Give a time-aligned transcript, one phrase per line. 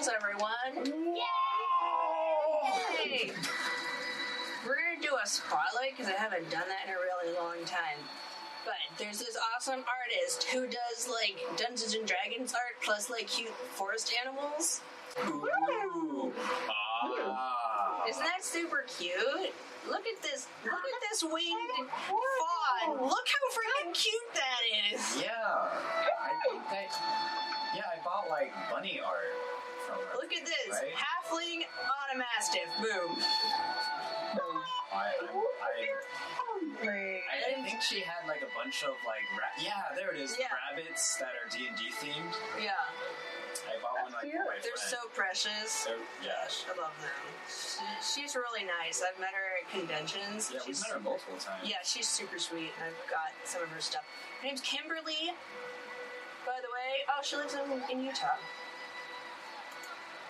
[0.00, 1.16] Dungeon everyone.
[3.04, 3.32] Yay!
[4.66, 7.98] We're gonna do a spotlight because I haven't done that in a really long time.
[8.64, 13.52] But there's this awesome artist who does like Dungeons and Dragons art plus like cute
[13.52, 14.80] forest animals.
[15.26, 16.32] Ooh.
[16.70, 18.06] Ah.
[18.08, 19.52] Isn't that super cute?
[19.86, 20.46] Look at this!
[20.64, 23.02] Look at this winged fawn!
[23.02, 25.16] Look how freaking cute that is!
[25.20, 25.28] Yeah.
[25.28, 26.88] I think that.
[27.74, 29.49] Yeah, I bought like bunny art.
[30.30, 30.78] Look at this!
[30.78, 30.94] Right?
[30.94, 32.70] Halfling on a mastiff.
[32.78, 33.18] Boom.
[34.92, 35.74] I, I,
[36.86, 40.36] I, I think she had like a bunch of like ra- yeah, there it is,
[40.38, 40.46] Yeah.
[40.70, 42.34] rabbits that are D and D themed.
[42.62, 42.70] Yeah,
[43.66, 45.84] I bought one like for my they're so precious.
[45.86, 47.10] They're- yeah, I love them.
[47.50, 49.02] She, she's really nice.
[49.02, 50.50] I've met her at conventions.
[50.54, 51.66] yeah, we've she's, met her multiple times.
[51.66, 54.02] Yeah, she's super sweet, and I've got some of her stuff.
[54.42, 55.34] Her name's Kimberly,
[56.46, 56.90] by the way.
[57.10, 58.38] Oh, she lives in, in Utah.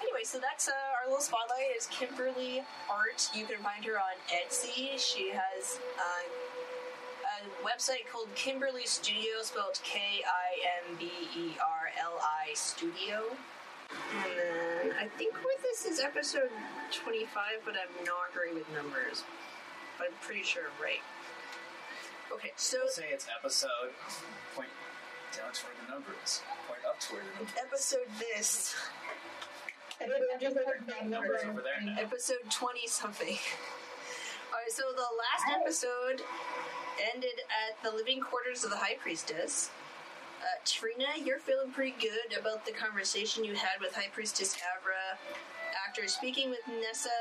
[0.03, 3.29] Anyway, so that's uh, our little spotlight is Kimberly Art.
[3.35, 4.97] You can find her on Etsy.
[4.99, 11.91] She has uh, a website called Kimberly Studio, spelled K I M B E R
[12.01, 13.25] L I Studio.
[13.91, 16.51] And then I think with this is episode
[16.93, 19.25] 25, but I'm not great with numbers.
[19.99, 21.03] But I'm pretty sure I'm right.
[22.33, 23.93] Okay, so Let's say it's episode.
[24.55, 24.69] Point
[25.37, 26.43] down toward the numbers.
[26.67, 27.55] Point up toward the numbers.
[27.59, 28.75] episode this,
[30.01, 31.97] Numbers over there now.
[32.01, 33.37] episode 20 something.
[34.53, 36.23] Alright, so the last episode
[37.15, 39.71] ended at the living quarters of the High Priestess.
[40.41, 45.17] Uh, Trina, you're feeling pretty good about the conversation you had with High Priestess Avra.
[45.89, 47.13] After speaking with Nessa,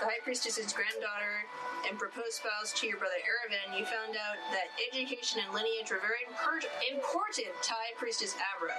[0.00, 1.44] the High Priestess's granddaughter,
[1.88, 6.00] and proposed spouse to your brother Erevan, you found out that education and lineage were
[6.04, 8.76] very impor- important to High Priestess Avra.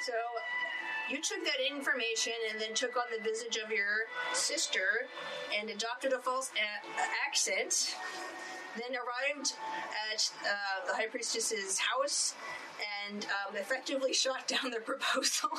[0.00, 0.14] So,
[1.10, 5.08] you took that information and then took on the visage of your sister
[5.58, 7.96] and adopted a false a- accent.
[8.76, 9.54] Then arrived
[10.12, 12.34] at uh, the high priestess's house
[13.08, 15.50] and um, effectively shot down the proposal.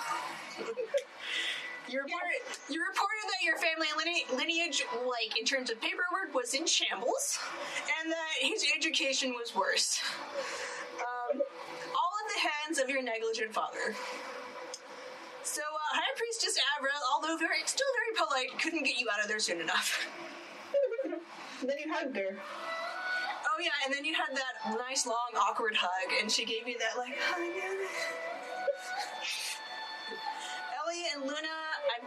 [1.89, 2.39] you reported
[2.69, 3.87] you reported that your family
[4.31, 7.39] lineage, like in terms of paperwork, was in shambles,
[7.99, 9.99] and that his education was worse.
[10.99, 13.95] Um, all in the hands of your negligent father.
[15.43, 19.27] So, uh, High Priestess Avra, although very, still very polite, couldn't get you out of
[19.27, 20.05] there soon enough.
[21.61, 22.39] Then you hugged her.
[22.39, 26.77] Oh yeah, and then you had that nice long awkward hug, and she gave you
[26.79, 27.43] that like hug.
[30.79, 31.57] Ellie and Luna,
[31.91, 31.99] I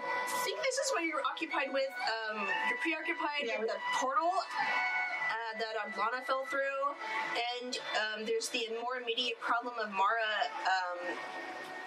[0.43, 1.93] think this is what you're occupied with.
[2.33, 3.61] Um, you're preoccupied Yeah.
[3.61, 6.97] with the portal uh, that Ablana fell through,
[7.61, 10.33] and um, there's the more immediate problem of Mara
[10.65, 11.13] um,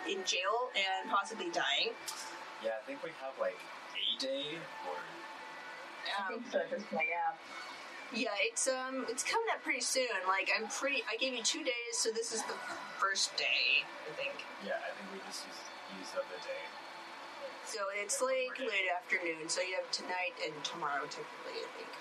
[0.09, 1.91] in jail and possibly dying.
[2.63, 3.57] Yeah, I think we have like
[3.93, 4.57] a day
[4.88, 7.33] or I Um, think so at this point, yeah.
[8.13, 10.07] Yeah, it's um, it's coming up pretty soon.
[10.28, 11.03] Like I'm pretty.
[11.11, 12.55] I gave you two days, so this is the
[13.02, 14.46] first day, I think.
[14.63, 15.66] yeah, I think we just used,
[15.99, 16.63] used up the day.
[17.66, 19.49] So it's like late afternoon.
[19.49, 21.91] So you have tonight and tomorrow, typically, I think.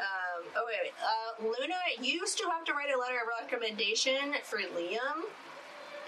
[0.00, 0.94] Um, oh wait, wait.
[1.04, 1.30] Uh,
[1.60, 5.28] Luna, you still have to write a letter of recommendation for Liam,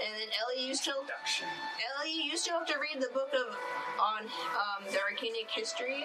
[0.04, 0.92] and then Ellie, used to.
[0.92, 3.56] Ellie, you still have to read the book of
[3.98, 6.04] on um, the Arcanic history.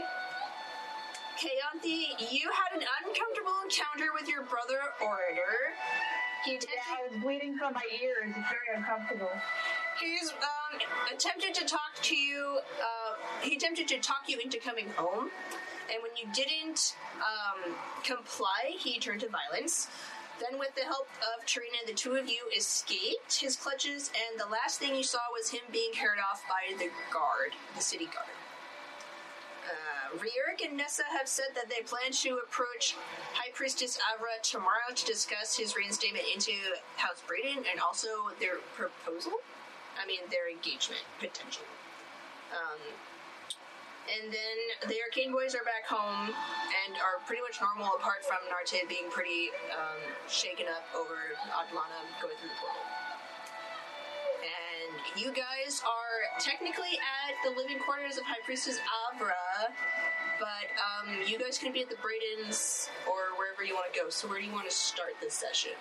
[1.37, 5.73] Kayanthi, you had an uncomfortable encounter with your brother Orator.
[6.45, 8.29] He Yeah, I was bleeding from my ears.
[8.29, 9.31] It's very uncomfortable.
[9.99, 10.79] he's um,
[11.13, 12.59] attempted to talk to you.
[12.81, 15.29] Uh, he attempted to talk you into coming home.
[15.91, 17.73] and when you didn't um,
[18.03, 19.87] comply, he turned to violence.
[20.43, 24.51] Then, with the help of Trina, the two of you escaped his clutches, and the
[24.51, 28.27] last thing you saw was him being carried off by the guard, the city guard.
[29.63, 30.19] Uh,
[30.63, 32.95] and Nessa have said that they plan to approach
[33.33, 36.51] High Priestess Avra tomorrow to discuss his reinstatement into
[36.97, 38.07] House Braden and also
[38.39, 39.39] their proposal.
[40.01, 41.63] I mean, their engagement potential.
[42.51, 42.79] Um,
[44.11, 44.57] and then
[44.91, 49.07] the Arcane Boys are back home and are pretty much normal, apart from Narte being
[49.09, 51.15] pretty um, shaken up over
[51.55, 52.83] Adlana going through the portal.
[54.43, 59.71] And you guys are technically at the living quarters of High Priestess Avra,
[60.39, 64.09] but um, you guys can be at the Bradens or wherever you want to go.
[64.09, 65.79] So, where do you want to start this session?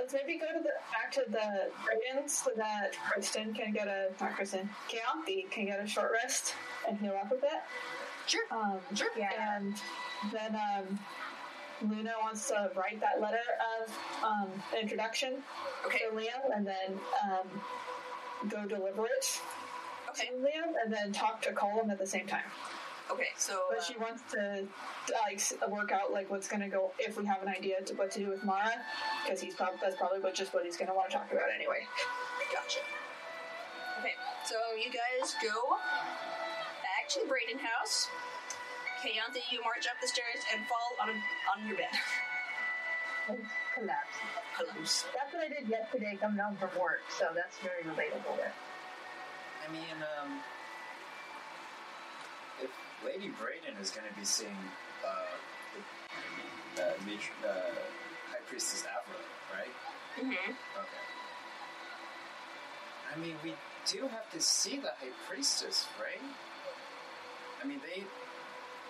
[0.00, 4.08] Let's maybe go to the back to the Brigands so that Kristen can get a
[4.18, 6.54] not Kristen, Keonthi can get a short rest
[6.88, 7.50] and heal up a bit.
[8.26, 8.42] Sure.
[8.50, 9.08] Um, Sure.
[9.16, 9.56] Yeah.
[9.58, 9.74] And
[10.32, 10.98] then um,
[11.90, 13.38] Luna wants to write that letter
[13.82, 13.92] of
[14.24, 14.48] um,
[14.80, 15.42] introduction
[15.86, 15.98] Okay.
[16.10, 16.98] to Liam, and then
[17.30, 19.40] um, go deliver it
[20.10, 20.28] Okay.
[20.28, 22.44] to Liam, and then talk to Colum at the same time.
[23.10, 23.34] Okay.
[23.36, 23.58] So.
[23.68, 24.64] But uh, she wants to
[25.26, 28.10] like work out like what's going to go if we have an idea to what
[28.12, 28.72] to do with Mara,
[29.24, 31.50] because he's probably that's probably what just what he's going to want to talk about
[31.54, 31.86] anyway.
[32.52, 32.80] Gotcha.
[34.00, 34.14] Okay,
[34.44, 35.76] so you guys go
[36.82, 38.08] back to the Braden house.
[39.02, 41.94] Kayantha, you march up the stairs and fall on on your bed.
[43.74, 44.16] collapse.
[44.56, 45.06] Collapse.
[45.14, 48.52] That's what I did yesterday coming home from work, so that's very relatable there.
[49.62, 50.59] I mean, um, if
[53.04, 54.56] Lady Braden is going to be seeing
[55.06, 55.12] uh,
[56.76, 57.52] the, uh, uh,
[58.28, 59.16] High Priestess Avra,
[59.56, 59.72] right?
[60.18, 60.30] Mm-hmm.
[60.30, 61.06] Okay.
[63.12, 63.54] I mean, we
[63.90, 66.20] do have to see the High Priestess, right?
[67.62, 68.04] I mean, they.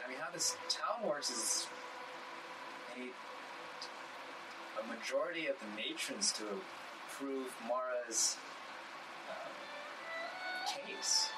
[0.04, 1.68] I mean, how this town works is.
[2.94, 3.12] They need
[4.82, 6.44] a majority of the matrons to
[7.06, 8.36] approve Mara's
[9.28, 9.52] um,
[10.66, 11.28] case.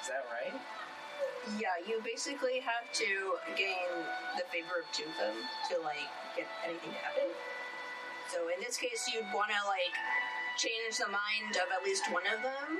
[0.00, 0.58] Is that right?
[1.58, 3.88] Yeah, you basically have to gain
[4.36, 5.36] the favor of two of them
[5.70, 7.28] to like get anything to happen.
[8.28, 9.94] So in this case, you'd want to like
[10.56, 12.78] change the mind of at least one of them.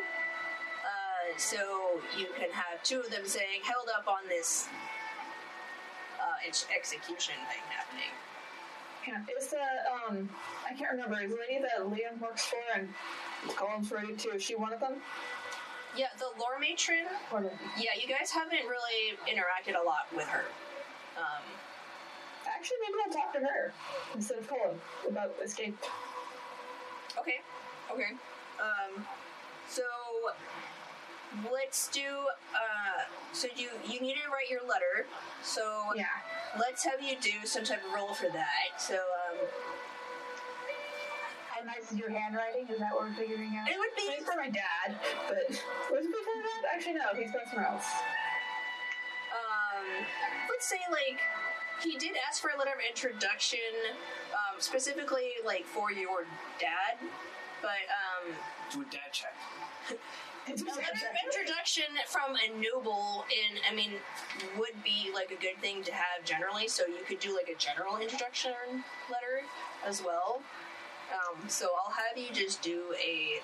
[0.84, 4.68] Uh, so you can have two of them saying, "Held up on this
[6.20, 8.12] uh, execution thing happening."
[9.06, 9.22] Yeah.
[9.40, 10.28] Is the um
[10.68, 12.88] I can't remember is the lady that Liam works for and
[13.56, 14.30] Colum's ready too?
[14.34, 15.00] is she one of them?
[15.96, 17.06] Yeah, the lore matron.
[17.76, 20.44] Yeah, you guys haven't really interacted a lot with her.
[21.16, 21.42] Um,
[22.46, 23.72] Actually, maybe I'll talk to her
[24.14, 25.76] instead of Colum about escape.
[27.18, 27.36] Okay.
[27.92, 28.12] Okay.
[28.60, 29.04] Um,
[29.68, 29.82] so
[31.52, 32.06] let's do.
[32.54, 33.02] Uh,
[33.32, 35.06] so you you need to write your letter.
[35.42, 36.06] So Yeah.
[36.58, 38.80] let's have you do some type of roll for that.
[38.80, 39.46] So um,
[41.68, 42.64] How nice is your handwriting?
[42.72, 43.68] Is that what we're figuring out?
[43.68, 44.08] it would be.
[44.08, 44.96] It's for my dad,
[45.28, 45.52] but
[45.92, 46.64] was it before that?
[46.72, 47.12] Actually, no.
[47.12, 47.84] He's got somewhere else.
[49.36, 49.84] Um,
[50.48, 51.20] let's say like
[51.84, 53.68] he did ask for a letter of introduction,
[54.32, 56.24] um, specifically like for your
[56.58, 56.96] dad,
[57.60, 58.32] but um.
[58.72, 59.36] Do a dad check.
[60.46, 63.92] It's A letter of introduction from a noble in I mean
[64.56, 67.58] would be like a good thing to have generally, so you could do like a
[67.60, 68.56] general introduction
[69.12, 69.44] letter
[69.84, 70.40] as well.
[71.12, 73.40] Um, so I'll have you just do a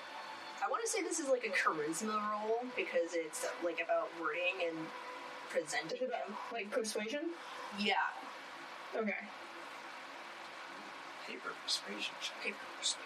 [0.65, 4.67] I want to say this is like a charisma roll because it's like about wording
[4.67, 4.87] and Is
[5.51, 7.21] presenting it about, like persuasion?
[7.77, 7.93] Yeah,
[8.95, 9.11] Okay.
[11.27, 13.01] Paper persuasion paper persuasion.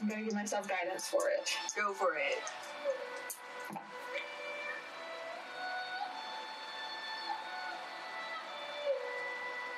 [0.00, 1.50] I'm gonna give myself guidance for it.
[1.76, 2.42] Go for it.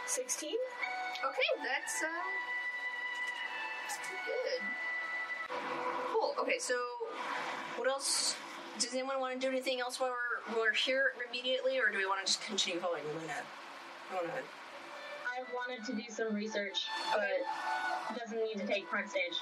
[0.06, 0.56] Sixteen.
[1.24, 2.55] Okay, that's uh,
[3.96, 5.58] that's pretty good.
[6.12, 6.34] Cool.
[6.40, 6.74] Okay, so
[7.76, 8.36] what else?
[8.78, 11.98] Does anyone want to do anything else while we're, while we're here immediately, or do
[11.98, 13.32] we want to just continue following Luna?
[14.10, 14.32] I want to.
[14.32, 19.34] I wanted to do some research, but doesn't need to take front stage.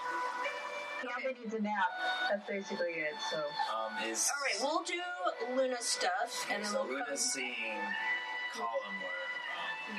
[1.02, 1.90] Keontae needs a nap.
[2.30, 3.14] That's basically it.
[3.30, 7.04] So Um, is All right, we'll do Luna stuff, and then so we'll come.
[7.06, 8.13] Luna's seeing Colum where um,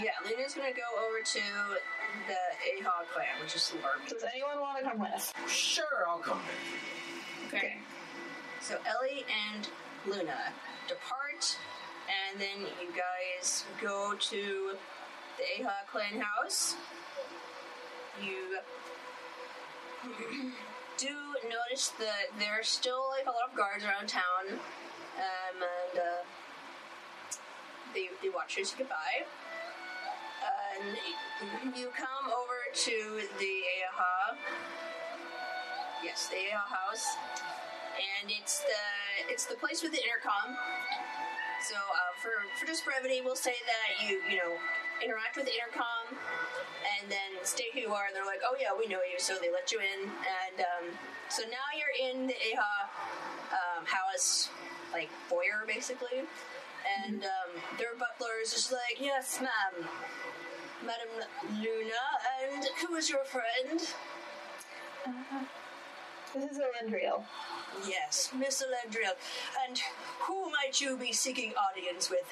[0.01, 1.39] Yeah, Luna's gonna go over to
[2.27, 4.09] the Ahog clan, which is Larby.
[4.09, 5.11] Does anyone want to come with?
[5.11, 5.33] Us?
[5.47, 7.57] Sure I'll come with you.
[7.57, 7.77] Okay.
[8.59, 9.69] So Ellie and
[10.05, 10.51] Luna
[10.87, 11.57] depart,
[12.09, 14.71] and then you guys go to
[15.37, 16.75] the Aha clan house.
[18.21, 18.57] You
[20.97, 25.99] do notice that there are still like a lot of guards around town, um, and
[25.99, 26.23] uh,
[27.93, 29.23] they, they watch you say goodbye.
[30.75, 33.55] And you come over to the
[33.88, 34.36] Aha.
[36.03, 37.08] Yes, the Aha house.
[37.96, 40.58] And it's the it's the place with the intercom.
[41.63, 44.60] So uh, for for just brevity, we'll say that you you know
[45.03, 46.12] interact with the intercom,
[47.00, 48.08] and then stay who you are.
[48.08, 50.12] And they're like, oh yeah, we know you, so they let you in.
[50.12, 50.86] And um,
[51.29, 52.75] so now you're in the AHA
[53.55, 54.50] um, house,
[54.91, 56.27] like foyer basically.
[56.86, 59.89] And um, their butler is just like, yes, ma'am,
[60.84, 62.03] Madam Luna,
[62.44, 63.79] and who is your friend?
[66.34, 67.24] This is Elendriel.
[67.88, 69.13] Yes, Miss Elendriel.
[69.67, 69.79] And
[70.20, 72.25] who might you be seeking audience with?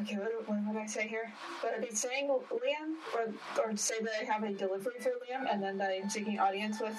[0.00, 1.32] Okay, what, what would I say here?
[1.62, 5.50] Would I be saying Liam, or or say that I have a delivery for Liam,
[5.50, 6.96] and then that I'm seeking audience with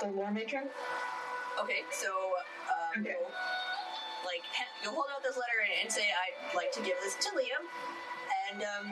[0.00, 0.68] the lore matron?
[1.60, 2.08] Okay, so
[2.96, 3.16] um, Okay.
[4.36, 4.44] Like
[4.84, 7.64] you'll hold out this letter and, and say, "I'd like to give this to Liam,"
[8.52, 8.86] and um,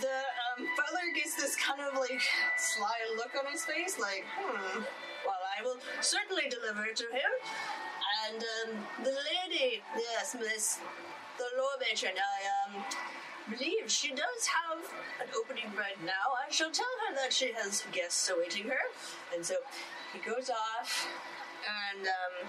[0.00, 0.16] the
[0.56, 2.24] um, butler gets this kind of like
[2.56, 4.80] sly look on his face, like, "Hmm,
[5.28, 7.32] well, I will certainly deliver it to him."
[8.24, 10.80] And um, the lady, yes, Miss
[11.36, 12.84] the lore matron, I um,
[13.50, 14.80] believe she does have
[15.20, 16.32] an opening right now.
[16.40, 18.80] I shall tell her that she has guests awaiting her.
[19.34, 19.56] And so
[20.12, 21.06] he goes off,
[21.68, 22.48] and um,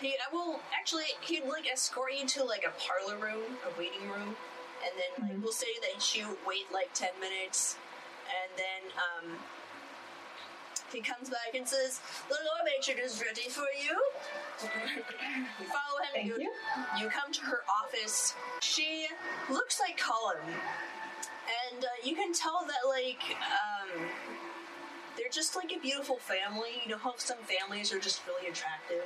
[0.00, 4.08] he I will actually he'd like escort you to like a parlor room, a waiting
[4.08, 4.36] room,
[4.84, 7.76] and then like we'll say that you wait like ten minutes,
[8.28, 9.38] and then um,
[10.92, 13.96] he comes back and says, "The lore matron is ready for you."
[15.60, 16.12] you follow him.
[16.14, 16.50] Thank you.
[16.98, 18.34] You come to her office.
[18.60, 19.06] She
[19.50, 24.08] looks like Colin, and uh, you can tell that like um,
[25.16, 26.82] they're just like a beautiful family.
[26.84, 29.04] You know how some families are just really attractive.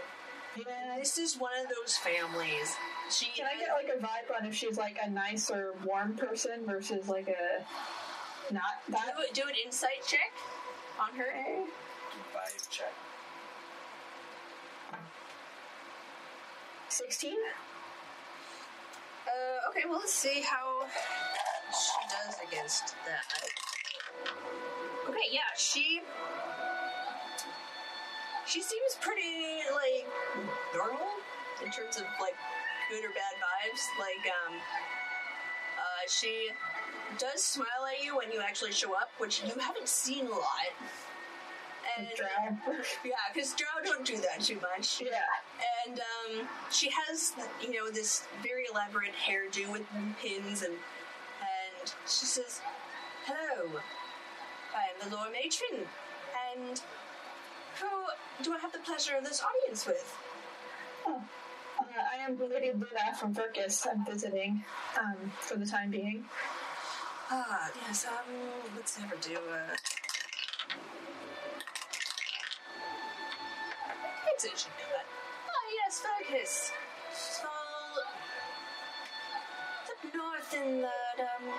[0.56, 0.96] Yeah.
[0.98, 2.74] This is one of those families.
[3.10, 6.14] She Can I get like a vibe on if she's like a nice or warm
[6.14, 9.14] person versus like a not that?
[9.34, 10.32] do, do an insight check
[11.00, 11.32] on her.
[12.34, 12.92] Vibe check.
[16.88, 17.38] Sixteen.
[19.26, 20.84] Uh, okay, well let's see how
[21.70, 23.24] she does against that.
[25.08, 26.02] Okay, yeah, she
[28.50, 30.06] she seems pretty like
[30.74, 31.06] normal
[31.64, 32.34] in terms of like
[32.90, 33.86] good or bad vibes.
[33.96, 34.54] Like, um,
[35.78, 36.48] uh, she
[37.16, 40.72] does smile at you when you actually show up, which you haven't seen a lot.
[41.96, 42.08] And
[43.04, 45.00] yeah, because Drow don't do that too much.
[45.00, 45.22] yeah.
[45.86, 49.82] And um, she has, you know, this very elaborate hairdo with
[50.20, 52.60] pins, and and she says,
[53.26, 53.80] "Hello,
[54.74, 55.86] I am the Lord Matron,
[56.52, 56.80] and
[57.80, 57.88] who
[58.42, 60.16] do I have the pleasure of this audience with?"
[61.06, 61.22] Oh.
[61.78, 63.86] Uh, I am Lady Luna from Verkus.
[63.90, 64.62] I'm visiting
[64.98, 66.24] um, for the time being.
[67.30, 68.06] Ah, yes.
[68.06, 68.34] Um,
[68.76, 69.76] let's never do a.
[74.28, 75.06] I'd say she know that.
[75.48, 76.70] Ah, yes, Fergus.
[77.14, 77.50] Small.
[79.90, 81.54] Up north in the um,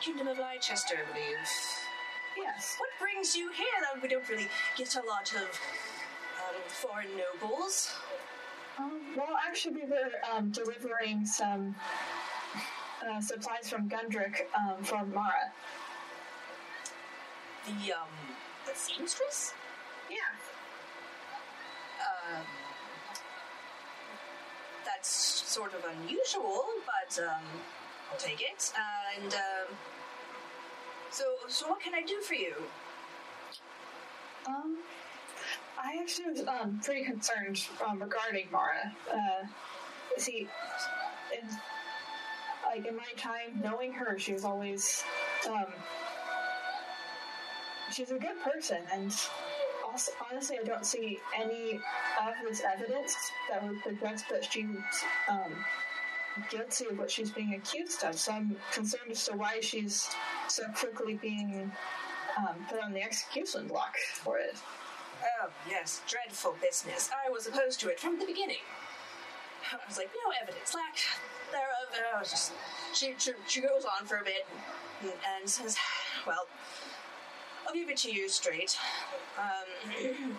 [0.00, 1.36] Kingdom of Leicester, I believe.
[2.36, 2.76] Yes.
[2.78, 3.66] What brings you here?
[3.94, 5.48] Uh, We don't really get a lot of
[6.70, 7.94] foreign nobles.
[8.78, 11.74] Um, well, actually, we were um, delivering some
[13.06, 15.52] uh, supplies from Gundrick um, for Mara.
[17.66, 18.08] The um,
[18.66, 19.52] the seamstress.
[20.10, 20.16] Yeah.
[22.00, 22.44] Um,
[24.84, 27.42] that's sort of unusual, but um,
[28.10, 28.72] I'll take it.
[29.18, 29.76] And um,
[31.10, 32.54] so, so what can I do for you?
[34.46, 34.78] Um,
[35.82, 38.92] I actually was um, pretty concerned um, regarding Mara.
[39.10, 39.46] Uh,
[40.16, 40.48] see,
[41.32, 41.48] in,
[42.66, 45.04] like in my time knowing her, she was always
[45.48, 45.66] um,
[47.92, 49.14] she's a good person, and
[49.84, 51.80] also, honestly, I don't see any
[52.20, 53.16] of this evidence
[53.50, 54.66] that would suggest that she's
[55.28, 55.52] um,
[56.50, 58.18] guilty of what she's being accused of.
[58.18, 60.08] So I'm concerned as to why she's
[60.48, 61.70] so quickly being
[62.36, 64.56] um, put on the execution block for it.
[65.22, 67.10] Oh, yes, dreadful business.
[67.12, 68.62] I was opposed to it from the beginning.
[69.72, 70.96] I was like, no evidence, lack
[71.52, 72.20] thereof.
[72.20, 72.52] Was just,
[72.94, 74.46] she, she, she goes on for a bit
[75.02, 75.76] and, says,
[76.26, 76.46] well,
[77.66, 78.78] I'll give it to you straight.
[79.38, 80.04] Um,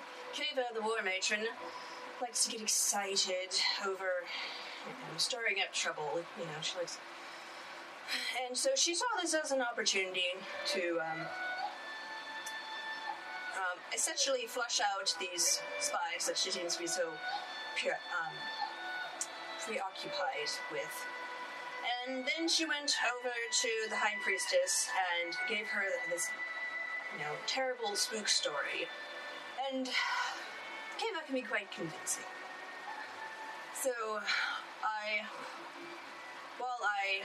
[0.73, 1.45] the war matron,
[2.21, 3.49] likes to get excited
[3.85, 4.23] over
[4.85, 6.21] you know, stirring up trouble.
[6.37, 6.97] You know, she likes.
[8.47, 10.33] And so she saw this as an opportunity
[10.67, 11.25] to um,
[13.69, 18.33] um, essentially flush out these spies that she seems to be so um,
[19.65, 21.05] preoccupied with.
[22.07, 24.89] And then she went over to the High Priestess
[25.23, 26.29] and gave her this,
[27.13, 28.87] you know, terrible spook story.
[29.71, 29.85] And
[30.97, 32.27] came out to be quite convincing.
[33.73, 33.91] So,
[34.83, 35.23] I.
[36.57, 37.23] While I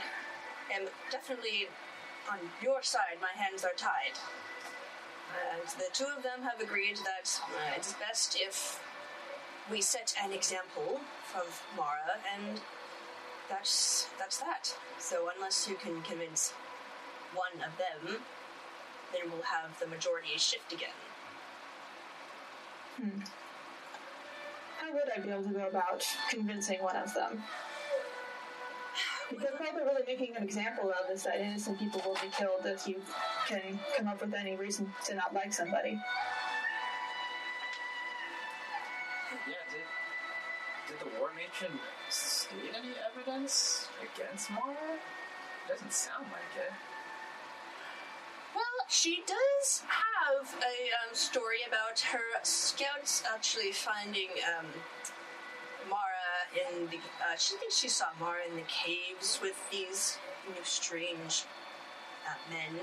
[0.73, 1.67] am definitely
[2.31, 4.15] on your side, my hands are tied.
[5.53, 8.81] And the two of them have agreed that uh, it's best if
[9.71, 11.01] we set an example
[11.35, 12.61] of Mara, and
[13.49, 14.75] that's that's that.
[14.99, 16.53] So unless you can convince
[17.35, 18.21] one of them,
[19.13, 20.91] then we'll have the majority shift again.
[24.79, 27.43] How would I be able to go about convincing one of them?
[29.35, 32.87] Because probably really making an example of is that innocent people will be killed if
[32.87, 33.03] you
[33.49, 35.99] can come up with any reason to not like somebody.
[39.47, 39.83] Yeah, did
[40.87, 44.99] did the war matron state any evidence against Mara?
[45.69, 46.73] Doesn't sound like it.
[48.55, 55.24] Well, she does have a um, story about her scouts actually finding um, Mara
[56.55, 56.97] in the.
[56.97, 61.45] Uh, she thinks she saw Mara in the caves with these you know, strange
[62.27, 62.81] uh, men,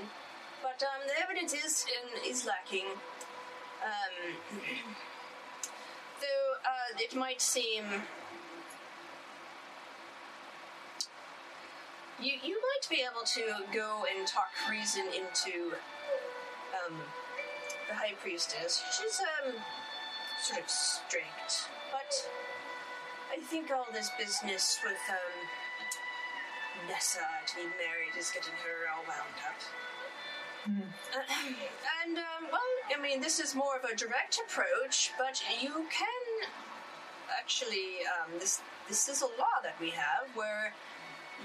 [0.62, 2.86] but um, the evidence is in, is lacking.
[3.82, 4.60] Um,
[6.20, 7.84] though uh, it might seem
[12.22, 15.74] You, you might be able to go and talk reason into
[16.70, 16.94] um,
[17.88, 18.80] the high priestess.
[18.94, 19.54] She's um
[20.40, 22.30] sort of strict, but
[23.32, 25.48] I think all this business with um
[26.88, 29.56] Nessa to be married is getting her all wound up.
[30.66, 31.18] Uh,
[32.04, 32.60] and um, well,
[32.94, 36.50] I mean, this is more of a direct approach, but you can
[37.38, 40.74] actually um, this this is a law that we have where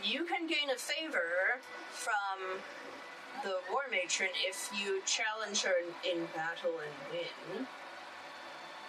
[0.03, 2.60] you can gain a favor from
[3.43, 5.73] the war matron if you challenge her
[6.04, 7.67] in, in battle and win.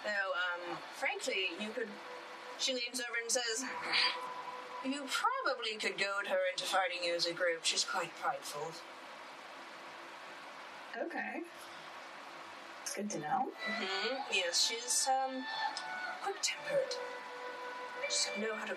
[0.03, 1.87] Though, um, frankly, you could.
[2.59, 3.63] She leans over and says,
[4.83, 7.63] You probably could goad her into fighting you as a group.
[7.63, 8.71] She's quite prideful.
[11.01, 11.41] Okay.
[12.83, 13.51] It's good to know.
[13.69, 14.15] Mm-hmm.
[14.33, 15.45] Yes, she's, um,
[16.23, 16.95] quick tempered.
[18.07, 18.75] Just know how to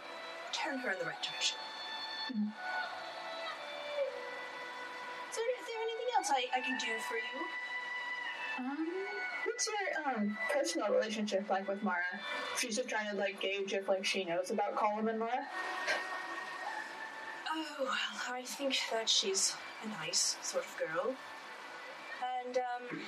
[0.52, 1.58] turn her in the right direction.
[2.28, 2.36] Is
[5.36, 7.46] there, is there anything else I, I can do for you?
[9.44, 12.02] What's your um personal relationship like with Mara?
[12.58, 15.46] She's just trying to like gauge if like she knows about Colum and Mara.
[17.54, 17.88] Oh, well,
[18.30, 21.14] I think that she's a nice sort of girl.
[22.46, 23.00] And, um.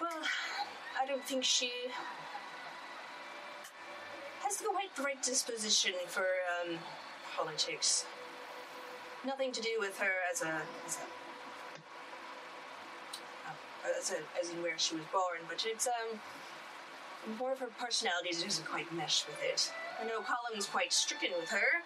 [0.00, 0.22] Well,
[1.00, 1.70] I don't think she
[4.42, 6.26] has quite the right disposition for,
[6.62, 6.78] um,
[7.36, 8.04] politics.
[9.24, 10.62] Nothing to do with her as a.
[10.86, 11.29] as a.
[13.84, 16.20] uh, as, a, as in where she was born, but it's, um.
[17.38, 19.70] More of her personality that doesn't quite mesh with it.
[20.00, 21.84] I know Colin's quite stricken with her,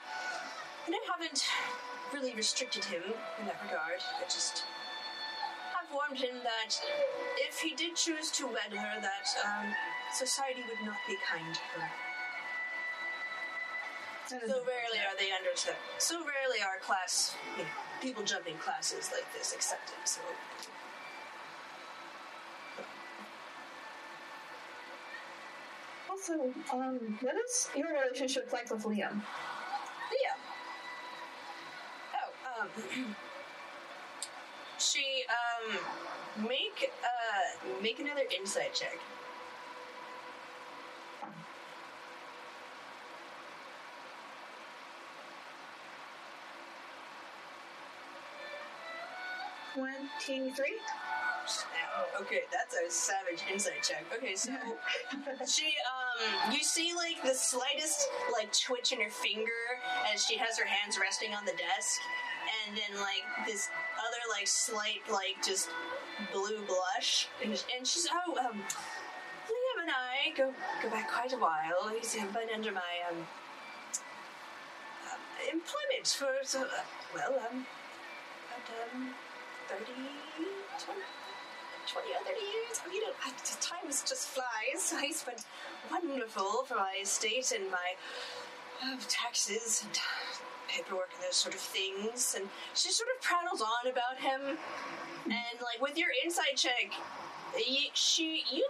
[0.86, 1.42] and I haven't
[2.14, 3.98] really restricted him in that regard.
[3.98, 4.62] I just
[5.74, 6.78] have warned him that
[7.48, 9.74] if he did choose to wed her, that um,
[10.14, 11.90] society would not be kind to her.
[14.28, 15.74] So rarely are they understood.
[15.98, 17.68] So rarely are class, you know,
[18.00, 19.98] people jumping classes like this accepted.
[20.04, 20.20] So
[26.26, 29.20] Also, um, what is your relationship like with Liam?
[30.08, 30.40] Liam.
[32.14, 33.14] Oh, um,
[34.78, 38.98] she um make uh make another insight check.
[49.74, 50.78] Twenty-three.
[51.96, 54.04] Oh, okay, that's a savage insight check.
[54.16, 54.52] Okay, so
[55.46, 59.62] she um you see like the slightest like twitch in her finger
[60.12, 62.00] as she has her hands resting on the desk
[62.66, 65.68] and then like this other like slight like just
[66.32, 68.62] blue blush and, and she's oh um
[69.48, 70.52] Liam and I go
[70.82, 71.92] go back quite a while.
[71.94, 73.18] He's been under my um,
[75.12, 75.20] um
[75.52, 77.66] employment for so uh, well um
[78.48, 79.14] about um
[79.68, 79.84] 30
[80.84, 81.00] 20,
[81.86, 82.80] 20 or 30 years.
[82.84, 84.92] I mean, it, I- time just flies.
[84.96, 85.44] I spent
[85.90, 87.94] wonderful for my estate and my
[88.82, 89.98] uh, taxes and
[90.68, 92.34] paperwork and those sort of things.
[92.38, 94.58] And she sort of prattles on about him.
[95.26, 96.92] And like with your insight check,
[97.56, 98.66] you, she you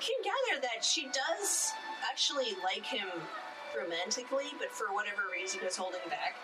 [0.00, 1.72] can gather that she does
[2.10, 3.08] actually like him
[3.76, 6.34] romantically, but for whatever reason is holding back.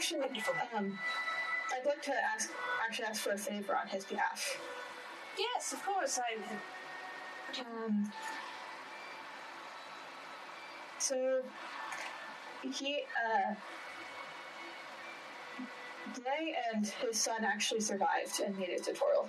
[0.00, 0.22] Actually,
[0.74, 0.98] um,
[1.74, 2.50] I'd like to ask,
[2.82, 4.58] actually ask for a favor on his behalf.
[5.38, 6.18] Yes, of course.
[6.18, 7.62] I'm.
[7.66, 8.10] Um,
[10.98, 11.42] so
[12.62, 13.54] he, uh,
[16.14, 19.28] Blay and his son actually survived and made it to Toril.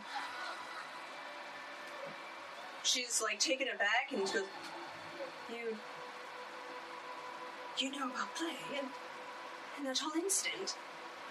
[2.83, 4.45] She's like taken aback and goes,
[5.49, 5.75] "You,
[7.77, 8.87] you know about Blay and,
[9.81, 10.75] and that whole incident."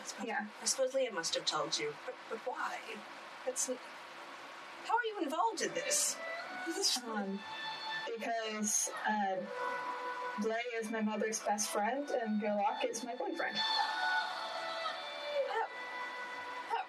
[0.02, 0.44] I suppose, Yeah.
[0.60, 2.78] I suppose Leah must have told you, but but why?
[3.46, 6.16] That's how are you involved in this?
[6.66, 7.38] This is- Um,
[8.18, 9.36] because uh,
[10.40, 13.56] Blay is my mother's best friend and Gerlach is my boyfriend.
[15.50, 15.66] Oh.
[16.72, 16.84] Oh.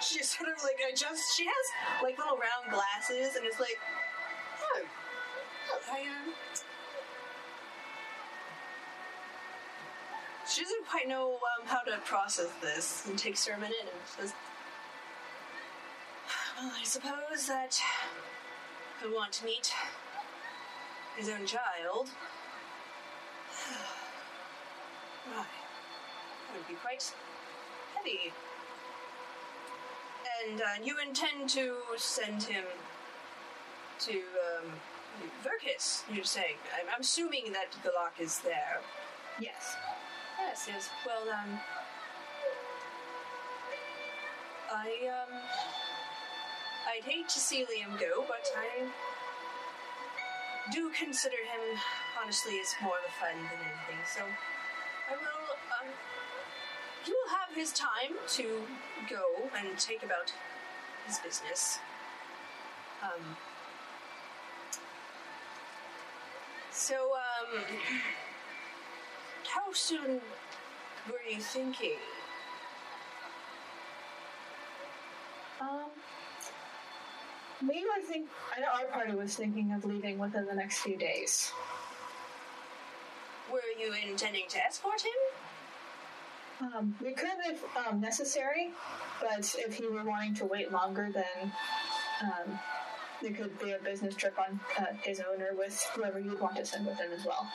[0.00, 1.34] She sort of like adjusts.
[1.36, 1.66] She has
[2.02, 3.78] like little round glasses, and it's like,
[4.74, 4.82] oh,
[5.72, 6.34] oh I um.
[10.48, 13.92] She doesn't quite know um, how to process this, and takes her a minute and
[14.04, 14.34] says,
[16.56, 17.80] "Well, I suppose that
[19.02, 19.72] I want to meet
[21.16, 22.08] his own child.
[25.26, 25.44] Why?
[25.44, 27.12] That would be quite
[27.94, 28.32] heavy.
[30.44, 32.64] And uh, you intend to send him
[34.00, 34.72] to um,
[35.42, 36.56] Verkus, you're saying?
[36.74, 38.80] I'm, I'm assuming that Galak is there.
[39.40, 39.76] Yes.
[40.66, 40.90] Yes.
[41.06, 41.60] Well, um,
[44.72, 45.40] I um,
[46.88, 48.88] I'd hate to see Liam go, but I
[50.72, 51.78] do consider him
[52.20, 54.04] honestly as more of a friend than anything.
[54.04, 54.22] So
[55.08, 55.56] I will.
[55.80, 55.88] Um,
[57.04, 58.62] he will have his time to
[59.08, 59.24] go
[59.56, 60.32] and take about
[61.06, 61.78] his business.
[63.02, 63.36] Um.
[66.72, 67.64] So, um,
[69.48, 70.20] how soon
[71.08, 71.96] were you thinking?
[75.60, 75.90] Um,
[77.62, 78.28] we were think.
[78.56, 81.50] I know our party was thinking of leaving within the next few days.
[83.50, 86.70] Were you intending to escort him?
[86.72, 88.72] Um, we could if um, necessary,
[89.20, 91.52] but if he were wanting to wait longer, then
[92.22, 92.58] um,
[93.22, 96.56] there could be a business trip on uh, his own or with whoever you'd want
[96.56, 97.48] to send with him as well.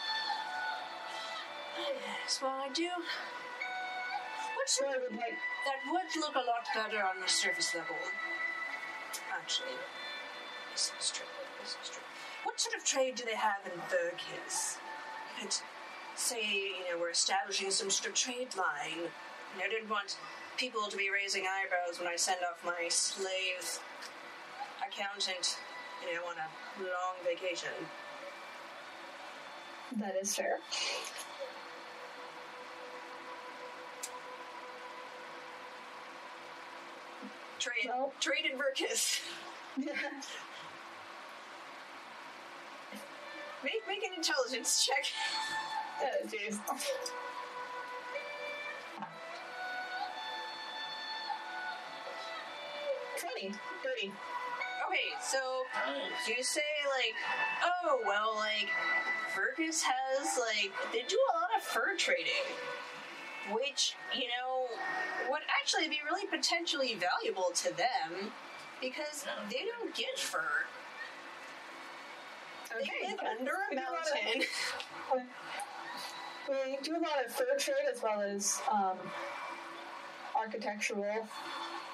[1.91, 2.87] Yes, well, I do.
[4.55, 5.37] What So sort of, like.
[5.65, 7.95] that would look a lot better on the surface level.
[9.33, 9.75] Actually,
[10.71, 11.25] this is true.
[11.61, 12.03] This is true.
[12.43, 14.77] What sort of trade do they have in Berghiz?
[15.39, 15.55] You could
[16.15, 18.97] say, you know, we're establishing some sort of trade line.
[19.53, 20.17] You know, I didn't want
[20.57, 23.79] people to be raising eyebrows when I send off my slave
[24.85, 25.57] accountant,
[26.05, 27.73] you know, on a long vacation.
[29.97, 30.57] That is fair.
[37.63, 39.21] Trade, Well- trade in Berghiz.
[43.63, 45.05] Make, make an intelligence check.
[46.01, 46.59] Oh, jeez.
[53.17, 53.53] Twenty.
[53.81, 54.11] Thirty.
[54.87, 55.37] Okay, so
[56.27, 56.61] you say
[56.99, 57.15] like,
[57.63, 58.69] oh well, like
[59.33, 62.45] Verkus has like they do a lot of fur trading,
[63.51, 64.52] which you know
[65.29, 68.31] would actually be really potentially valuable to them
[68.81, 70.65] because they don't get fur.
[72.75, 72.89] Okay.
[73.01, 75.27] They live under a do a lot of- mountain.
[76.49, 78.97] We do a lot of fur trade as well as um,
[80.35, 81.25] architectural.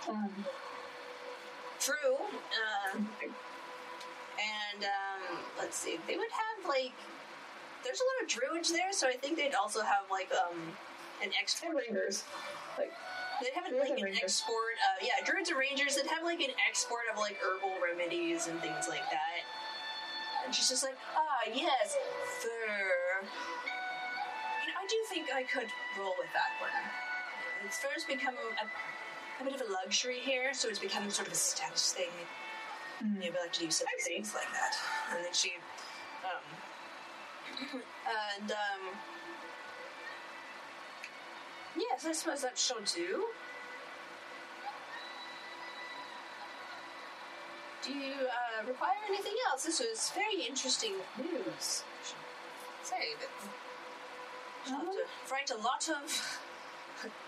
[0.09, 0.33] Um,
[1.79, 2.15] True.
[2.17, 3.07] Um,
[4.39, 6.93] and um, let's see, they would have like
[7.83, 10.57] there's a lot of druids there, so I think they'd also have like um
[11.23, 12.23] an extra and.
[12.77, 12.91] Like,
[13.41, 14.23] They'd have Druids like an rangers.
[14.23, 14.75] export.
[14.79, 15.95] Uh, yeah, druids and rangers.
[15.95, 19.41] They'd have like an export of like herbal remedies and things like that.
[20.45, 21.95] And she's just like, ah, yes,
[22.41, 23.23] fur.
[23.23, 26.71] You know, I do think I could roll with that one.
[27.65, 31.33] It's first become a, a bit of a luxury here, so it's becoming sort of
[31.33, 32.09] a status thing.
[33.01, 34.75] Maybe I like to do some things like that.
[35.15, 35.53] And then she,
[36.23, 37.79] um,
[38.39, 38.81] and um,
[41.79, 43.25] yes, I suppose that shall do.
[47.81, 49.63] Do you uh, require anything else?
[49.63, 51.83] This was very interesting news.
[51.83, 53.29] I should say that.
[54.65, 56.39] Should have to write a lot of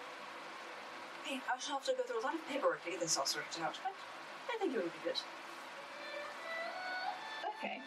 [1.31, 3.61] I shall have to go through a lot of paperwork to get this all sorted
[3.63, 3.93] out, but
[4.53, 5.19] I think it would be good.
[7.57, 7.79] Okay.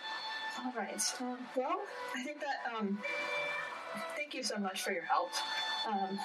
[0.64, 1.14] All right.
[1.20, 1.80] Um, well,
[2.14, 2.72] I think that.
[2.74, 2.98] Um,
[4.16, 5.30] thank you so much for your help.
[5.86, 6.18] Um,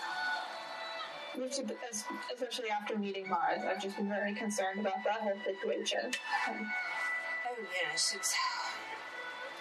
[1.37, 5.39] we've just- es- especially after meeting Mars, I've just been very concerned about that whole
[5.43, 6.11] situation.
[6.47, 6.73] Um,
[7.51, 8.35] Oh yes, it's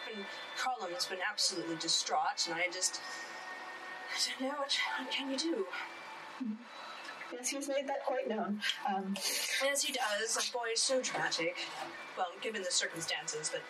[0.07, 0.27] been
[0.59, 3.01] Colin has been absolutely distraught, and I just
[4.15, 5.67] I don't know what, what can you do.
[7.33, 8.61] yes, he's made that quite known.
[8.87, 9.17] Um,
[9.73, 11.57] As he does, like boy, it's so dramatic.
[12.17, 13.63] Well, given the circumstances, but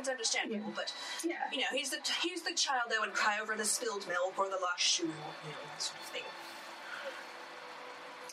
[0.00, 0.68] it's understandable.
[0.68, 0.72] Yeah.
[0.74, 0.92] But
[1.24, 1.34] yeah.
[1.52, 4.46] you know, he's the he's the child that would cry over the spilled milk or
[4.46, 6.22] the lost shoe, you know, that sort of thing.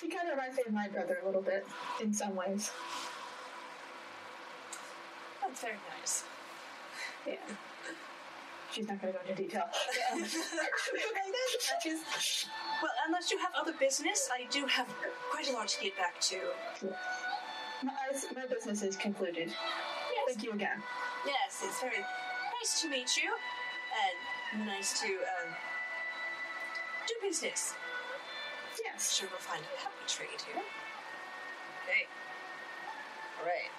[0.02, 1.66] He kind of reminds me of my brother a little bit
[2.02, 2.72] in some ways.
[5.42, 6.24] That's very nice.
[7.26, 7.36] Yeah.
[8.72, 9.64] She's not going to go into detail.
[10.14, 10.22] Um,
[12.84, 14.88] Well, unless you have other business, I do have
[15.32, 16.38] quite a lot to get back to.
[17.84, 17.92] my,
[18.36, 19.52] my business is concluded.
[20.28, 20.84] Thank you again.
[21.28, 23.36] Yes, it's very nice to meet you,
[24.54, 25.54] and nice to um,
[27.06, 27.76] do business.
[28.82, 29.14] Yes.
[29.14, 30.64] Sure, we'll find a happy trade here.
[31.84, 32.08] Okay.
[33.40, 33.72] All right.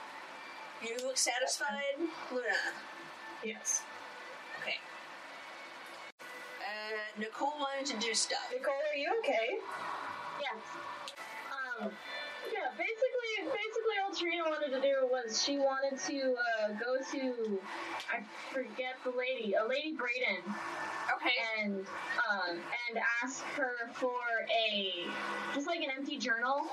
[0.82, 1.96] You look satisfied,
[2.30, 2.44] Luna.
[3.42, 3.82] Yes.
[4.60, 4.76] Okay.
[6.60, 8.46] Uh, Nicole wanted to do stuff.
[8.52, 9.58] Nicole, are you okay?
[10.40, 11.86] Yeah.
[11.86, 11.92] Um.
[12.78, 12.84] Yeah.
[12.84, 17.60] Basically, basically, all Trina wanted to do was she wanted to uh, go to
[18.12, 20.42] I forget the lady, a lady Braden,
[21.16, 21.34] Okay.
[21.60, 21.74] and
[22.30, 22.56] um
[22.88, 25.06] and ask her for a
[25.54, 26.66] just like an empty journal,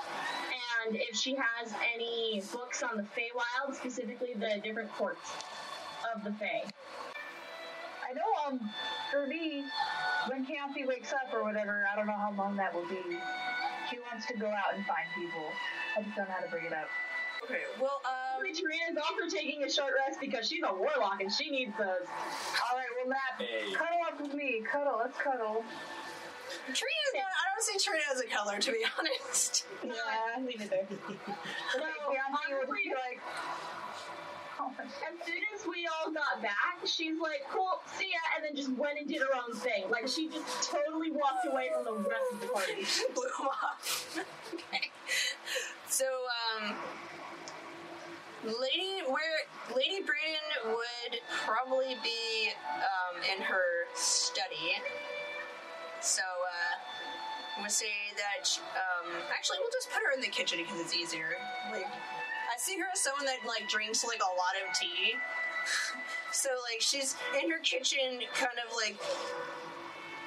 [0.86, 5.32] and if she has any books on the Feywild, specifically the different courts
[6.14, 6.64] of the Fey.
[8.08, 8.70] I know, um,
[9.10, 9.64] for me,
[10.28, 13.18] when Kathy wakes up or whatever, I don't know how long that will be.
[13.90, 15.46] She wants to go out and find people.
[15.96, 16.88] I just don't know how to bring it up.
[17.44, 17.62] Okay.
[17.80, 21.72] Well, um, Trina's also taking a short rest because she's a warlock and she needs
[21.78, 22.06] those.
[22.08, 23.72] All right, well, Matt, Hey.
[23.72, 24.62] cuddle up with me.
[24.70, 25.62] Cuddle, let's cuddle.
[26.66, 27.22] Trina's not.
[27.22, 29.66] I don't see Trina as a color, to be honest.
[29.84, 30.86] Yeah, me neither.
[30.88, 33.85] So, Kathy would honestly, be like, my
[34.58, 38.70] As soon as we all got back, she's like, cool, see ya, and then just
[38.78, 39.90] went and did her own thing.
[39.90, 42.86] Like, she just totally walked away from the rest of the party.
[43.14, 44.18] Blew him off.
[44.54, 44.90] okay.
[45.88, 46.74] So, um,
[48.44, 54.80] Lady, where Lady Braden would probably be um, in her study.
[56.00, 58.48] So, uh, I'm gonna say that.
[58.76, 61.36] Um, actually, we'll just put her in the kitchen because it's easier.
[61.72, 61.86] Like,
[62.56, 65.14] I see her as someone that like drinks like a lot of tea.
[66.32, 68.96] so, like, she's in her kitchen, kind of like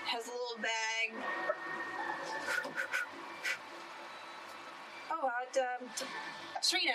[0.06, 1.24] has a little bag
[5.12, 5.90] Oh, uh, um,
[6.62, 6.94] Trina,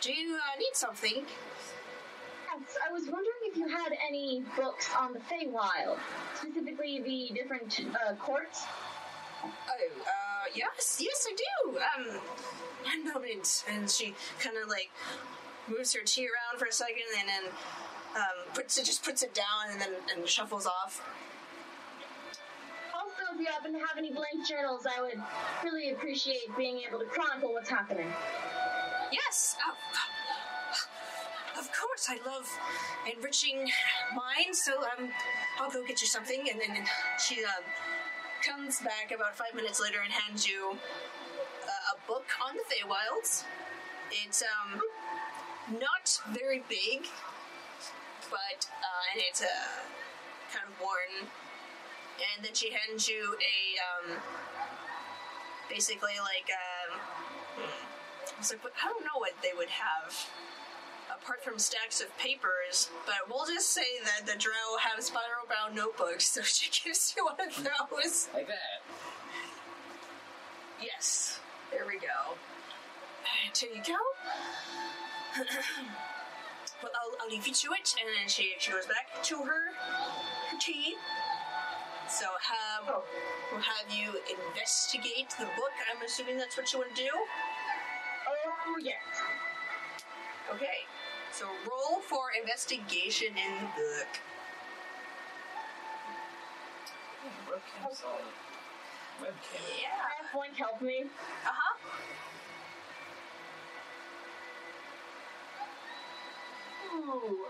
[0.00, 1.24] do you uh, need something?
[1.24, 5.98] Yes, I was wondering if you had any books on the Feywild,
[6.34, 8.64] specifically the different uh, courts.
[9.44, 11.78] Oh, uh, yes, yes, I do.
[11.78, 12.20] Um,
[12.84, 13.64] one moment.
[13.70, 14.90] And she kind of like
[15.68, 17.52] moves her tea around for a second and then
[18.16, 21.02] um, puts it, just puts it down and then and shuffles off.
[22.94, 25.20] Also, if you happen to have any blank journals, I would
[25.64, 28.12] really appreciate being able to chronicle what's happening.
[29.12, 29.74] Yes, oh,
[31.58, 32.08] of course.
[32.08, 32.48] I love
[33.12, 33.68] enriching
[34.14, 35.10] minds, so um,
[35.60, 36.48] I'll go get you something.
[36.50, 36.84] And then
[37.18, 37.64] she um,
[38.46, 40.78] comes back about five minutes later and hands you
[41.66, 43.42] uh, a book on the Feywilds.
[44.24, 44.80] It's um
[45.80, 47.08] not very big,
[48.30, 49.82] but uh, and it's uh,
[50.54, 51.26] kind of worn.
[52.22, 54.20] And then she hands you a um,
[55.68, 57.00] basically like um,
[57.58, 60.30] I was like, I don't know what they would have
[61.22, 65.74] apart from stacks of papers, but we'll just say that the Drow have spiral bound
[65.74, 68.28] notebooks, so she gives you one of those.
[68.34, 68.82] Like that.
[70.80, 72.36] Yes, there we go.
[73.44, 73.98] And Here you go.
[76.82, 79.72] well, I'll, I'll leave you to it, and then she, she goes back to her,
[80.50, 80.94] her tea.
[82.08, 83.02] So have Oh.
[83.50, 85.72] we'll have you investigate the book.
[85.90, 87.10] I'm assuming that's what you want to do.
[88.28, 88.94] Oh, yes.
[90.54, 90.86] Okay,
[91.38, 94.08] so roll for investigation in the book.
[97.50, 98.00] Webcam's.
[99.20, 99.60] Webcam.
[99.82, 99.88] Yeah.
[100.16, 101.04] Have Blink help me.
[101.44, 101.76] Uh huh.
[106.96, 107.46] Ooh.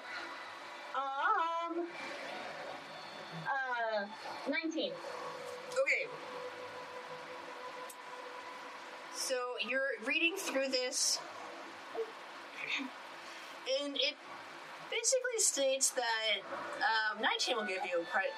[0.96, 1.86] Um.
[3.46, 4.92] Uh, 19.
[5.70, 6.10] Okay.
[9.14, 9.34] So
[9.68, 11.20] you're reading through this,
[13.82, 14.14] and it
[14.90, 16.42] basically states that
[16.80, 18.30] um, 19 will give you quite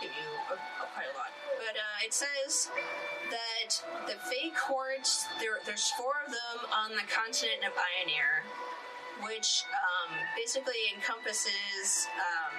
[0.00, 2.70] give you a, a quite a lot, but uh, it says
[3.30, 3.70] that
[4.06, 8.46] the Fey courts there, there's four of them on the continent of Ioneer,
[9.26, 12.54] which um, basically encompasses um,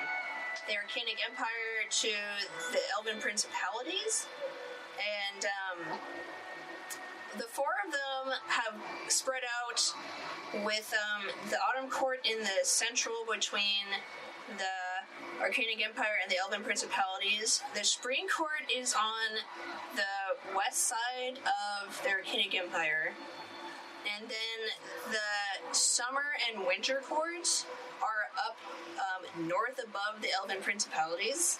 [0.67, 2.11] the Arcanic Empire to
[2.75, 4.27] the Elven Principalities,
[4.99, 5.99] and um,
[7.37, 8.75] the four of them have
[9.07, 9.93] spread out
[10.65, 13.85] with um, the Autumn Court in the central between
[14.57, 17.61] the Arcanic Empire and the Elven Principalities.
[17.75, 19.39] The Spring Court is on
[19.95, 23.13] the west side of the Arcanic Empire.
[24.17, 27.65] And then the Summer and Winter Courts
[28.01, 28.57] are up
[28.97, 31.59] um, north above the Elven Principalities.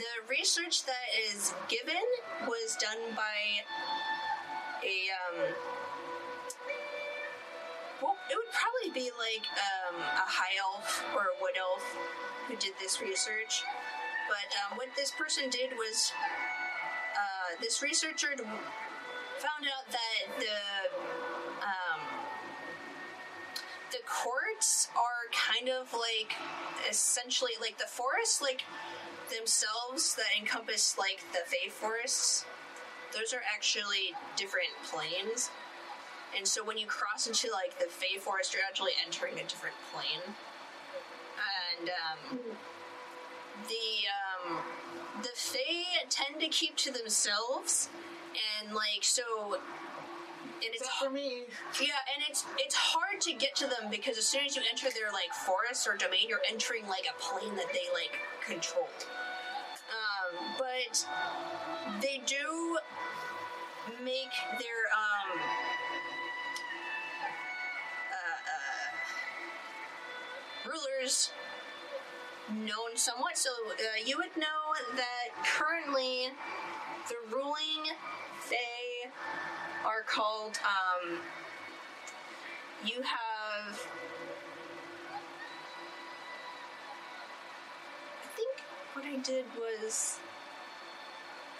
[0.00, 2.00] The research that is given
[2.48, 3.60] was done by
[4.80, 5.52] a um,
[8.00, 11.84] well, it would probably be like um, a high elf or a wood elf
[12.48, 13.62] who did this research.
[14.26, 16.12] But um, what this person did was
[17.12, 20.56] uh, this researcher found out that the
[21.60, 22.00] um,
[23.92, 26.32] the courts are kind of like
[26.88, 28.62] essentially like the forest like
[29.30, 32.44] themselves that encompass like the Fey forests.
[33.12, 35.50] Those are actually different planes.
[36.36, 39.76] And so when you cross into like the Fey forest, you're actually entering a different
[39.92, 40.34] plane.
[41.78, 42.38] And um,
[43.66, 44.58] the um,
[45.22, 47.88] the Fey tend to keep to themselves,
[48.60, 49.58] and like so.
[50.64, 51.44] And it's for me.
[51.80, 54.90] yeah, and it's it's hard to get to them because as soon as you enter
[54.90, 58.88] their like forest or domain, you're entering like a plane that they like control.
[59.90, 61.06] Um, but
[62.00, 62.78] they do
[64.04, 65.40] make their um,
[68.12, 68.88] uh, uh,
[70.70, 71.32] rulers
[72.52, 73.38] known somewhat.
[73.38, 76.28] So uh, you would know that currently
[77.08, 77.94] the ruling
[78.40, 79.10] Fae
[79.84, 80.58] are called.
[80.64, 81.18] Um,
[82.84, 83.86] you have.
[88.22, 88.62] I think
[88.94, 90.18] what I did was.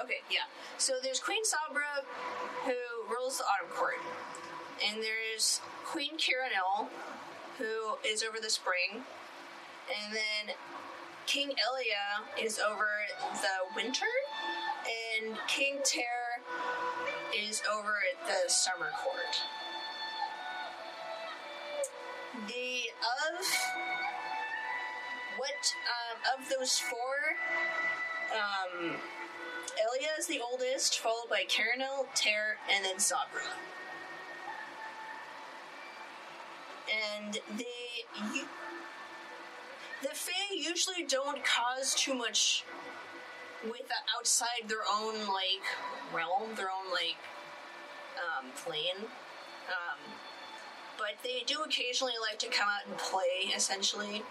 [0.03, 0.49] Okay, yeah.
[0.79, 2.05] So there's Queen Sabra,
[2.65, 3.99] who rules the Autumn Court,
[4.87, 6.89] and there's Queen Kiranil,
[7.59, 9.05] who is over the Spring,
[9.91, 10.55] and then
[11.27, 12.89] King Elia is over
[13.35, 14.07] the Winter,
[15.21, 16.20] and King Ter
[17.37, 19.43] is over at the Summer Court.
[22.47, 23.47] The of
[25.37, 27.17] what um, of those four,
[28.33, 28.97] um,
[29.81, 33.43] Elia is the oldest, followed by Caranel, Ter, and then Sabra.
[37.17, 38.43] And they,
[40.03, 42.65] the Fae usually don't cause too much
[43.65, 45.65] with outside their own like
[46.15, 47.19] realm, their own like
[48.19, 49.07] um, plane.
[49.69, 49.99] Um,
[50.97, 53.53] but they do occasionally like to come out and play.
[53.55, 54.23] Essentially,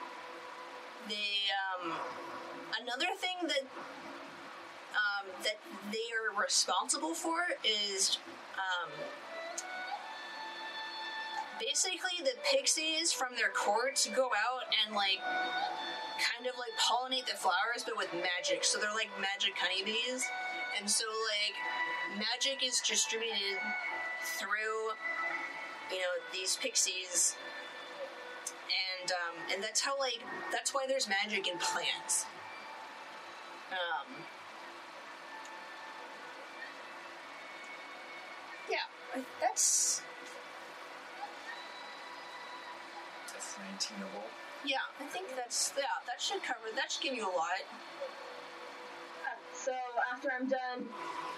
[1.08, 1.50] they
[1.82, 1.94] um,
[2.82, 3.64] another thing that
[4.94, 5.60] um, that
[5.92, 8.18] they are responsible for is
[8.56, 8.90] um,
[11.60, 15.20] basically the pixies from their courts go out and like
[16.20, 18.64] kind of like pollinate the flowers but with magic.
[18.64, 20.28] So they're like magic honeybees.
[20.78, 23.60] And so like magic is distributed
[24.38, 24.94] through
[25.92, 27.36] you know these pixies.
[29.02, 30.20] And um, and that's how like
[30.52, 32.26] that's why there's magic in plants.
[33.72, 34.24] Um,
[38.70, 40.02] yeah that's
[43.40, 44.39] That's 19able.
[44.66, 47.64] Yeah i think that's yeah that should cover that should give you a lot
[49.64, 49.74] So
[50.14, 50.88] after I'm done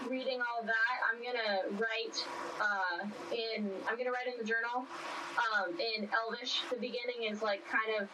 [0.07, 2.24] reading all that, I'm gonna write
[2.61, 3.72] uh, in.
[3.89, 4.86] I'm gonna write in the journal
[5.41, 6.61] um, in Elvish.
[6.69, 8.07] The beginning is like kind of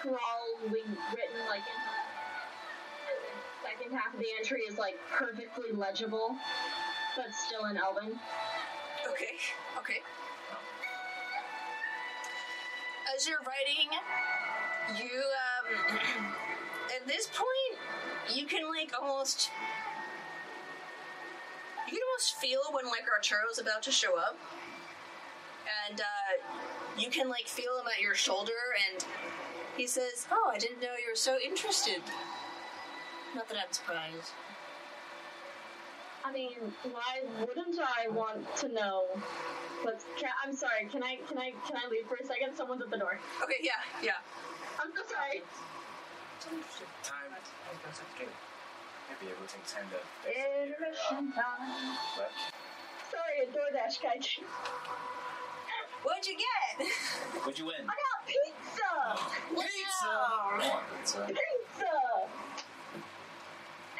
[0.00, 1.80] crawling, written like in.
[3.06, 6.34] The second half of the entry is like perfectly legible,
[7.14, 8.18] but still in Elven.
[9.06, 9.36] Okay,
[9.78, 10.00] okay.
[13.16, 13.90] As you're writing,
[14.96, 15.98] you, um,
[16.96, 19.50] at this point, you can, like, almost.
[21.86, 24.36] You can almost feel when, like, Arturo's about to show up.
[25.88, 26.54] And, uh,
[26.98, 28.52] you can, like, feel him at your shoulder,
[28.92, 29.04] and
[29.76, 32.02] he says, Oh, I didn't know you were so interested.
[33.34, 34.32] Not that I'm surprised.
[36.24, 36.52] I mean,
[36.92, 39.04] why wouldn't I want to know?
[39.84, 40.86] But can, I'm sorry.
[40.90, 42.54] Can I can I can I leave for a second?
[42.56, 43.18] Someone's at the door.
[43.42, 44.20] Okay, yeah, yeah.
[44.78, 45.42] I'm so sorry.
[47.02, 47.30] Time.
[49.10, 51.96] Maybe it will take time to fix your, uh, Intermission time.
[52.16, 52.30] web.
[53.10, 54.16] Sorry, a DoorDash guy.
[56.02, 56.88] What'd you get?
[57.44, 57.84] What'd you win?
[57.84, 58.92] I got pizza.
[59.50, 60.06] Pizza!
[60.06, 60.60] Wow.
[60.60, 61.26] I want pizza.
[61.26, 61.96] Pizza.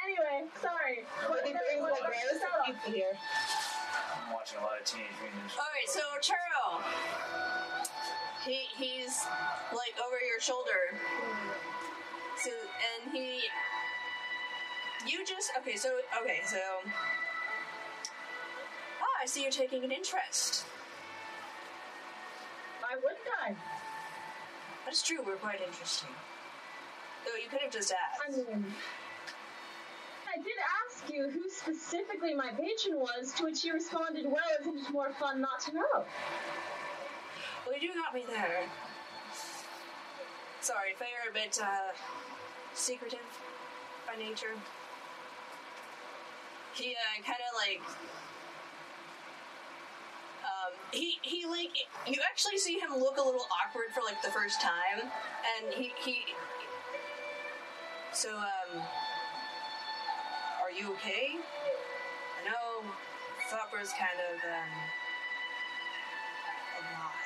[0.02, 1.04] Anyway, sorry.
[1.28, 2.64] What do you bring What- the what- rose what's up?
[2.66, 3.18] pizza here?
[4.26, 5.58] I'm watching a lot of Teenage Mutant Ninja.
[5.58, 6.82] All right, so Churro,
[8.44, 9.24] he he's
[9.72, 10.94] like over your shoulder.
[12.38, 13.42] So and he,
[15.06, 15.76] you just okay.
[15.76, 16.58] So okay, so
[19.00, 20.64] ah, I see you're taking an interest.
[22.80, 23.54] Why wouldn't I?
[24.84, 25.18] That's true.
[25.24, 26.08] We're quite interesting.
[27.26, 28.20] Though you could have just asked.
[28.26, 28.48] I asked.
[28.48, 29.09] mean, I
[30.42, 34.90] did ask you who specifically my patron was, to which you responded, well, isn't it
[34.90, 36.04] more fun not to know?
[37.66, 38.64] Well, you do got me there.
[40.60, 41.92] Sorry, you're a bit uh,
[42.74, 43.20] secretive
[44.06, 44.54] by nature.
[46.74, 47.82] He uh, kind of like.
[50.44, 51.70] Um, he he like
[52.06, 55.10] you actually see him look a little awkward for like the first time,
[55.62, 56.24] and he he.
[58.12, 58.82] So um,
[60.80, 61.36] you okay?
[61.36, 62.88] I know
[63.50, 64.72] Thopper's kind of um
[66.72, 67.20] a lot.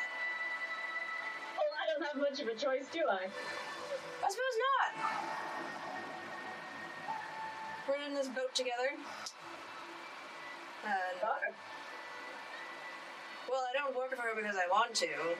[1.54, 3.26] Well, I don't have much of a choice, do I?
[3.26, 4.90] I suppose not.
[7.86, 8.96] We're in this boat together.
[10.84, 11.20] And,
[13.48, 15.06] well, I don't work for her because I want to.
[15.06, 15.36] I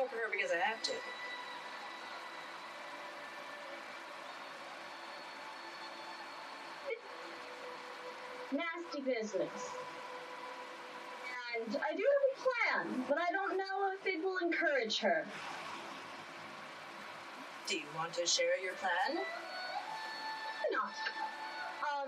[0.00, 0.92] work for her because I have to.
[8.50, 9.70] Nasty business.
[11.56, 15.26] And I do have a plan, but I don't know if it will encourage her.
[17.66, 19.22] Do you want to share your plan?
[20.72, 20.94] Not?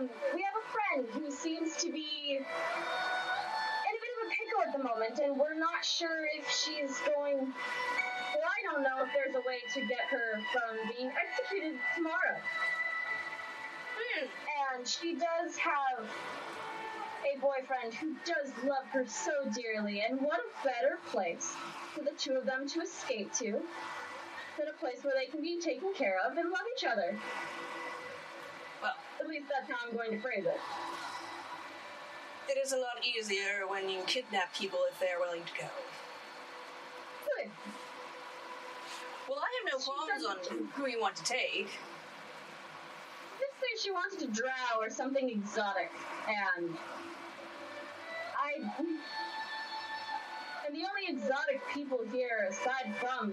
[0.01, 4.61] Um, we have a friend who seems to be in a bit of a pickle
[4.66, 7.36] at the moment, and we're not sure if she's going.
[7.36, 12.41] Well, I don't know if there's a way to get her from being executed tomorrow.
[14.74, 16.05] And she does have
[17.24, 21.53] a boyfriend who does love her so dearly, and what a better place
[21.94, 23.61] for the two of them to escape to
[24.59, 27.18] than a place where they can be taken care of and love each other.
[28.82, 30.61] Well, At least that's how I'm going to phrase it.
[32.48, 35.68] it is a lot easier when you kidnap people if they are willing to go.
[37.36, 37.51] Good.
[39.28, 41.68] Well, I have no qualms on who you want to take.
[43.81, 45.91] She wants to drow or something exotic,
[46.28, 46.76] and
[48.37, 48.53] I.
[50.66, 53.33] And the only exotic people here, aside from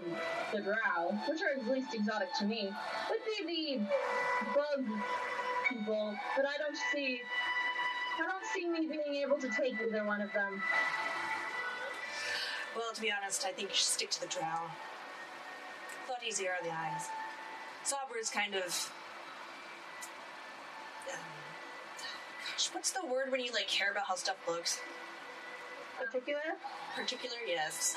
[0.54, 2.72] the drow, which are at least exotic to me,
[3.10, 3.86] would be the
[4.56, 4.86] bug
[5.70, 6.16] people.
[6.36, 7.22] But I don't see.
[8.20, 10.64] I don't see me being able to take either one of them.
[12.76, 14.72] Well, to be honest, I think you should stick to the drow.
[16.08, 17.10] A lot easier on the eyes.
[17.84, 18.92] Sabra is kind of.
[21.14, 21.20] Um,
[22.58, 24.80] gosh, what's the word when you like care about how stuff looks?
[26.00, 26.58] Particular?
[26.96, 27.96] Particular, yes.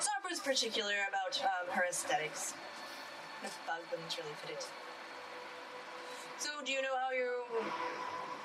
[0.00, 2.54] Sabra's particular about um, her aesthetics.
[3.42, 4.66] The bug wouldn't really fit it.
[6.38, 7.30] So, do you know how you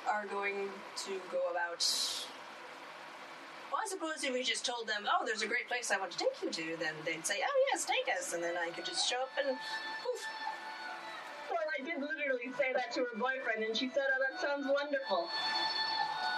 [0.07, 0.69] are going
[1.05, 1.81] to go about?
[3.71, 6.11] Well, I suppose if we just told them, "Oh, there's a great place I want
[6.11, 8.85] to take you to," then they'd say, "Oh yes, take us," and then I could
[8.85, 10.21] just show up and poof.
[12.57, 15.29] Say that to her boyfriend, and she said, "Oh, that sounds wonderful."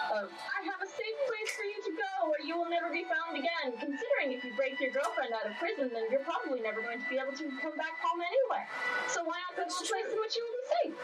[0.08, 3.04] Um, I have a safe place for you to go where you will never be
[3.04, 3.76] found again.
[3.76, 7.10] Considering if you break your girlfriend out of prison, then you're probably never going to
[7.12, 8.64] be able to come back home anyway.
[9.12, 10.96] So why not go to a place in which you will be safe?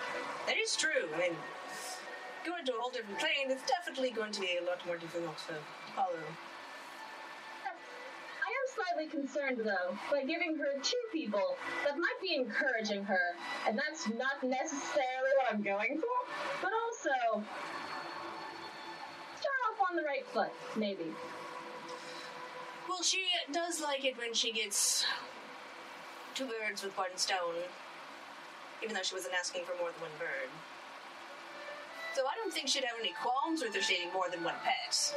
[0.47, 1.11] That is true.
[1.11, 1.35] I mean,
[2.47, 5.35] going to a whole different plane is definitely going to be a lot more difficult
[5.51, 5.59] to
[5.95, 6.23] follow.
[8.91, 11.55] Slightly concerned, though, by giving her two people
[11.85, 13.35] that might be encouraging her,
[13.67, 16.17] and that's not necessarily what I'm going for,
[16.61, 17.43] but also
[19.35, 21.13] start off on the right foot, maybe.
[22.89, 25.05] Well, she does like it when she gets
[26.35, 27.55] two birds with one stone,
[28.83, 30.49] even though she wasn't asking for more than one bird.
[32.15, 35.15] So I don't think she'd have any qualms with her seeing more than one pet.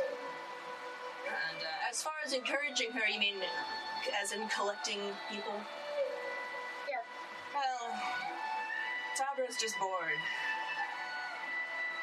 [1.27, 3.37] And uh, as far as encouraging her, you mean
[4.23, 5.01] as in collecting
[5.31, 5.55] people?
[6.89, 7.03] Yeah.
[7.55, 7.95] Well,
[9.15, 10.21] Sabra's just bored.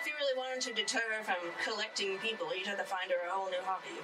[0.02, 3.28] If you really wanted to deter her from collecting people, you'd have to find her
[3.28, 3.96] a whole new hobby.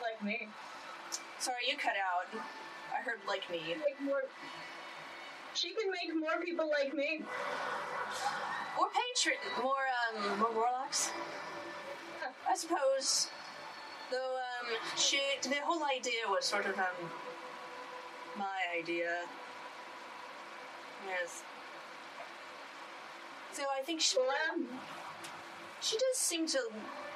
[0.00, 0.48] Like me.
[1.38, 2.28] Sorry, you cut out.
[2.92, 3.60] I heard like me.
[3.68, 4.22] Make more.
[5.52, 7.24] She can make more people like me.
[8.78, 9.84] More patron, more
[10.16, 11.10] um, more warlocks.
[12.48, 13.28] I suppose.
[14.10, 17.10] Though um, she, the whole idea was sort of um,
[18.36, 19.22] my idea.
[21.06, 21.42] Yes.
[23.52, 24.66] So I think she, Well,
[25.80, 26.58] she does seem to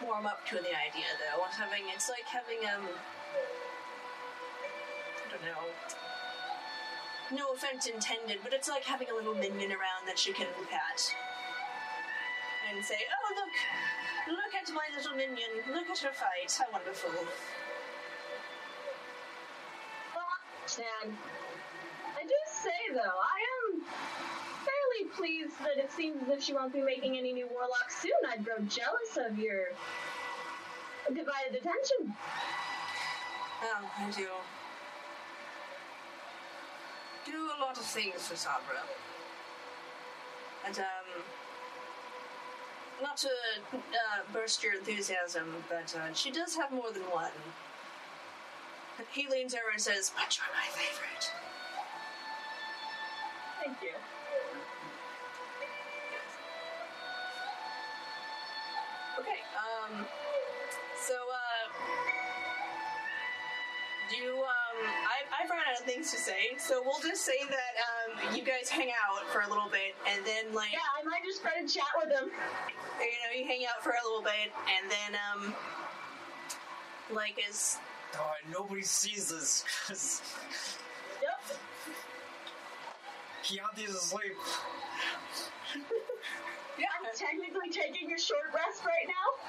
[0.04, 1.42] warm up to the idea, though.
[1.50, 2.88] Having it's like having um,
[5.26, 5.66] I don't know.
[7.32, 11.14] No offense intended, but it's like having a little minion around that she can pat
[12.74, 15.50] and say, "Oh look, look at my little minion!
[15.72, 16.50] Look at her fight!
[16.58, 17.10] How wonderful!"
[20.76, 21.16] And
[22.18, 23.82] I do say though, I am
[24.64, 28.12] fairly pleased that it seems as if she won't be making any new warlocks soon.
[28.28, 29.68] I'd grow jealous of your
[31.06, 32.16] divided attention.
[33.62, 34.28] Oh, I do.
[37.26, 38.82] Do a lot of things for Sabra.
[40.66, 40.93] And, um,
[43.04, 43.28] not to
[43.74, 43.78] uh,
[44.32, 47.30] burst your enthusiasm, but uh, she does have more than one.
[49.12, 51.30] He leans over and says, But you're my favorite.
[53.62, 53.96] Thank you.
[59.20, 60.06] Okay, um,
[61.06, 61.43] so, uh,
[64.10, 67.72] you, um, I, I've run out of things to say, so we'll just say that,
[68.28, 71.24] um, you guys hang out for a little bit, and then, like, Yeah, I might
[71.24, 72.30] just try to chat with him.
[73.00, 75.54] you know, you hang out for a little bit, and then, um,
[77.10, 77.78] like, as,
[78.12, 80.22] God, nobody sees this because
[81.22, 81.58] Yep.
[83.44, 84.36] Chianti's asleep.
[86.78, 89.44] yeah, I'm technically taking a short rest right now.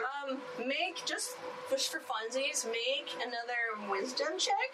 [0.00, 1.36] Um, make, just,
[1.70, 4.72] just for funsies, make another wisdom check.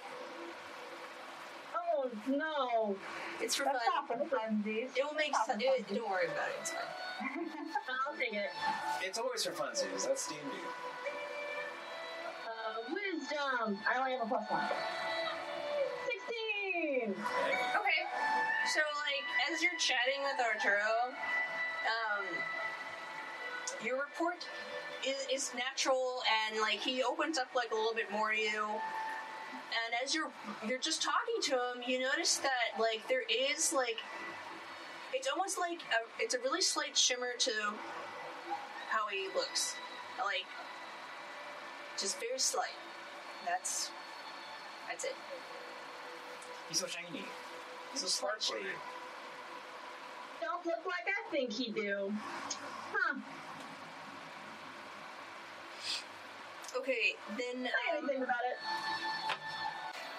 [1.75, 2.97] Oh no.
[3.41, 4.21] It's for That's fun.
[4.21, 4.97] not for funsies.
[4.97, 5.62] It will make That's sense.
[5.64, 6.61] It, don't worry about it.
[6.61, 6.83] It's fine.
[8.07, 8.51] I'll take it.
[9.03, 10.07] It's always for funsies.
[10.07, 10.41] That's D&D.
[12.47, 13.79] Uh, wisdom.
[13.89, 14.62] I only have a plus one.
[16.07, 17.11] Sixteen.
[17.11, 18.01] Okay.
[18.73, 21.11] So, like, as you're chatting with Arturo,
[21.89, 22.25] um,
[23.85, 24.47] your report
[25.07, 28.64] is, is natural, and like he opens up like a little bit more to you.
[29.68, 30.30] And as you're
[30.66, 33.99] you're just talking to him, you notice that like there is like
[35.12, 37.53] it's almost like a, it's a really slight shimmer to
[38.90, 39.74] how he looks,
[40.18, 40.46] like
[41.99, 42.76] just very slight.
[43.46, 43.90] That's
[44.88, 45.14] that's it.
[46.68, 47.24] He's so shiny.
[47.92, 48.68] He's so Slight sparkly.
[50.40, 52.12] Don't look like I think he do.
[52.92, 53.16] Huh.
[56.77, 57.64] Okay, then.
[57.64, 58.59] Say Um, anything about it.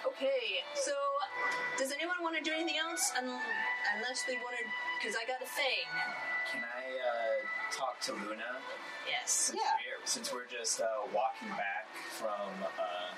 [0.07, 0.91] Okay, so
[1.77, 3.11] does anyone want to do anything else?
[3.17, 3.39] Un-
[3.95, 4.63] unless they want to,
[4.99, 5.85] because I got a thing.
[6.51, 8.57] Can I uh, talk to Luna?
[9.07, 9.31] Yes.
[9.31, 9.71] Since Yeah.
[9.77, 11.87] We're, since we're just uh, walking back
[12.17, 13.13] from, uh, uh,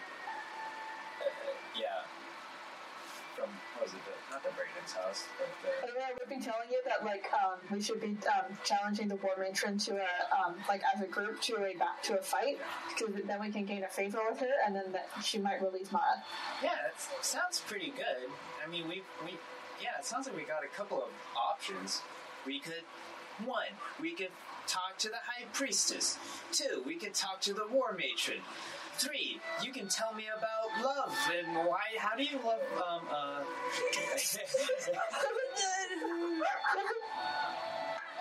[1.79, 2.03] yeah,
[3.41, 4.03] from what was it?
[4.05, 5.89] The, not the Braden's house, but the.
[5.89, 9.09] And then I would be telling you that like um, we should be um, challenging
[9.09, 12.21] the lore matron to a um, like as a group to a back to a
[12.21, 12.61] fight
[12.93, 15.91] because then we can gain a favor with her and then that she might release
[15.91, 16.21] Mara.
[16.61, 18.29] Yeah, that sounds pretty good.
[18.61, 19.33] I mean, we we
[19.81, 22.01] yeah, it sounds like we got a couple of options.
[22.45, 22.85] We could
[23.45, 24.29] one, we could
[24.67, 26.17] talk to the high priestess.
[26.51, 28.41] Two, we could talk to the lore matron.
[29.01, 31.79] Three, you can tell me about love and why.
[31.97, 32.61] How do you love?
[32.75, 33.43] Um, uh, uh,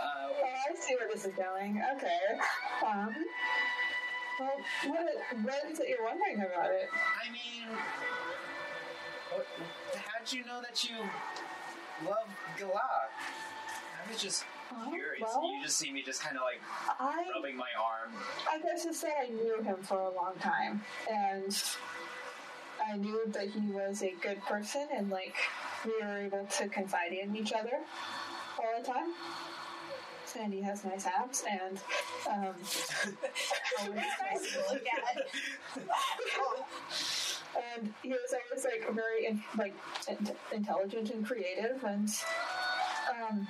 [0.03, 1.83] Oh, I see where this is going.
[1.97, 2.18] Okay.
[2.87, 3.14] Um,
[4.41, 4.57] well,
[4.87, 5.05] what,
[5.43, 6.89] what is it you're wondering about it?
[6.95, 7.76] I mean,
[9.35, 9.47] what,
[9.97, 10.97] how'd you know that you
[12.07, 12.28] love
[12.59, 13.12] Galak?
[14.03, 14.45] I was just
[14.91, 15.23] curious.
[15.35, 16.61] well- you just see me just kind of like
[16.99, 18.12] I rubbing my arm.
[18.51, 21.62] I guess to say I knew him for a long time, and
[22.87, 25.35] I knew that he was a good person, and like
[25.85, 27.79] we were able to confide in each other
[28.59, 29.12] all the time.
[30.39, 31.77] And he has nice abs, and
[32.31, 32.55] um,
[33.81, 33.97] always
[34.31, 35.27] nice to look at.
[37.77, 39.75] and he was always like very in, like
[40.09, 42.09] in- intelligent and creative, and
[43.11, 43.49] um,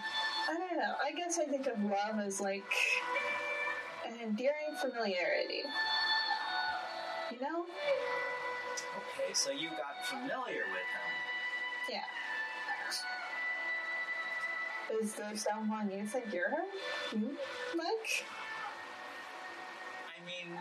[0.51, 0.94] I don't know.
[1.05, 2.64] I guess I think of love as like
[4.05, 5.62] an endearing familiarity.
[7.30, 7.66] You know?
[8.96, 11.11] Okay, so you got familiar with him.
[11.88, 12.03] Yeah.
[15.01, 16.64] Is there someone you think you're her?
[17.12, 17.78] You hmm?
[17.78, 18.26] like?
[20.11, 20.59] I mean,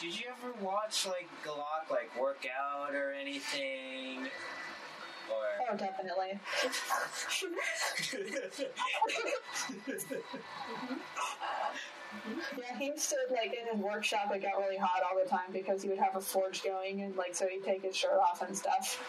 [0.00, 4.26] did you ever watch like Galak like work out or anything?
[5.30, 6.38] Or Oh, definitely.
[12.56, 14.30] Yeah, he used to like in his workshop.
[14.32, 17.16] It got really hot all the time because he would have a forge going, and
[17.16, 19.02] like so he'd take his shirt off and stuff.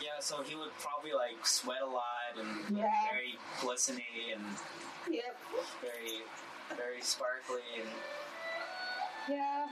[0.00, 2.90] yeah, so he would probably like sweat a lot and Yeah.
[3.10, 4.04] very glistening
[4.34, 4.44] and
[5.10, 5.36] Yep.
[5.80, 6.20] very
[6.76, 7.88] very sparkly and
[9.28, 9.66] Yeah.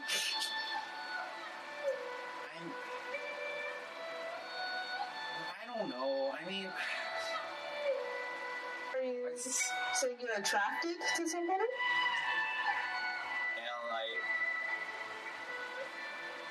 [5.78, 6.32] Don't know.
[6.32, 6.66] I mean,
[8.96, 11.68] Are you saying you're attracted to somebody?
[13.56, 14.22] and like,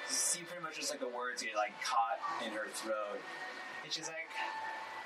[0.08, 3.20] you see pretty much just like the words get like caught in her throat.
[3.84, 4.30] And she's like,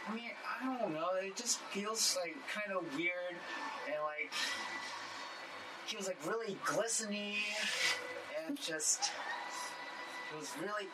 [0.08, 1.10] I mean, I don't know.
[1.22, 3.36] It just feels like kind of weird
[3.88, 4.32] and like
[5.86, 7.36] he was like really glistening
[8.48, 9.12] and just
[10.32, 10.88] it was really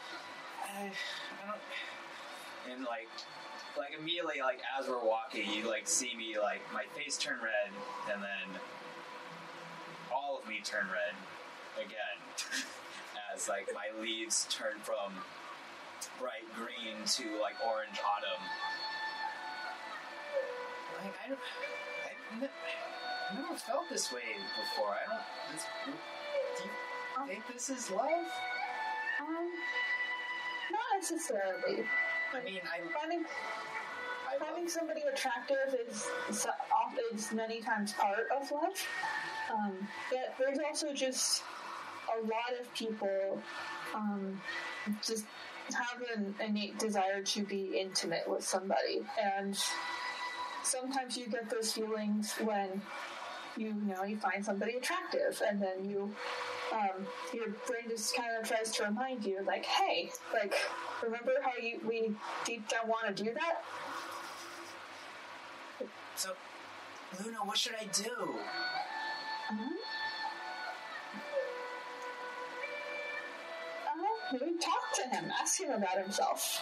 [0.64, 1.62] I, I don't
[2.72, 3.10] and like
[3.78, 7.72] like immediately like as we're walking you like see me like my face turn red
[8.12, 8.62] and then
[10.14, 11.16] all of me turn red
[11.78, 12.18] again
[13.34, 15.14] as like my leaves turn from
[16.20, 18.44] bright green to like orange autumn.
[21.04, 21.40] Like I don't
[22.06, 22.58] I, ne-
[23.32, 24.94] I never felt this way before.
[24.94, 25.66] I don't this,
[26.58, 28.26] do you think this is love?
[29.22, 29.50] Um,
[30.72, 31.84] not necessarily.
[32.34, 33.26] I mean I Finding
[34.30, 38.74] I finding somebody attractive is is many times part of love.
[39.54, 41.44] Um, but there's also just
[42.18, 43.42] a lot of people
[43.96, 44.42] um,
[45.06, 45.26] just
[45.74, 49.58] have an innate desire to be intimate with somebody, and
[50.64, 52.82] sometimes you get those feelings when
[53.58, 56.14] you, you know you find somebody attractive, and then you.
[56.74, 60.54] Um, your brain just kind of tries to remind you, like, hey, like,
[61.02, 62.12] remember how you we
[62.46, 63.64] deep down want to do that?
[66.16, 66.32] so
[67.24, 68.10] Luna what should I do?
[73.88, 76.62] Uh, maybe talk to him, ask him about himself,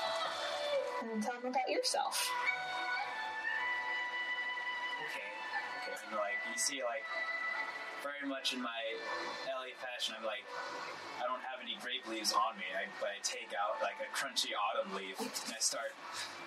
[1.02, 2.30] and tell him about yourself.
[5.10, 5.24] okay.
[5.92, 7.06] Okay and like you see like
[8.04, 8.70] very much in my
[9.76, 10.44] LA fashion I'm like
[11.20, 14.10] I don't have any grape leaves on me I, but I take out like a
[14.16, 15.92] crunchy autumn leaf and I start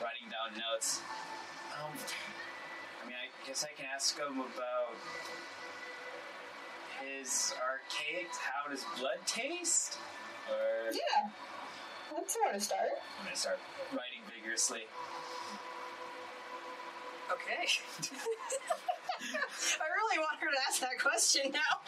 [0.01, 1.01] writing down notes
[1.77, 1.93] um
[3.03, 4.97] I mean I guess I can ask him about
[7.05, 9.99] his archaic how does blood taste
[10.49, 11.29] or Yeah,
[12.17, 12.97] that's where to start.
[13.21, 13.59] I'm gonna start
[13.93, 14.89] writing vigorously
[17.31, 17.69] Okay.
[19.21, 21.81] I really want her to ask that question now.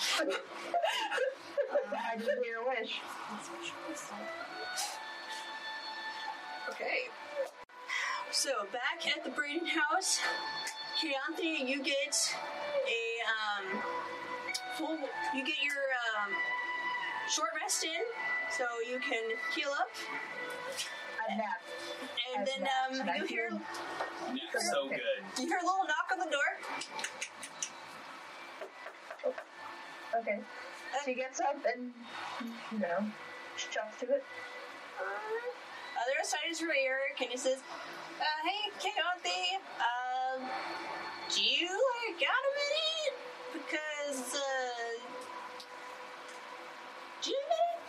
[1.97, 3.01] I just hear a wish.
[6.69, 7.09] Okay.
[8.31, 10.21] So back at the Braden house,
[11.01, 12.35] Keonthi, you get
[12.87, 13.83] a um
[14.77, 14.99] full.
[15.35, 15.75] You get your
[16.25, 16.33] um
[17.29, 17.91] short rest in,
[18.57, 19.23] so you can
[19.55, 19.89] heal up,
[21.29, 21.69] I've napped.
[22.35, 23.61] and I've then napped, um and I you hear feel-
[24.35, 26.51] yeah so good you hear a little knock on the door.
[30.19, 30.41] Okay.
[31.05, 31.93] She gets up and,
[32.73, 33.07] you know,
[33.71, 34.25] jumps to it.
[35.01, 37.59] Other side is Eric, and he says,
[38.19, 40.49] uh, "Hey, Keonthi, um,
[41.29, 43.17] do you like got a minute?
[43.53, 44.99] Because uh,
[47.23, 47.81] do you have a minute?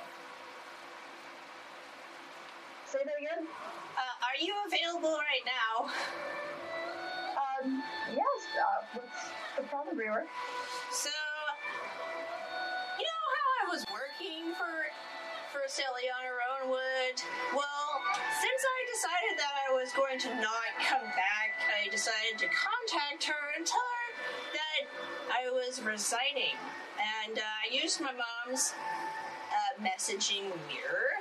[2.86, 3.48] Say that again.
[3.96, 5.90] Uh, are you available right now?
[7.38, 8.40] Um, yes.
[8.60, 10.26] Uh, what's the problem, Brewer?
[10.92, 11.10] So,
[13.72, 14.92] was working for
[15.56, 17.16] for Sally on her own wood?
[17.56, 17.88] Well,
[18.44, 23.24] since I decided that I was going to not come back, I decided to contact
[23.32, 24.08] her and tell her
[24.60, 24.82] that
[25.32, 26.60] I was resigning.
[27.00, 31.16] And uh, I used my mom's uh, messaging mirror.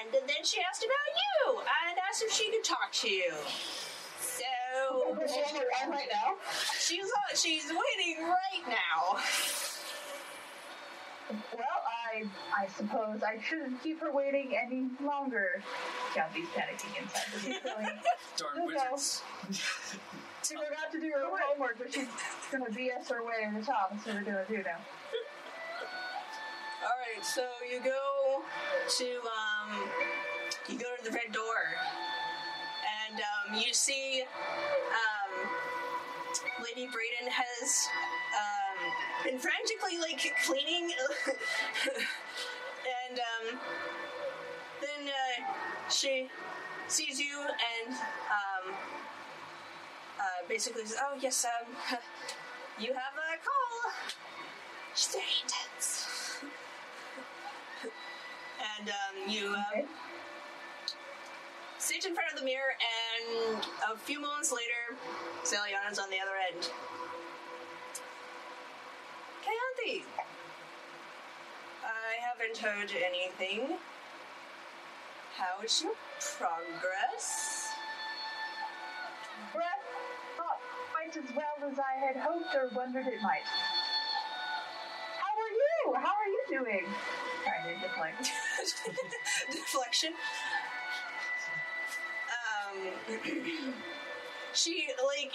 [0.00, 3.36] And then she asked about you and asked if she could talk to you.
[4.20, 6.40] So Is she on the right now?
[6.80, 9.20] she's on, she's waiting right now.
[11.56, 11.64] Well,
[12.12, 12.24] I
[12.56, 15.62] I suppose I shouldn't keep her waiting any longer.
[16.14, 17.24] County's panicking inside.
[17.32, 17.88] But he's feeling
[18.36, 18.66] darn No, no.
[18.66, 19.22] wizards
[20.42, 22.08] she forgot to do her homework, but she's
[22.50, 24.78] gonna BS her way to the top, so we're gonna do now.
[26.82, 28.42] All right, so you go
[28.98, 29.88] to um,
[30.68, 31.76] you go to the red door,
[33.06, 35.50] and um, you see um,
[36.64, 37.86] Lady Braden has
[39.24, 40.90] been frantically like cleaning,
[43.08, 43.58] and um,
[44.80, 46.28] then uh, she
[46.88, 48.74] sees you and um,
[50.18, 51.74] uh, basically says, "Oh yes, um,
[52.80, 53.92] you have a call."
[54.94, 56.40] She's very intense,
[58.80, 59.48] and um, you.
[59.54, 59.84] Um, Okay.
[61.78, 64.96] sit in front of the mirror, and a few moments later,
[65.44, 66.70] Celiana's on the other end.
[69.82, 70.04] I
[72.20, 73.78] haven't heard anything.
[75.36, 75.94] How is your
[76.36, 77.72] progress?
[79.54, 79.64] Breath
[80.36, 80.58] not
[80.92, 83.46] quite as well as I had hoped or wondered it might.
[85.16, 85.94] How are you?
[85.94, 86.84] How are you doing?
[87.44, 88.32] Trying to deflect.
[89.50, 90.12] Deflection.
[92.36, 93.72] Um,
[94.52, 95.32] she like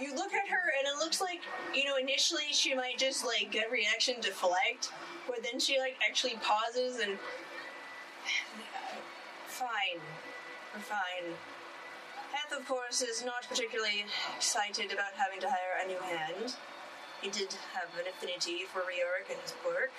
[0.00, 1.40] you, look at her and it looks like
[1.74, 4.92] you know initially she might just like get reaction deflect,
[5.26, 7.18] but then she like actually pauses and
[9.46, 10.00] fine,
[10.80, 11.34] fine.
[12.32, 14.06] Heth, of course, is not particularly
[14.36, 16.54] excited about having to hire a new hand.
[17.20, 19.92] He did have an affinity for Reorg and his work.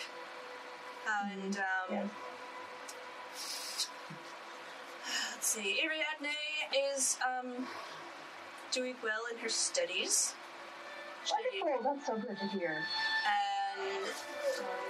[1.07, 2.09] And, um,
[3.35, 3.87] Yes.
[5.31, 6.35] let's see, Ariadne
[6.73, 7.67] is, um,
[8.73, 10.33] doing well in her studies.
[11.31, 11.93] Wonderful.
[11.93, 12.83] That's so good to hear.
[13.79, 14.11] and um,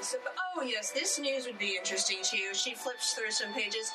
[0.01, 0.17] so,
[0.57, 2.53] oh yes, this news would be interesting to you.
[2.55, 3.91] She flips through some pages.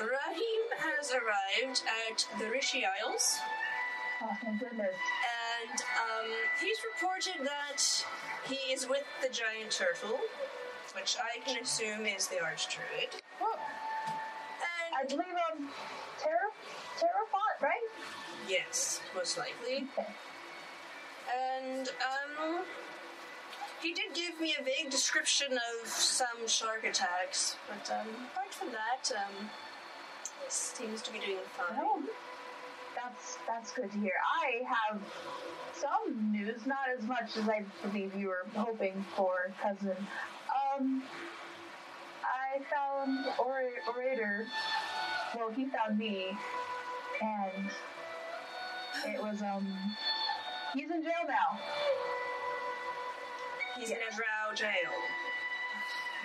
[0.00, 3.38] Rahim has arrived at the Rishi Isles,
[4.22, 4.94] Oh, thank goodness.
[5.68, 7.82] and um, he's reported that
[8.46, 10.18] he is with the giant turtle,
[10.94, 13.08] which I can assume is the arch druid.
[13.40, 13.56] Oh,
[14.94, 15.68] I And believe um,
[16.22, 16.48] Terra,
[16.98, 17.88] Terrafont, right?
[18.48, 19.86] Yes, most likely.
[21.34, 22.64] And um,
[23.82, 28.68] he did give me a vague description of some shark attacks, but um, apart from
[28.72, 29.50] that, um,
[30.48, 31.78] seems to be doing fine.
[31.80, 32.02] Oh,
[32.94, 34.12] that's that's good to hear.
[34.42, 35.00] I have
[35.74, 39.96] some news, not as much as I believe you were hoping for, cousin.
[40.78, 41.02] Um,
[42.24, 44.46] I found or- orator.
[45.36, 46.36] Well, he found me,
[47.20, 47.70] and
[49.04, 49.66] it was um.
[50.74, 51.58] He's in jail now.
[53.78, 54.92] He's in a drow jail.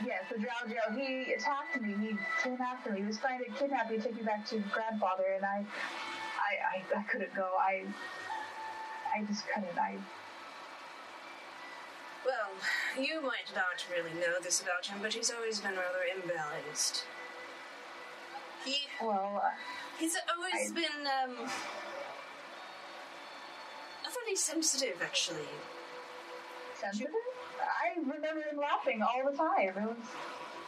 [0.05, 0.97] Yes, the drow jail.
[0.97, 1.93] He attacked me.
[2.01, 3.01] He came after me.
[3.01, 5.63] He was trying to kidnap me, take me back to grandfather, and I,
[6.39, 7.49] I, I, I couldn't go.
[7.59, 7.83] I,
[9.15, 9.77] I just couldn't.
[9.77, 9.97] I.
[12.25, 12.49] Well,
[13.03, 17.03] you might not really know this about him, but he's always been rather imbalanced.
[18.65, 19.49] He Well, uh,
[19.99, 21.49] he's always I- been um
[24.31, 25.47] very sensitive actually.
[26.79, 27.11] sensitive.
[27.59, 29.67] I remember him laughing all the time.
[29.67, 29.97] It was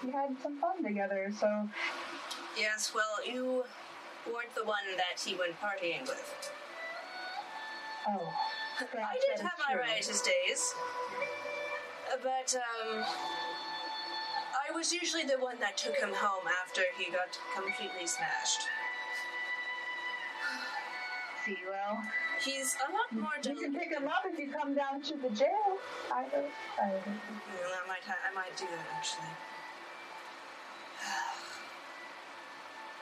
[0.04, 1.32] we had some fun together.
[1.40, 1.70] So
[2.58, 3.64] Yes, well, you
[4.28, 6.52] weren't the one that he went partying with.
[8.08, 8.34] oh,
[8.80, 10.74] I did have my riotous days,
[12.22, 13.04] but um,
[14.70, 18.68] I was usually the one that took him home after he got completely smashed.
[21.46, 22.04] See, you well,
[22.42, 25.30] He's a lot more you can pick him up if you come down to the
[25.30, 25.78] jail.
[26.14, 26.46] I don't.
[26.80, 29.28] I I might, I might do that actually.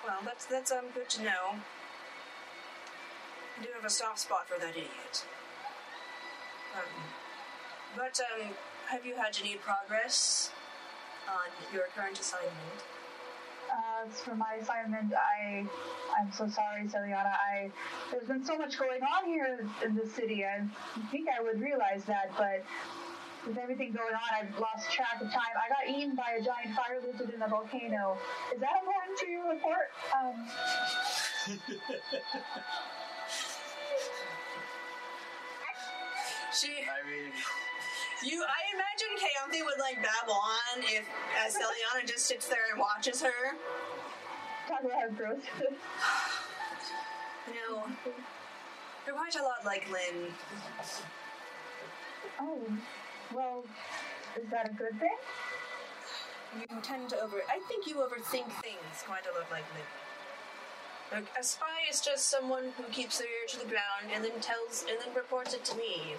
[0.03, 1.61] Well, that's that's um good to know.
[3.59, 5.25] I do have a soft spot for that idiot.
[6.75, 7.03] Um,
[7.95, 8.47] but um,
[8.87, 10.51] have you had any progress
[11.29, 12.81] on your current assignment?
[13.69, 15.65] Uh, as for my assignment, I,
[16.19, 17.33] I'm so sorry, Celiana.
[17.33, 17.71] I,
[18.11, 20.43] there's been so much going on here in the city.
[20.45, 20.65] I
[21.11, 22.63] think I would realize that, but
[23.47, 25.53] with everything going on, I've lost track of time.
[25.55, 28.17] I got eaten by a giant fire lizard in a volcano.
[28.53, 29.89] Is that important to your report?
[30.15, 30.47] Um,
[36.53, 37.31] She, I mean,
[38.23, 41.05] you, I imagine Kayanthi would like babble on if
[41.49, 43.57] Celiana just sits there and watches her.
[44.67, 45.41] talk about how gross.
[47.47, 47.83] You know,
[49.05, 50.27] you're quite a lot like Lynn.
[52.39, 52.61] oh,
[53.33, 53.63] well,
[54.37, 55.17] is that a good thing?
[56.59, 57.37] You tend to over.
[57.49, 61.19] I think you overthink things quite a lot like Lynn.
[61.19, 64.39] Look, a spy is just someone who keeps their ear to the ground and then
[64.39, 66.15] tells and then reports it to me.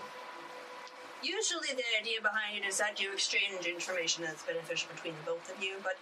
[1.23, 5.47] Usually, the idea behind it is that you exchange information that's beneficial between the both
[5.55, 5.97] of you, but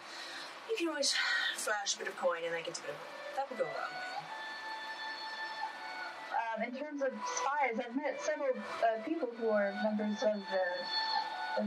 [0.68, 1.14] you can always
[1.56, 2.96] flash a bit of coin and that gets a bit of
[3.36, 3.90] that will go way.
[6.32, 10.64] Um, in terms of spies, I've met several uh, people who are members of the,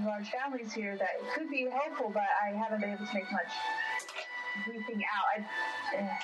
[0.06, 3.52] large families here that could be helpful, but I haven't been able to make much
[4.66, 5.46] briefing out.
[5.94, 6.18] I, eh.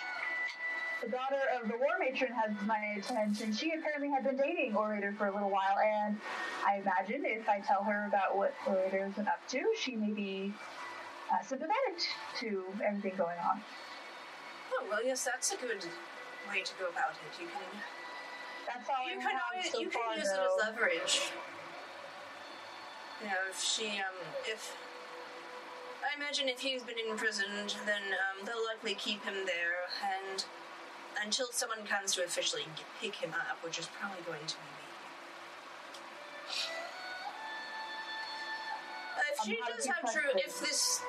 [1.01, 3.53] The daughter of the lore matron has my attention.
[3.53, 6.19] She apparently had been dating Orator for a little while, and
[6.67, 10.53] I imagine if I tell her about what Orator's been up to, she may be
[11.31, 12.03] uh, sympathetic
[12.39, 13.61] to everything going on.
[14.73, 15.85] Oh well, yes, that's a good
[16.49, 17.41] way to go about it.
[17.41, 17.79] You can
[18.67, 21.31] That's all you I can have always, so you can far, use it as leverage.
[23.21, 24.75] You know, if she um if
[26.03, 30.43] I imagine if he's been imprisoned, then um, they'll likely keep him there, and
[31.23, 32.63] until someone comes to officially
[33.01, 34.85] pick him up, which is probably going to be me.
[39.31, 41.01] If she does have true, if this,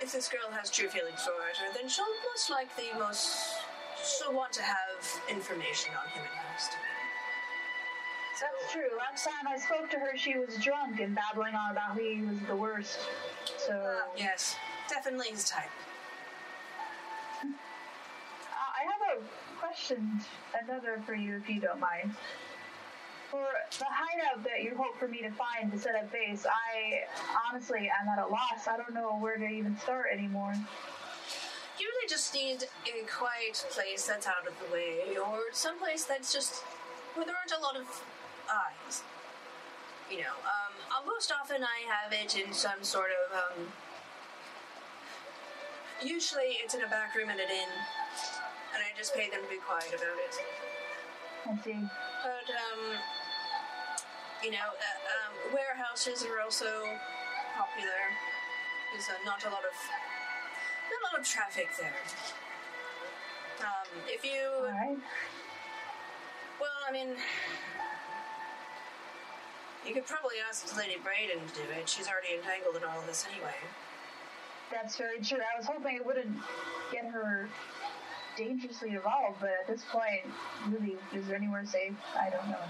[0.00, 3.58] if this girl has true feelings for her, then she'll most likely most
[3.98, 6.82] she'll want to have information on him in custody.
[8.40, 8.96] That's true.
[8.96, 12.22] Last time I spoke to her, she was drunk and babbling on about how he
[12.22, 12.98] was the worst.
[13.56, 14.54] So Uh, yes,
[14.88, 15.70] definitely his type.
[17.42, 17.48] Uh,
[18.54, 19.22] I have a
[19.78, 20.20] question,
[20.62, 22.10] another for you, if you don't mind.
[23.30, 23.44] For
[23.78, 27.02] the hideout that you hope for me to find to set up base, I
[27.48, 28.66] honestly I'm at a loss.
[28.66, 30.54] I don't know where to even start anymore.
[31.78, 36.32] You really just need a quiet place that's out of the way, or someplace that's
[36.32, 36.62] just
[37.14, 37.86] where there aren't a lot of
[38.50, 39.02] eyes.
[40.10, 43.68] You know, um, most often I have it in some sort of, um,
[46.02, 47.68] usually it's in a back room at an inn,
[48.74, 50.34] and I just pay them to be quiet about it.
[51.48, 51.80] I see.
[52.22, 52.80] But, um,
[54.42, 56.68] you know, uh, um, warehouses are also
[57.56, 58.02] popular.
[58.92, 59.76] There's uh, not a lot of
[60.88, 62.00] not a lot of traffic there.
[63.60, 64.96] Um, if you, right.
[66.60, 67.16] well, I mean,
[69.86, 71.88] you could probably ask Lady Braden to do it.
[71.88, 73.56] She's already entangled in all of this anyway.
[74.70, 75.38] That's very true.
[75.38, 76.36] I was hoping it wouldn't
[76.92, 77.48] get her
[78.38, 80.22] dangerously involved, but at this point,
[80.68, 81.92] really, is there anywhere safe?
[82.16, 82.64] I don't know.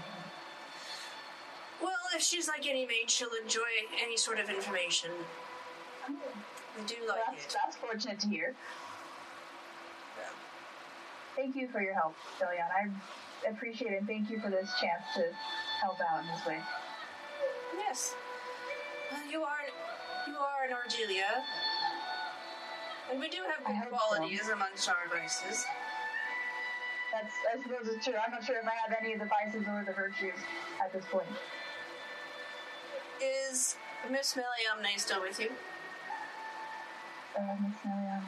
[1.81, 3.69] Well, if she's like any maid, she'll enjoy
[4.03, 5.11] any sort of information.
[6.09, 6.15] Oh,
[6.77, 7.57] I do well, like that's, it.
[7.63, 8.55] that's fortunate to hear.
[10.17, 10.23] Yeah.
[11.35, 12.65] Thank you for your help, Delian.
[13.45, 13.99] I appreciate it.
[13.99, 15.23] and Thank you for this chance to
[15.81, 16.59] help out in this way.
[17.77, 18.15] Yes.
[19.11, 19.65] Well, you are
[20.27, 21.43] you are an Ardelia.
[23.11, 23.97] And we do have good hope so.
[24.17, 25.65] qualities amongst our vices.
[27.11, 28.13] That's, I suppose it's true.
[28.23, 30.37] I'm not sure if I have any of the vices or the virtues
[30.83, 31.25] at this point.
[33.21, 33.75] Is
[34.11, 35.49] Miss Meliamne still with you?
[37.37, 38.21] Uh, Miss Marianne.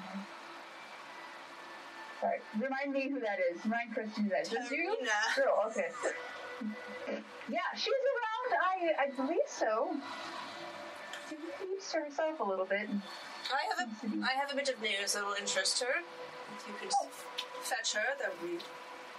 [2.19, 3.63] Sorry, remind me who that is.
[3.63, 4.49] Remind Kristen who that is.
[4.49, 4.95] Just you?
[5.35, 5.89] Girl, okay.
[7.49, 8.59] Yeah, she's around.
[8.61, 9.95] I I believe so.
[11.29, 12.89] She keeps to herself a little bit.
[13.49, 16.01] I have a I have a bit of news that will interest her.
[16.57, 16.93] If you could
[17.63, 18.63] fetch her, that would be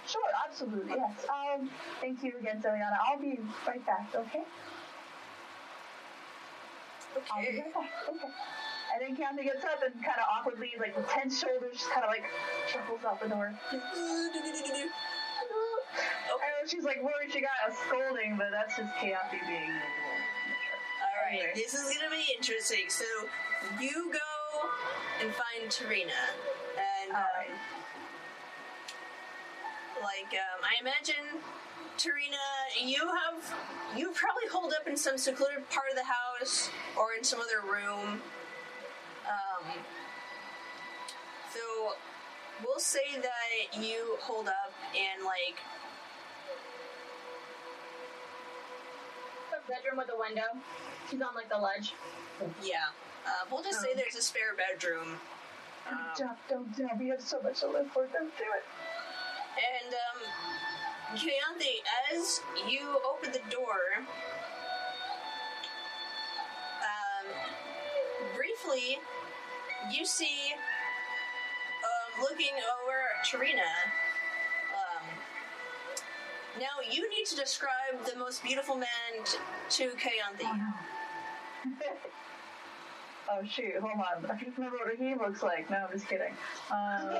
[0.05, 1.25] Sure, absolutely, yes.
[1.31, 1.69] Um,
[2.01, 2.97] thank you again, Celiana.
[3.07, 4.43] I'll be right back, okay?
[7.15, 7.25] Okay.
[7.31, 8.27] I'll be right back, okay.
[8.93, 12.03] And then Kathy gets up and kind of awkwardly, like with tense shoulders, just kind
[12.03, 12.25] of like
[12.67, 13.57] shuffles out the door.
[16.43, 19.73] I know she's like worried she got a scolding, but that's just Kathy being a
[19.73, 20.12] little mature.
[20.12, 20.12] All
[21.41, 22.89] right, this is gonna be interesting.
[22.89, 23.05] So
[23.79, 24.69] you go
[25.21, 26.11] and find Tarina,
[26.77, 27.49] and um, Alright.
[30.01, 31.41] like um, I imagine
[31.97, 37.09] Tarina, you have you probably hold up in some secluded part of the house or
[37.17, 38.21] in some other room.
[39.25, 39.65] Um,
[41.53, 41.93] so
[42.65, 45.59] we'll say that you hold up and like
[49.67, 50.49] Bedroom with a window.
[51.09, 51.93] She's on like the ledge.
[52.63, 52.91] yeah.
[53.25, 55.15] Uh, we'll just say there's a spare bedroom.
[55.89, 56.97] Um, Don't, don't, don't.
[56.99, 58.07] We have so much to live for.
[58.07, 58.63] Don't do it.
[59.83, 60.19] And, um,
[62.11, 64.01] as you open the door,
[66.81, 67.27] um,
[68.35, 68.99] briefly,
[69.91, 70.53] you see,
[71.83, 74.02] um, looking over Tarina, um,
[76.59, 79.37] now you need to describe the most beautiful man t-
[79.69, 80.73] to Keontae.
[83.31, 84.25] Oh shoot, hold on.
[84.29, 85.69] I can't remember what he looks like.
[85.69, 86.33] No, I'm just kidding.
[86.69, 87.17] Um,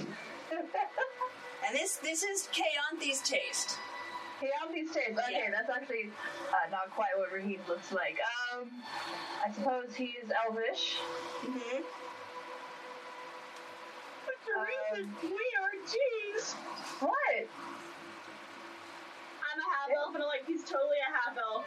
[1.66, 3.76] And this, this is Keontae's taste.
[4.40, 5.18] Hey, on these tapes.
[5.18, 5.50] Okay, Yeah.
[5.50, 6.10] that's actually
[6.50, 8.18] uh, not quite what Raheem looks like.
[8.54, 8.70] Um,
[9.46, 10.96] I suppose he is elvish.
[11.42, 11.82] Mm-hmm.
[14.58, 16.52] Um, we are G's.
[17.00, 17.48] What?
[19.56, 21.64] I'm a half elf, and I'm like, he's totally a half elf.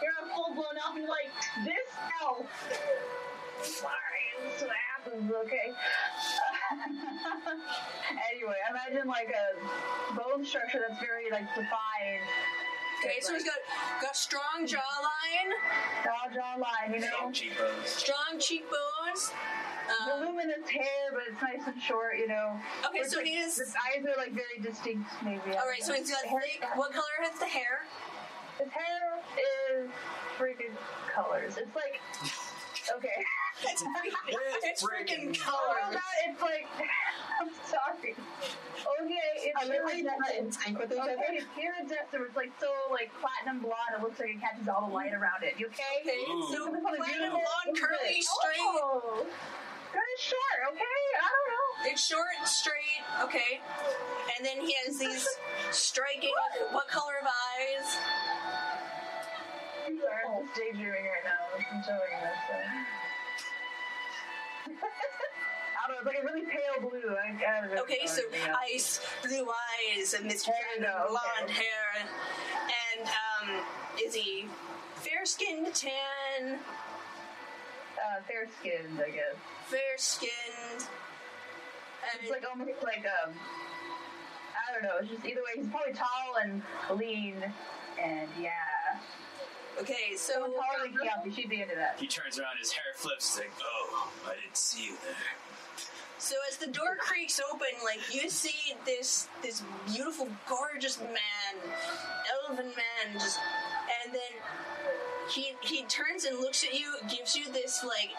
[0.00, 1.28] You're a full blown elf, and you're like,
[1.68, 1.88] this
[2.24, 2.48] elf.
[3.60, 5.68] Sorry, this is what happens, okay?
[8.32, 9.60] anyway, imagine like a
[10.16, 12.24] bone structure that's very like defined.
[13.04, 13.58] Okay, so he's got
[14.00, 15.52] got strong jawline,
[16.04, 17.06] Jaw, jawline, you know?
[17.08, 17.84] Strong cheekbones.
[17.84, 19.32] strong cheekbones.
[19.86, 22.58] Um, Voluminous hair, but it's nice and short, you know?
[22.88, 23.56] okay, so like- he is.
[23.56, 25.56] His eyes are like very distinct, maybe.
[25.56, 26.64] All right, so he's got Hair- thick.
[26.74, 27.86] What color is the hair?
[28.58, 29.20] His hair
[29.82, 29.90] is
[30.38, 30.74] freaking
[31.14, 31.56] colors.
[31.56, 32.00] It's like,
[32.96, 33.08] okay.
[33.64, 33.82] It's,
[34.68, 35.94] it's freaking Oh, colors.
[35.96, 36.66] no, it's like,
[37.40, 38.12] I'm sorry.
[38.12, 40.44] Okay, it's Are they like not iridescent.
[40.44, 41.24] in sync with each Okay, other?
[41.32, 42.20] it's iridescent.
[42.28, 43.96] It's like so like platinum blonde.
[43.96, 45.54] It looks like it catches all the light around it.
[45.56, 46.04] You okay?
[46.04, 46.52] Okay, Ooh.
[46.52, 47.40] so This one is platinum beautiful.
[47.48, 48.60] blonde, curly, straight.
[48.60, 49.26] Oh,
[49.92, 50.58] good and short.
[50.72, 51.90] Okay, I don't know.
[51.92, 53.02] It's short, straight.
[53.22, 53.60] Okay,
[54.36, 55.26] and then he has these
[55.70, 56.32] striking.
[56.72, 57.96] What color of eyes?
[59.86, 61.42] I'm sorry, I'm just daydreaming right now.
[61.54, 62.38] I'm enjoying this.
[62.48, 62.56] So.
[64.66, 65.98] I don't know.
[65.98, 67.14] It's like a really pale blue.
[67.14, 67.82] I, I don't know.
[67.82, 68.22] Okay, so
[68.74, 71.62] ice, blue eyes, and this There you kind of go, blonde okay.
[71.62, 72.08] hair.
[72.98, 73.64] And um,
[74.04, 74.48] is he
[74.96, 76.58] fair skinned, tan,
[78.06, 79.34] uh, fair skinned, I guess.
[79.66, 80.86] fair skinned?
[82.06, 84.96] And It's like almost like um, I don't know.
[85.00, 85.56] It's just either way.
[85.62, 86.62] He's probably tall and
[86.98, 87.34] lean,
[88.00, 88.50] and yeah.
[89.80, 91.96] okay, so Someone taller than Keontae, she'd be into that.
[91.98, 93.34] He turns around, his hair flips.
[93.36, 95.16] He's like, "Oh, I didn't see you there."
[96.18, 101.72] So as the door creaks open, like you see this this beautiful, gorgeous man,
[102.48, 103.38] elven man, just
[104.04, 104.32] and then
[105.28, 108.10] he he turns and looks at you, gives you this like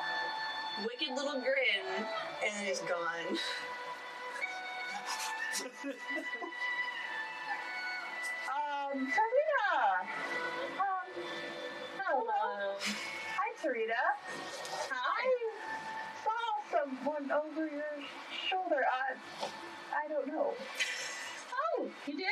[0.84, 2.06] wicked little grin,
[2.44, 3.38] and then he's gone.
[8.48, 10.02] Um, Sarita.
[10.80, 11.08] Um,
[11.98, 12.78] hello.
[13.36, 14.04] Hi, Sarita.
[14.92, 15.52] I
[16.24, 17.96] saw someone over your
[18.50, 18.84] shoulder.
[18.86, 19.46] I,
[20.06, 20.54] I don't know.
[21.78, 22.26] Oh, you did?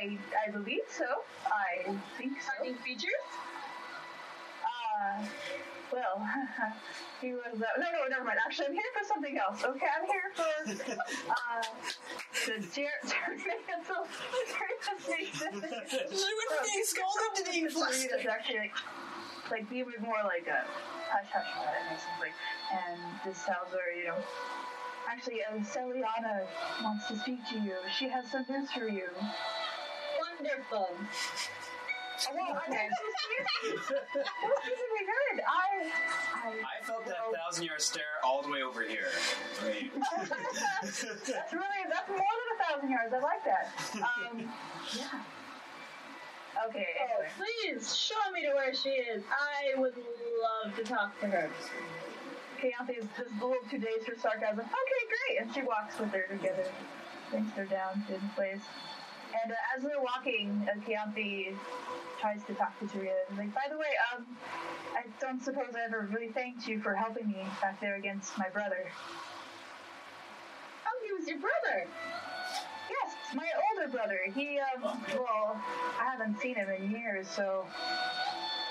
[0.00, 1.04] I, I believe so.
[1.46, 2.50] I think so.
[2.64, 3.24] Any features?
[4.64, 5.24] Uh,
[5.92, 6.26] well,
[7.20, 7.54] he was.
[7.54, 8.38] Uh, no, no, never mind.
[8.44, 9.62] Actually, I'm here for something else.
[9.64, 10.92] Okay, I'm here for
[11.30, 11.62] uh,
[12.46, 12.62] the.
[16.10, 18.74] She was being scolded to being It's actually like,
[19.50, 20.66] like be with more like a
[21.10, 22.32] hush hush about it.
[22.72, 24.18] And this tells her, you know,
[25.08, 26.46] actually, uh, Celiana
[26.82, 27.76] wants to speak to you.
[27.96, 29.08] She has some news for you.
[30.44, 30.88] Wonderful.
[32.34, 33.90] Well, I think that was
[34.66, 35.42] really good.
[35.48, 35.90] I,
[36.34, 36.48] I,
[36.80, 39.08] I felt that thousand yard stare all the way over here.
[39.62, 39.90] I mean,
[40.82, 43.14] that's really that's more than a thousand yards.
[43.14, 43.72] I like that.
[43.96, 44.52] Um,
[44.96, 45.22] yeah.
[46.68, 46.86] Okay.
[47.00, 49.22] Oh, please show me to where she is.
[49.30, 51.50] I would love to talk to her.
[52.60, 54.60] Keontae is just a little too dazed for sarcasm.
[54.60, 55.40] Okay, great.
[55.40, 56.66] And she walks with her together,
[57.30, 58.60] Thinks they're down to the place.
[59.42, 60.80] And uh, as we're walking, uh,
[62.20, 63.12] tries to talk to Taria.
[63.28, 64.24] He's like, by the way, um,
[64.96, 68.48] I don't suppose I ever really thanked you for helping me back there against my
[68.48, 68.86] brother.
[70.86, 71.86] Oh, he was your brother.
[72.88, 74.20] Yes, my older brother.
[74.34, 74.82] He, um,
[75.14, 75.60] well,
[76.00, 77.66] I haven't seen him in years, so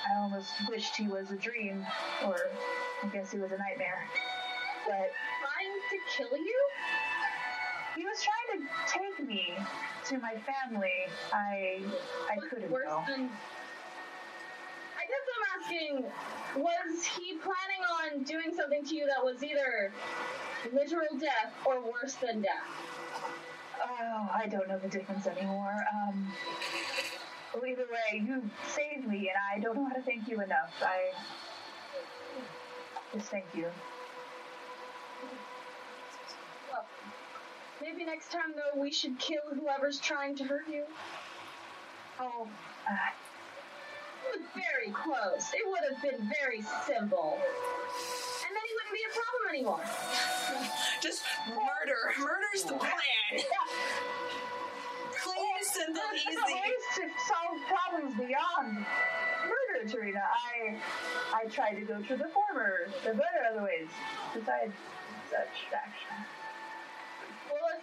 [0.09, 1.85] I almost wished he was a dream,
[2.25, 2.37] or
[3.03, 4.07] I guess he was a nightmare.
[4.87, 5.11] But
[5.63, 6.59] Trying to kill you?
[8.03, 9.55] He was trying to take me
[10.07, 11.07] to my family.
[11.31, 11.79] I,
[12.29, 13.03] I couldn't worse go.
[13.07, 13.29] than.
[14.99, 16.11] I guess I'm asking,
[16.61, 19.93] was he planning on doing something to you that was either
[20.73, 22.67] literal death or worse than death?
[23.81, 25.85] Oh, I don't know the difference anymore.
[25.93, 26.27] Um,
[27.53, 30.73] well, either way, you saved me, and I don't know how to thank you enough.
[30.81, 31.13] I
[33.13, 33.67] just thank you.
[37.83, 40.83] Maybe next time, though, we should kill whoever's trying to hurt you.
[42.19, 42.47] Oh,
[42.89, 42.91] uh,
[44.33, 45.51] It was very close.
[45.53, 47.37] It would have been very simple.
[47.37, 49.83] And then he wouldn't be a problem anymore.
[51.01, 52.01] Just murder.
[52.19, 53.43] Murder's the plan.
[55.15, 56.53] Clean, simple, There's easy.
[56.53, 58.85] ways to solve problems beyond
[59.47, 60.21] murder, Tarina.
[60.21, 60.77] I
[61.33, 62.87] I tried to go to the former.
[63.03, 63.87] There are other ways
[64.33, 64.73] besides
[65.31, 66.25] such action.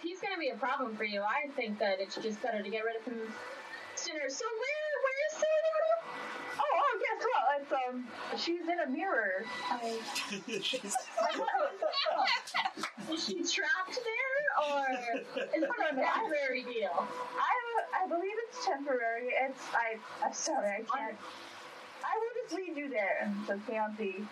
[0.01, 2.63] If he's going to be a problem for you, I think that it's just better
[2.63, 3.21] to get rid of him
[3.93, 4.29] sooner.
[4.29, 5.93] So where, where is Celiana?
[6.57, 9.45] Oh, oh yes, well, it's um, she's in a mirror.
[9.69, 9.99] I,
[13.13, 14.41] Is she trapped there,
[14.73, 14.81] or
[15.53, 17.05] is it a temporary deal?
[17.37, 19.27] I, I believe it's temporary.
[19.39, 19.99] It's I.
[20.25, 21.17] I'm sorry, I can't.
[22.01, 23.31] I will just lead you there.
[23.45, 24.25] So Keontae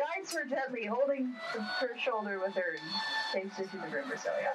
[0.00, 2.76] guides her gently, holding the, her shoulder with her,
[3.34, 4.16] and takes her to the river.
[4.16, 4.54] So yeah,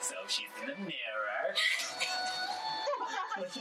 [0.00, 1.54] So she's in the mirror.
[3.38, 3.52] oh, I love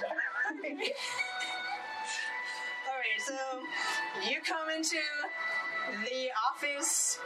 [0.00, 0.16] that.
[2.88, 3.34] Alright, so
[4.28, 4.96] you come into
[6.04, 7.18] the office,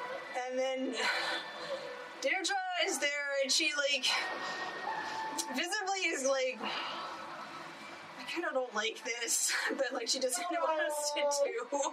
[0.47, 0.95] and then
[2.21, 2.57] Deirdre
[2.87, 3.09] is there,
[3.43, 4.07] and she, like,
[5.57, 7.12] visibly is like, I
[8.33, 11.93] kind of don't like this, but, like, she doesn't know what else to do.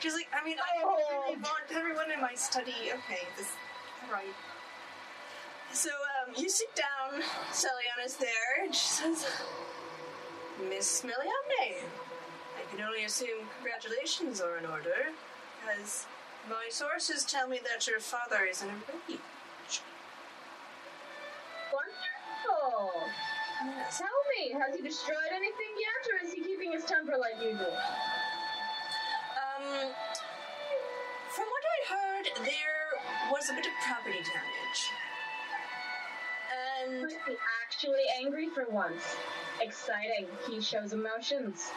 [0.00, 2.92] She's like, I mean, I really want everyone in my study.
[2.92, 3.52] Okay, this.
[5.72, 9.26] So, um, you sit down, Celiana's there, and she says,
[10.68, 11.82] Miss Meliamne,
[12.56, 15.10] I can only assume congratulations are in order,
[15.60, 16.06] because
[16.48, 19.18] my sources tell me that your father is in a rage.
[21.72, 23.10] Wonderful.
[23.96, 24.06] Tell
[24.52, 27.72] has he destroyed anything yet, or is he keeping his temper like usual?
[29.38, 29.92] Um,
[31.30, 34.90] from what I heard, there was a bit of property damage.
[36.84, 39.16] And Is he actually angry for once?
[39.60, 40.26] Exciting.
[40.48, 41.70] He shows emotions.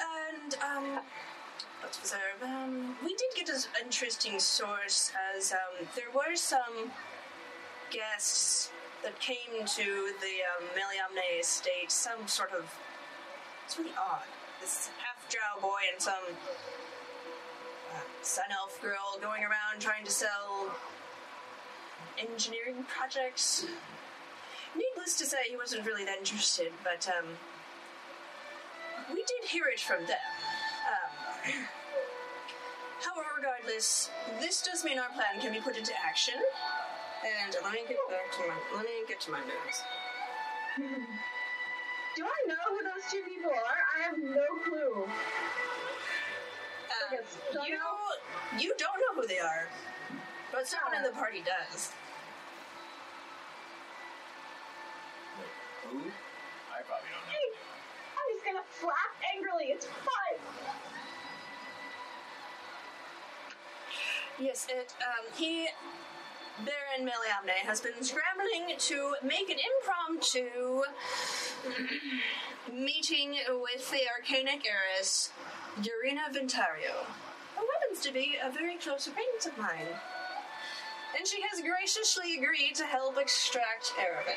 [0.00, 1.00] And, um,
[1.80, 2.14] what was?
[2.42, 6.92] Um, we did get an interesting source as, um, there were some
[7.90, 8.70] guests
[9.02, 12.64] that came to the, um, Meliamne estate, some sort of,
[13.64, 14.26] it's really odd.
[14.60, 16.14] This half drow boy and some
[17.94, 20.74] uh, sun elf girl going around trying to sell
[22.18, 23.66] engineering projects.
[24.76, 27.26] Needless to say, he wasn't really that interested, but, um,
[29.10, 30.18] we did hear it from them.
[30.86, 31.52] Um,
[33.00, 36.34] however, regardless, this does mean our plan can be put into action.
[37.24, 39.82] And let me get back to my let me get to my notes.
[42.16, 43.80] Do I know who those two people are?
[43.96, 45.04] I have no clue.
[45.04, 45.10] Um,
[47.12, 47.78] Yes, you
[48.58, 49.68] you don't know who they are,
[50.52, 51.92] but someone in the party does.
[55.38, 55.46] Wait,
[55.90, 55.98] who?
[56.70, 57.32] I probably don't know.
[57.32, 57.48] Hey,
[58.14, 59.66] I'm just gonna flap angrily.
[59.66, 60.40] It's fine.
[64.38, 65.68] Yes, it um he
[66.64, 70.82] Baron Meliamne has been scrambling to make an impromptu
[72.72, 75.30] meeting with the Arcanic heiress,
[75.80, 77.06] Urina Ventario,
[77.56, 79.86] who happens to be a very close acquaintance of mine.
[81.16, 84.36] And she has graciously agreed to help extract Erevan.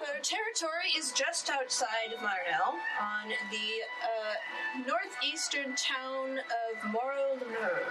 [0.00, 7.82] Her territory is just outside of Marnell, on the uh, northeastern town of Moral Lemur.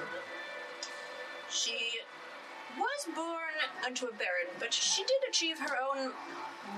[1.49, 1.99] She
[2.77, 3.55] was born
[3.85, 6.13] unto a baron, but she did achieve her own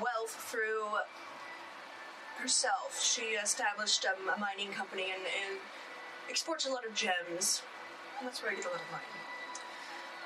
[0.01, 0.85] wealth through
[2.37, 2.99] herself.
[2.99, 5.59] She established um, a mining company and, and
[6.27, 7.61] exports a lot of gems.
[8.17, 9.18] And That's where I get a lot of money.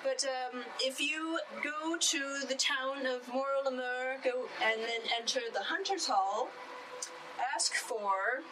[0.03, 5.39] But um, if you go to the town of Moral Lemur, go and then enter
[5.53, 6.49] the Hunter's Hall,
[7.55, 8.43] ask for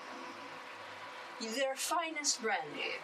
[1.41, 2.95] their finest brandy,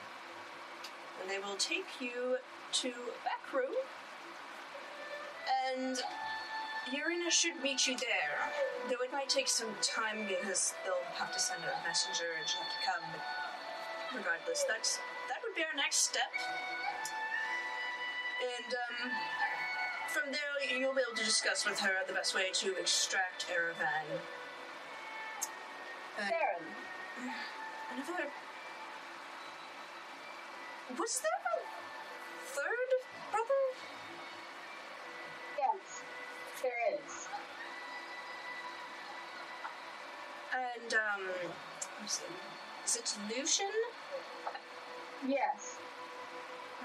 [1.21, 2.37] and they will take you
[2.71, 2.91] to
[3.25, 3.75] back room,
[5.75, 6.01] and
[6.87, 8.39] Urina should meet you there.
[8.89, 12.61] Though it might take some time because they'll have to send a messenger and she'll
[12.61, 13.03] have to come.
[13.11, 16.31] But regardless, that's that would be our next step.
[18.37, 19.11] And um,
[20.07, 24.19] from there, you'll be able to discuss with her the best way to extract Erevan.
[26.19, 27.33] Uh, Baron.
[27.93, 28.29] another.
[30.99, 31.59] Was there a
[32.45, 32.89] third
[33.31, 33.63] brother?
[35.57, 36.01] Yes,
[36.61, 37.27] there is.
[40.53, 41.23] And, um.
[42.85, 43.65] Is it Lucian?
[45.27, 45.77] Yes.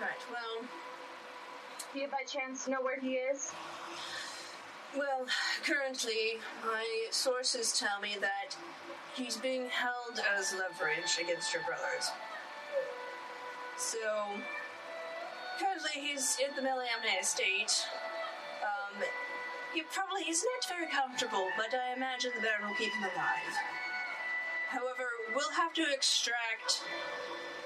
[0.01, 0.69] Right, well.
[1.93, 3.52] Do you by chance know where he is?
[4.97, 5.27] Well,
[5.62, 8.56] currently, my sources tell me that
[9.14, 12.10] he's being held as leverage against your brothers.
[13.77, 14.24] So,
[15.59, 17.85] currently he's in the Meliamne estate.
[18.62, 19.05] Um,
[19.74, 23.56] he probably is not very comfortable, but I imagine the Baron will keep him alive.
[24.69, 26.85] However, we'll have to extract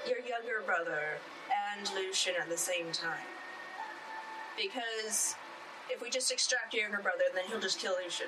[0.05, 1.19] your younger brother
[1.71, 3.36] and Lucian at the same time.
[4.57, 5.35] Because
[5.89, 8.27] if we just extract your younger brother, then he'll just kill Lucian.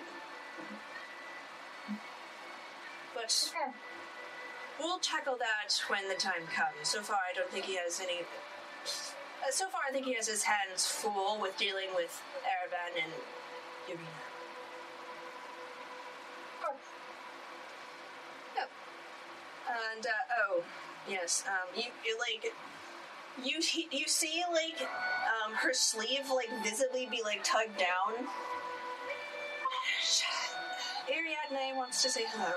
[3.15, 3.71] But Okay.
[4.79, 6.87] we'll tackle that when the time comes.
[6.87, 8.21] So far, I don't think he has any
[9.41, 13.13] Uh, so far, I think he has his hands full with dealing with Erevan and
[13.87, 14.07] Irina.
[18.55, 18.69] Yep.
[19.93, 20.09] And uh,
[20.49, 20.63] oh,
[21.09, 21.43] yes.
[21.47, 22.53] Um, you, you like
[23.43, 23.61] you
[23.91, 24.81] you see like
[25.49, 28.27] um, her sleeve like visibly be like tugged down.
[31.09, 32.53] Ariadne wants to say hello.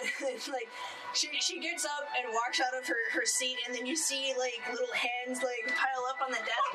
[0.52, 0.68] like
[1.12, 4.32] she she gets up and walks out of her, her seat and then you see
[4.38, 6.72] like little hands like pile up on the desk.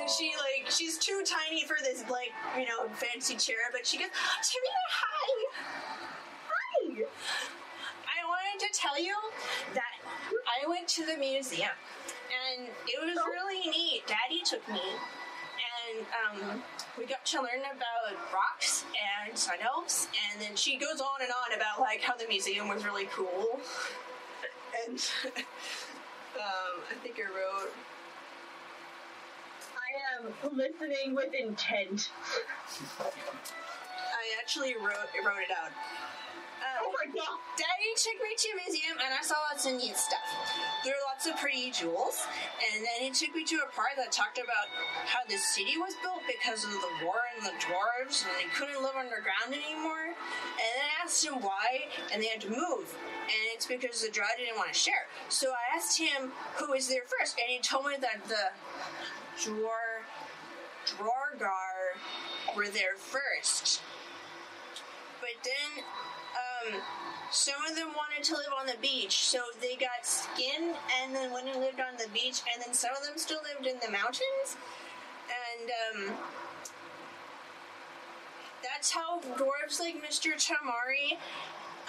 [0.00, 3.98] And she like she's too tiny for this like you know fancy chair but she
[3.98, 4.08] goes
[4.42, 5.44] Serena hi.
[6.48, 7.02] Hi.
[8.06, 9.14] I wanted to tell you
[9.74, 9.92] that
[10.30, 11.70] I went to the museum
[12.26, 14.82] and it was really neat Daddy took me
[15.86, 16.62] and um,
[16.98, 18.84] we got to learn about rocks
[19.26, 22.68] and sun elves, and then she goes on and on about like how the museum
[22.68, 23.60] was really cool.
[24.86, 24.98] And
[26.36, 27.72] um, I think I wrote.
[29.76, 29.90] I
[30.26, 32.10] am listening with intent.
[33.00, 35.70] I actually wrote wrote it out.
[35.70, 37.38] Um, Oh my god!
[37.56, 40.24] Daddy took me to a museum and I saw lots of neat stuff.
[40.84, 42.26] There lots of pretty jewels,
[42.74, 44.68] and then he took me to a part that talked about
[45.06, 48.82] how the city was built because of the war and the dwarves, and they couldn't
[48.82, 50.12] live underground anymore.
[50.12, 52.94] And then I asked him why, and they had to move.
[53.24, 55.08] And it's because the drow didn't want to share.
[55.30, 58.52] So I asked him who was there first, and he told me that the
[59.40, 60.04] Dwar
[60.84, 61.96] Duergar
[62.54, 63.80] were there first.
[65.20, 65.84] But then
[66.66, 66.80] um,
[67.30, 71.32] some of them wanted to live on the beach, so they got skinned and then
[71.32, 73.90] went and lived on the beach, and then some of them still lived in the
[73.90, 74.56] mountains.
[75.26, 76.16] And um,
[78.62, 80.38] that's how dwarves like Mr.
[80.38, 81.18] Tamari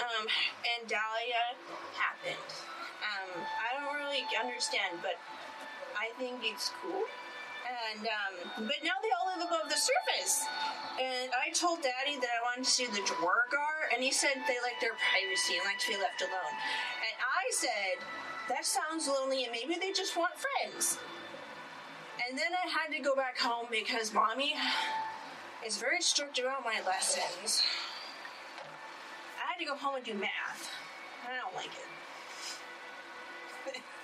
[0.01, 1.53] um, and Dahlia
[1.93, 2.49] happened.
[3.01, 5.21] Um, I don't really understand, but
[5.93, 7.03] I think it's cool.
[7.93, 10.45] And um, but now they all live above the surface.
[10.99, 14.57] And I told Daddy that I wanted to see the Duergar, and he said they
[14.63, 16.57] like their privacy and like to be left alone.
[17.05, 18.01] And I said
[18.49, 20.97] that sounds lonely, and maybe they just want friends.
[22.27, 24.55] And then I had to go back home because mommy
[25.65, 27.61] is very strict about my lessons.
[29.37, 30.71] I had to go home and do math.
[31.23, 31.71] I don't like
[33.75, 33.81] it.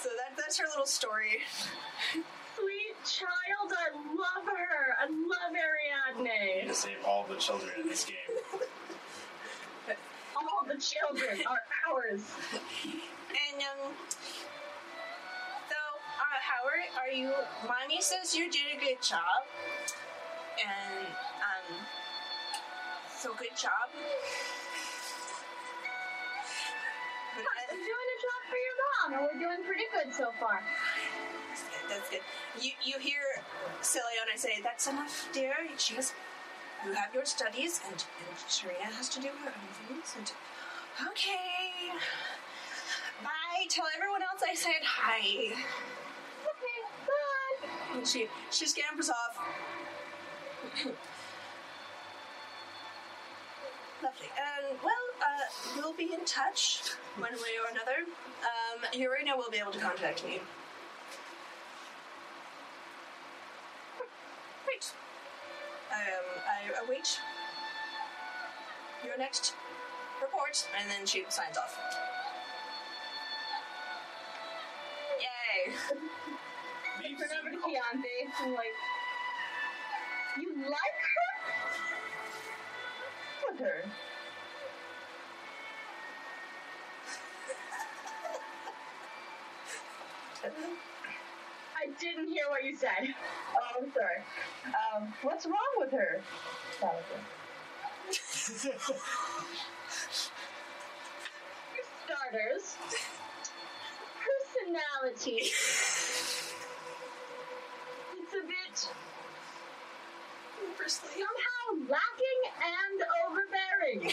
[0.00, 1.40] so that, that's her little story.
[2.12, 4.94] Sweet child, I love her.
[5.00, 6.68] I love Ariadne.
[6.68, 8.16] To save all the children in this game.
[10.36, 12.22] All the children are ours.
[12.84, 13.90] And um,
[15.66, 17.32] so uh, Howard, are you?
[17.66, 19.42] Mommy says you did a good job,
[20.62, 21.06] and
[21.42, 21.86] um,
[23.18, 23.90] so good job.
[27.34, 28.37] But, I'm uh, doing a job
[29.12, 30.60] and we're doing pretty good so far.
[31.48, 31.88] That's good.
[31.88, 32.20] That's good.
[32.60, 33.20] You you hear
[33.80, 36.12] Celiana say, "That's enough, dear." She goes,
[36.84, 40.30] "You have your studies, and, and Serena has to do her own things." And
[41.10, 41.92] okay,
[43.22, 43.66] bye.
[43.68, 45.54] Tell everyone else I said hi.
[46.50, 47.68] Okay, bye.
[47.94, 49.38] And she she scampers off.
[54.00, 54.28] Lovely.
[54.38, 55.46] Um, well, uh,
[55.76, 56.82] we'll be in touch
[57.16, 58.06] one way or another.
[58.46, 60.40] Um, Urena will be able to contact me.
[64.64, 64.92] Great.
[65.90, 67.18] Um, I await
[69.04, 69.54] your next
[70.22, 71.76] report, and then she signs off.
[75.18, 75.74] Yay!
[76.98, 78.76] I turn over to Keontae and like,
[80.40, 81.27] you like her?
[83.50, 83.84] With her.
[91.76, 93.14] I didn't hear what you said.
[93.54, 94.22] Oh, I'm sorry.
[94.66, 96.20] Um, what's wrong with her?
[96.80, 96.94] For
[102.04, 102.76] starters,
[104.24, 105.50] personality.
[108.16, 108.88] It's a bit
[110.88, 114.12] somehow lacking and overbearing.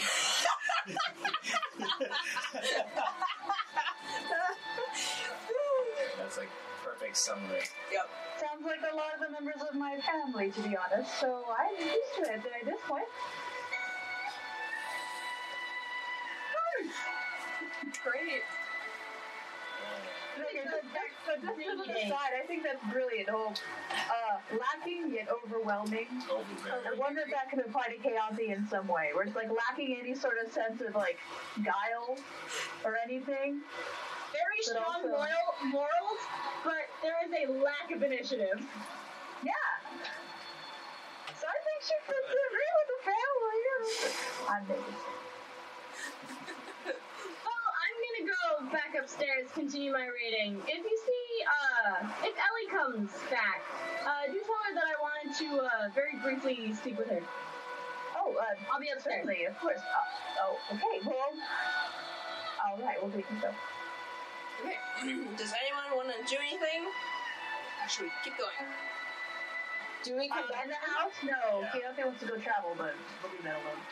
[6.18, 6.50] That's like
[6.84, 7.62] perfect summary.
[7.92, 8.08] Yep.
[8.40, 11.74] Sounds like a lot of the members of my family, to be honest, so I'm
[11.78, 13.04] used to it at this point.
[18.04, 18.42] Great.
[20.38, 23.28] Like I said, back But just as an aside, I think that's brilliant.
[23.32, 26.06] Oh, uh, lacking yet overwhelming.
[26.30, 29.96] I wonder if that can apply to Chaotic in some way, where it's like lacking
[30.00, 31.18] any sort of sense of like
[31.64, 32.16] guile
[32.84, 33.60] or anything.
[34.32, 36.20] Very But strong also- moral, morals,
[36.64, 38.60] but there is a lack of initiative.
[39.42, 39.52] Yeah.
[41.34, 43.60] So I think she fits in right with the family.
[44.48, 44.94] I'm maybe.
[46.86, 50.60] Well, I'm gonna go back upstairs, continue my reading.
[50.66, 53.62] If you see, uh, if Ellie comes back,
[54.04, 57.22] uh, do tell her that I wanted to, uh, very briefly speak with her.
[58.16, 59.22] Oh, uh, I'll be upstairs.
[59.22, 59.78] certainly, of course.
[59.78, 60.98] Uh, oh, okay.
[61.06, 61.30] Well,
[62.66, 62.98] all right.
[63.00, 63.50] We'll take you so.
[64.62, 64.78] Okay.
[65.36, 66.90] Does anyone want to do anything?
[66.90, 68.66] Or should we keep going?
[70.02, 71.14] Do we come back in the house?
[71.22, 71.62] No.
[71.62, 71.70] Yeah.
[71.70, 73.82] Chaotic wants to go travel, but we'll be that alone.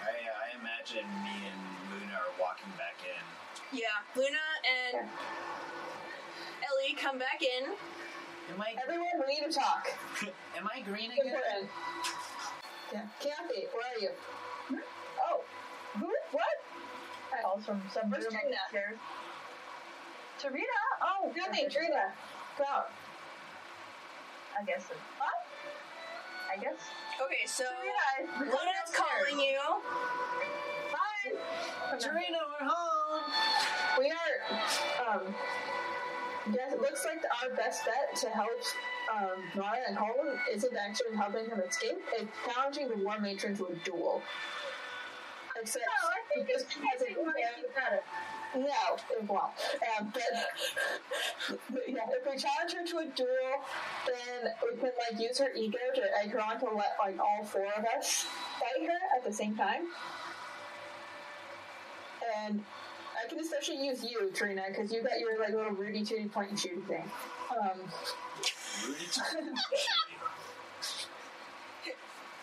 [0.00, 1.60] I, I imagine me and
[1.92, 3.24] Luna are walking back in.
[3.74, 5.08] Yeah, Luna and
[6.62, 7.74] Ellie come back in.
[8.54, 9.88] Am I Everyone, we need to talk.
[10.56, 11.26] am I green again?
[11.26, 11.70] Important.
[12.92, 13.02] Yeah.
[13.18, 14.10] Kathy, where are you?
[14.68, 14.76] Hmm?
[15.26, 15.40] Oh,
[15.98, 16.06] who?
[16.30, 16.56] What?
[17.42, 18.56] Calls from some Where's room Trina?
[18.64, 18.98] upstairs.
[20.38, 20.80] Tarina?
[21.02, 22.14] Oh, Kathy, Trina,
[22.56, 22.90] come out.
[24.60, 24.86] I guess.
[24.86, 24.94] So.
[25.18, 25.34] What?
[26.52, 26.78] I guess.
[27.26, 29.58] Okay, so Tarina, Luna's calling you.
[30.94, 31.98] Hi.
[31.98, 33.03] Serena, we're home.
[33.98, 35.34] We are, um,
[36.52, 38.50] yes, it looks like our best bet to help
[39.14, 43.66] um, Mara and Colum isn't actually helping him escape, it's challenging the War Matron to
[43.66, 44.22] a duel.
[45.60, 48.00] Except, No, I think it's hasn't- kissing might be better.
[48.56, 49.52] No, it won't.
[49.98, 50.22] Um, but,
[51.72, 53.64] but yeah, if we challenge her to a duel,
[54.06, 57.44] then we can like use her ego to egg her on to let like all
[57.44, 58.26] four of us
[58.60, 59.86] fight her at the same time.
[62.36, 62.64] And
[63.24, 66.50] I can especially use you, Trina, because you got your like little Rudy Tooty point
[66.50, 67.10] and shoot thing.
[67.50, 67.80] Um,
[68.86, 69.04] Rudy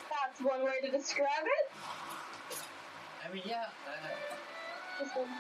[0.10, 1.72] That's one way to describe it.
[3.24, 3.66] I mean, yeah.
[3.88, 4.08] Uh,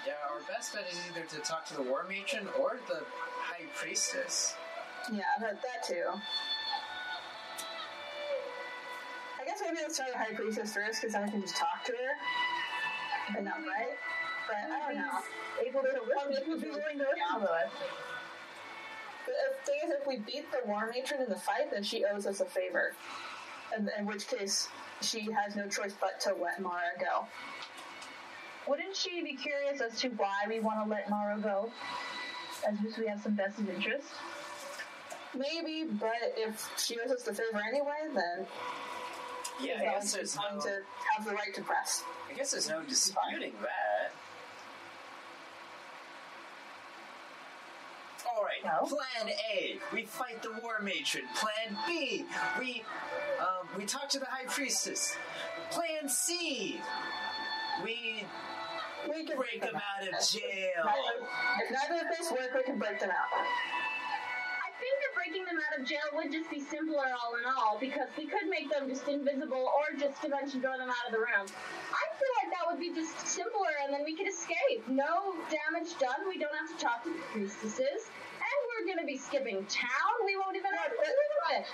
[0.06, 3.04] yeah, our best bet is either to talk to the war matron or the
[3.40, 4.56] high priestess.
[5.12, 6.06] yeah, that, that too.
[9.40, 11.84] I guess maybe let's try the High Priestess first, because then we can just talk
[11.86, 13.36] to her.
[13.38, 13.98] And not right?
[14.52, 15.20] But I don't know.
[15.66, 16.44] Able to listen.
[16.46, 17.72] Who'd be willing to listen to us?
[19.26, 19.34] But
[19.66, 22.26] the thing is, if we beat the War Matron in the fight, then she owes
[22.28, 22.94] us a favor.
[23.76, 24.68] And in which case,
[25.02, 27.26] she has no choice but to let Mara go.
[28.68, 31.72] Wouldn't she be curious as to why we want to let Mara go?
[32.68, 34.08] As if we have some vested interest?
[35.34, 38.46] Maybe, but if she owes us the favor anyway, then
[39.62, 40.62] Yeah, I then guess she's there's going no.
[40.62, 40.80] to
[41.16, 42.04] have the right to press.
[42.30, 44.12] I guess there's no disputing that.
[48.36, 48.51] All right.
[48.64, 48.86] No?
[48.86, 51.24] Plan A, we fight the war matron.
[51.36, 52.26] Plan B,
[52.60, 52.84] we
[53.40, 55.16] um, we talk to the high priestess.
[55.72, 56.80] Plan C,
[57.84, 58.26] we
[59.10, 60.86] We can break them out of jail.
[61.60, 63.34] If neither of those work, we can break them out.
[63.34, 67.78] I think that breaking them out of jail would just be simpler all in all
[67.80, 71.20] because we could make them just invisible or just eventually throw them out of the
[71.20, 71.46] room.
[71.50, 74.86] I feel like that would be just simpler and then we could escape.
[74.88, 76.30] No damage done.
[76.30, 78.10] We don't have to talk to the priestesses.
[78.82, 80.14] And we're going to be skipping town.
[80.26, 81.06] We won't even have to but-
[81.54, 81.66] it.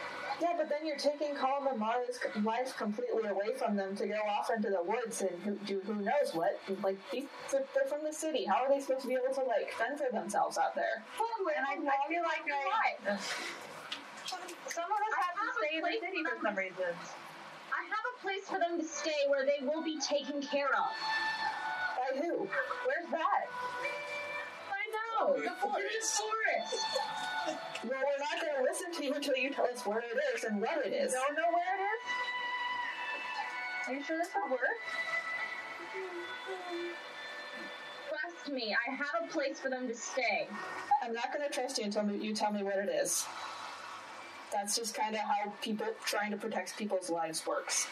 [0.41, 4.19] Yeah, but then you're taking Colum and Mara's life completely away from them to go
[4.27, 6.59] off into the woods and who, do who knows what.
[6.83, 8.43] Like, these, they're they're from the city.
[8.45, 11.03] How are they supposed to be able to, like, fend for themselves out there?
[11.55, 13.17] And I, I feel like I,
[14.27, 14.39] some
[14.83, 16.93] of us I have to stay in the city for for some reason.
[17.71, 20.91] I have a place for them to stay where they will be taken care of.
[21.97, 22.47] By who?
[22.85, 23.47] Where's that?
[25.19, 25.33] Know.
[25.33, 26.21] The forest.
[26.21, 26.85] forest.
[27.83, 30.43] Well, we're not going to listen to you until you tell us where it is
[30.43, 31.13] and what it is.
[31.13, 32.03] Don't know where it is?
[33.87, 34.59] Are you sure this will work?
[38.09, 40.47] Trust me, I have a place for them to stay.
[41.01, 43.25] I'm not going to trust you until you tell me what it is.
[44.51, 47.87] That's just kind of how people trying to protect people's lives works.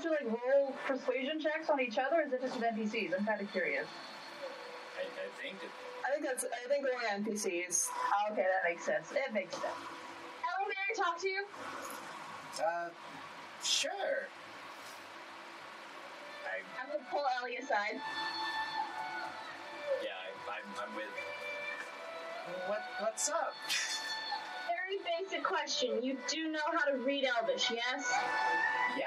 [0.00, 2.54] Are we allowed to like roll persuasion checks on each other, or is it just
[2.54, 3.12] with NPCs?
[3.18, 3.86] I'm kind of curious.
[4.96, 5.70] I, I think it,
[6.06, 6.44] I think that's.
[6.44, 7.88] I think only NPCs.
[7.90, 9.10] Oh, okay, that makes sense.
[9.12, 9.64] It makes sense.
[9.66, 11.44] Ellie, may I talk to you?
[12.64, 12.88] uh,
[13.62, 14.28] sure.
[16.46, 18.00] I, I'm gonna pull Ellie aside.
[20.02, 21.06] yeah, I, I'm, I'm with.
[22.68, 23.54] What what's up?
[24.66, 26.02] Very basic question.
[26.02, 28.12] You do know how to read Elvish, yes?
[28.98, 29.06] Yeah.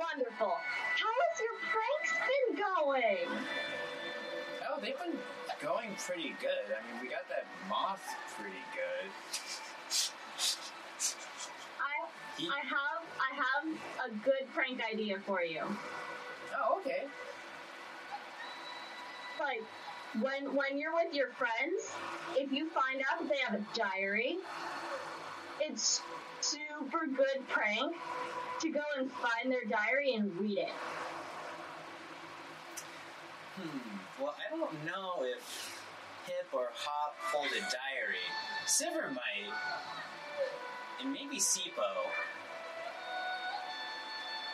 [0.00, 0.56] Wonderful.
[0.96, 3.28] How how's your pranks been going?
[4.66, 5.18] Oh, they've been
[5.60, 6.72] going pretty good.
[6.72, 8.00] I mean, we got that moth
[8.38, 9.10] pretty good.
[11.80, 12.08] I
[12.38, 15.64] He- I have I have a good prank idea for you.
[16.56, 17.06] Oh, okay.
[19.38, 19.62] Like
[20.22, 21.92] when when you're with your friends,
[22.36, 24.38] if you find out that they have a diary,
[25.60, 26.00] it's
[26.40, 27.94] super good prank
[28.60, 30.68] to go and find their diary and read it.
[33.56, 34.22] Hmm.
[34.22, 35.80] Well, I don't know if
[36.26, 38.20] Hip or Hop hold a diary.
[38.66, 39.52] Siver might.
[41.00, 41.72] And maybe Sipo.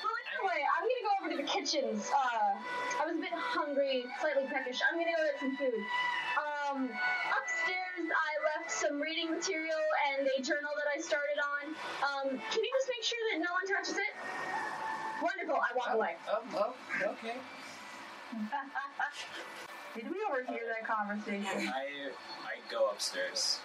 [0.02, 2.08] Well, anyway, I'm gonna go over to the kitchens.
[2.14, 2.54] Uh,
[3.02, 4.80] I was a bit hungry, slightly peckish.
[4.88, 5.82] I'm gonna go get some food.
[6.70, 9.78] Um, upstairs, I left some reading material
[10.10, 11.74] and a journal that I started on.
[12.02, 14.14] Um, can you just make sure that no one touches it?
[15.22, 15.56] Wonderful.
[15.56, 16.16] I walk away.
[16.28, 16.74] Oh, oh,
[17.12, 17.36] okay.
[19.94, 21.68] Did we overhear that conversation?
[21.68, 22.10] I
[22.44, 23.60] I go upstairs.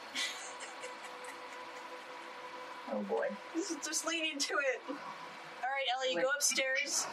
[2.92, 3.28] Oh boy.
[3.56, 4.82] Just, just lean into it.
[4.88, 7.08] All right, Ellie, you go upstairs.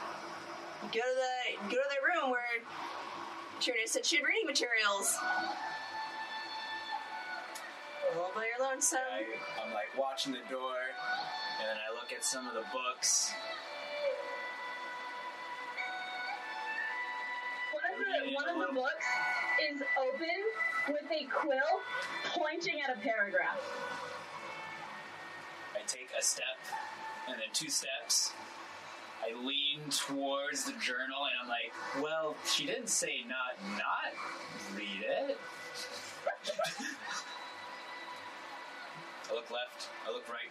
[0.83, 2.63] Go to the go to the room where
[3.61, 5.17] Trina said she had reading materials.
[8.17, 8.99] All by your lonesome.
[9.13, 9.27] I,
[9.63, 10.77] I'm like watching the door,
[11.61, 13.33] and then I look at some of the books.
[17.73, 19.05] One of the one of the books
[19.71, 20.39] is open
[20.89, 21.83] with a quill
[22.35, 23.61] pointing at a paragraph.
[25.75, 26.45] I take a step,
[27.29, 28.33] and then two steps.
[29.23, 34.15] I lean towards the journal, and I'm like, "Well, she didn't say not not
[34.75, 35.39] read it."
[39.31, 39.89] I look left.
[40.07, 40.51] I look right.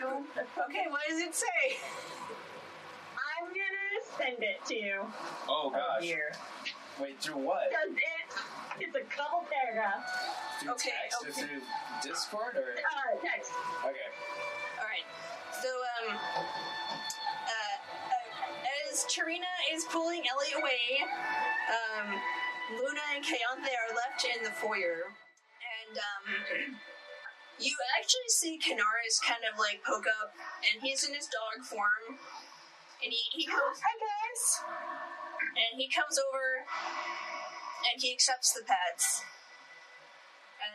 [0.00, 1.76] Okay, what does it say?
[3.16, 5.00] I'm gonna send it to you.
[5.48, 6.02] Oh gosh!
[6.02, 6.32] Here.
[7.00, 7.70] Wait, through what?
[7.70, 10.10] Because it, it's a couple paragraphs.
[10.60, 11.40] Through Okay, text or okay.
[11.40, 11.62] through
[12.02, 12.74] Discord or?
[12.74, 13.52] Uh, text.
[13.84, 14.10] Okay.
[14.78, 15.06] All right.
[15.62, 21.06] So, um, uh, uh, as Tarina is pulling Ellie away,
[21.70, 22.14] um,
[22.70, 25.14] Luna and Kayanthe are left in the foyer,
[25.60, 26.76] and um,
[27.58, 30.32] you actually see Canaris kind of like poke up,
[30.72, 32.18] and he's in his dog form,
[33.02, 34.42] and he he comes Hi guys.
[35.56, 36.66] and he comes over,
[37.88, 39.22] and he accepts the pets,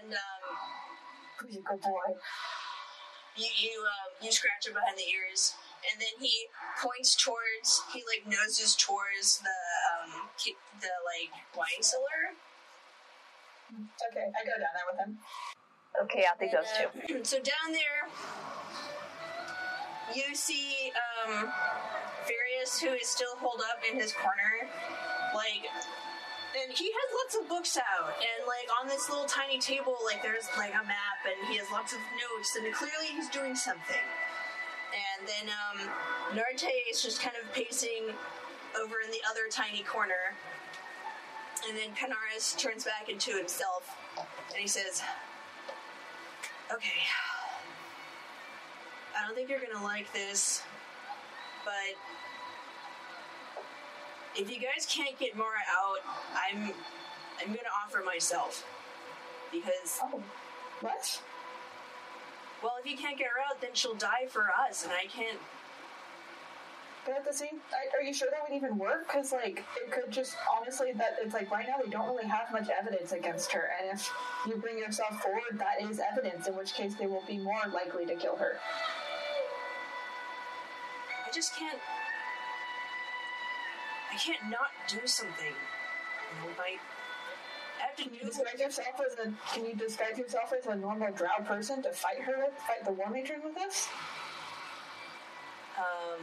[0.02, 0.44] and um.
[1.41, 2.15] Who's a good boy?
[3.36, 5.53] you you um, you scratch him behind the ears,
[5.91, 6.48] and then he
[6.82, 9.57] points towards he like noses towards the
[10.38, 12.34] the like wine cellar.
[13.73, 15.18] Okay, I go down there with him.
[16.03, 16.89] Okay, I think those two.
[17.14, 18.10] And, uh, so down there,
[20.14, 20.91] you see
[21.26, 21.49] um
[22.26, 24.69] Verkus, who is still holed up in his corner,
[25.34, 25.65] like.
[26.53, 30.22] And he has lots of books out, and like on this little tiny table, like
[30.22, 34.05] there's like a map, and he has lots of notes, and clearly he's doing something.
[34.93, 35.89] And then um,
[36.38, 38.14] Narte is just kind of pacing
[38.82, 40.34] over in the other tiny corner.
[41.68, 43.98] And then Canaris turns back into himself
[44.50, 45.02] and he says,
[46.72, 47.02] Okay,
[49.18, 50.64] I don't think you're gonna like this,
[51.64, 51.74] but
[54.36, 56.00] if you guys can't get Mara out,
[56.36, 56.72] I'm
[57.40, 58.66] I'm gonna offer myself.
[59.52, 60.22] Because Oh,
[60.82, 61.22] what?
[62.64, 65.38] well if you can't get her out then she'll die for us and I can't
[67.05, 69.07] But at the same, I, are you sure that would even work?
[69.07, 72.51] Because like, it could just honestly that it's like right now they don't really have
[72.51, 74.09] much evidence against her, and if
[74.47, 76.47] you bring yourself forward, that is evidence.
[76.47, 78.53] In which case, they will be more likely to kill her.
[81.27, 81.80] I just can't.
[84.13, 85.34] I can't not do something.
[85.47, 86.80] You know, like,
[87.81, 89.34] I have to Can you disguise yourself as a?
[89.53, 92.93] Can you disguise yourself as a normal drow person to fight her with, fight the
[92.93, 93.89] war matron with us?
[95.77, 96.21] Um,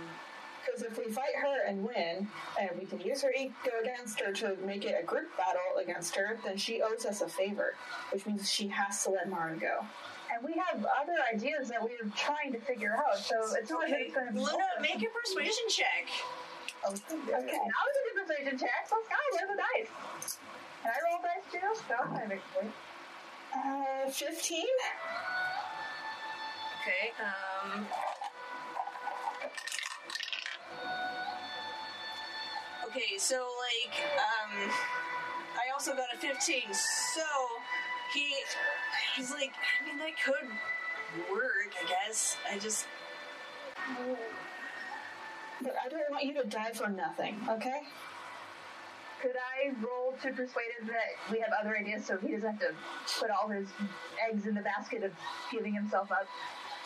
[0.70, 2.28] Because if we fight her and win,
[2.60, 3.52] and we can use her ego
[3.82, 7.28] against her to make it a group battle against her, then she owes us a
[7.28, 7.74] favor,
[8.12, 9.84] which means she has to let Mara go.
[10.32, 13.92] And we have other ideas that we're trying to figure out, so it's not like
[13.92, 14.38] okay, it's going to be.
[14.38, 16.06] Luna, make a persuasion check.
[16.86, 16.98] Okay.
[17.10, 18.86] Now we can do persuasion check.
[18.90, 19.16] Let's go.
[19.32, 20.38] Where's the dice?
[20.82, 21.66] Can I roll dice too?
[21.74, 22.70] Spell time, actually.
[23.52, 24.76] Uh, fifteen.
[26.80, 27.12] Okay.
[27.18, 27.86] Um.
[32.90, 34.68] Okay, so like, um,
[35.54, 36.74] I also got a fifteen.
[36.74, 37.22] So
[38.12, 38.34] he,
[39.14, 40.48] he's like, I mean, that could
[41.30, 42.36] work, I guess.
[42.50, 42.86] I just.
[45.62, 47.82] But I don't want you to die for nothing, okay?
[49.22, 52.60] Could I roll to persuade him that we have other ideas so he doesn't have
[52.60, 52.74] to
[53.20, 53.68] put all his
[54.28, 55.12] eggs in the basket of
[55.52, 56.26] giving himself up?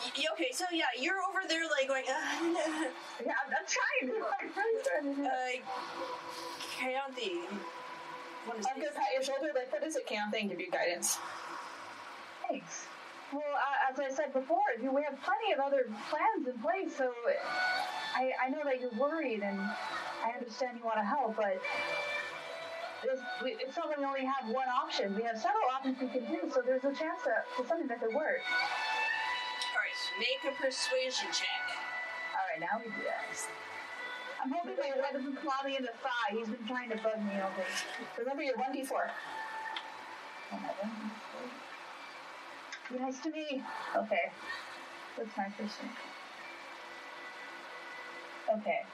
[0.05, 2.13] Y- Okay, so yeah, you're over there like going, uh,
[3.25, 4.11] Yeah, I'm, I'm trying.
[4.13, 5.61] I'm really trying to do it.
[5.63, 5.65] uh,
[6.77, 7.41] Kayanthi.
[8.47, 10.29] I'm gonna pat your shoulder, like, what is it, Cam?
[10.31, 11.17] Thing give you guidance.
[12.47, 12.85] Thanks.
[13.33, 17.11] Well, uh, as I said before, we have plenty of other plans in place, so
[18.15, 21.59] I, I know that you're worried and I understand you want to help, but
[23.03, 25.15] this, it's not that we only have one option.
[25.15, 27.99] We have several options we can do, so there's a chance that for something that
[27.99, 28.41] could work.
[30.17, 31.65] Make a persuasion check.
[32.33, 33.35] All right, now we do that.
[34.41, 36.31] I'm hoping my dad doesn't claw me in the thigh.
[36.31, 37.67] He's been trying to bug me all day.
[38.17, 39.09] Remember your 1d4.
[40.53, 40.59] Oh.
[42.91, 43.63] Be nice to me.
[43.95, 44.31] Okay.
[45.15, 45.79] What's my first?
[48.57, 48.85] Okay.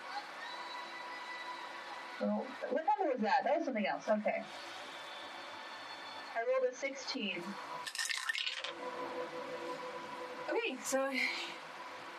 [2.20, 3.44] What number was that?
[3.44, 4.08] That was something else.
[4.08, 4.44] Okay.
[6.36, 7.44] I rolled a 16.
[10.52, 11.10] Okay, so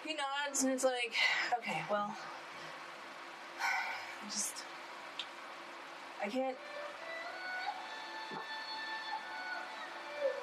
[0.05, 1.13] he nods and it's like,
[1.59, 2.17] okay, well,
[3.61, 4.65] I just.
[6.25, 6.57] I can't.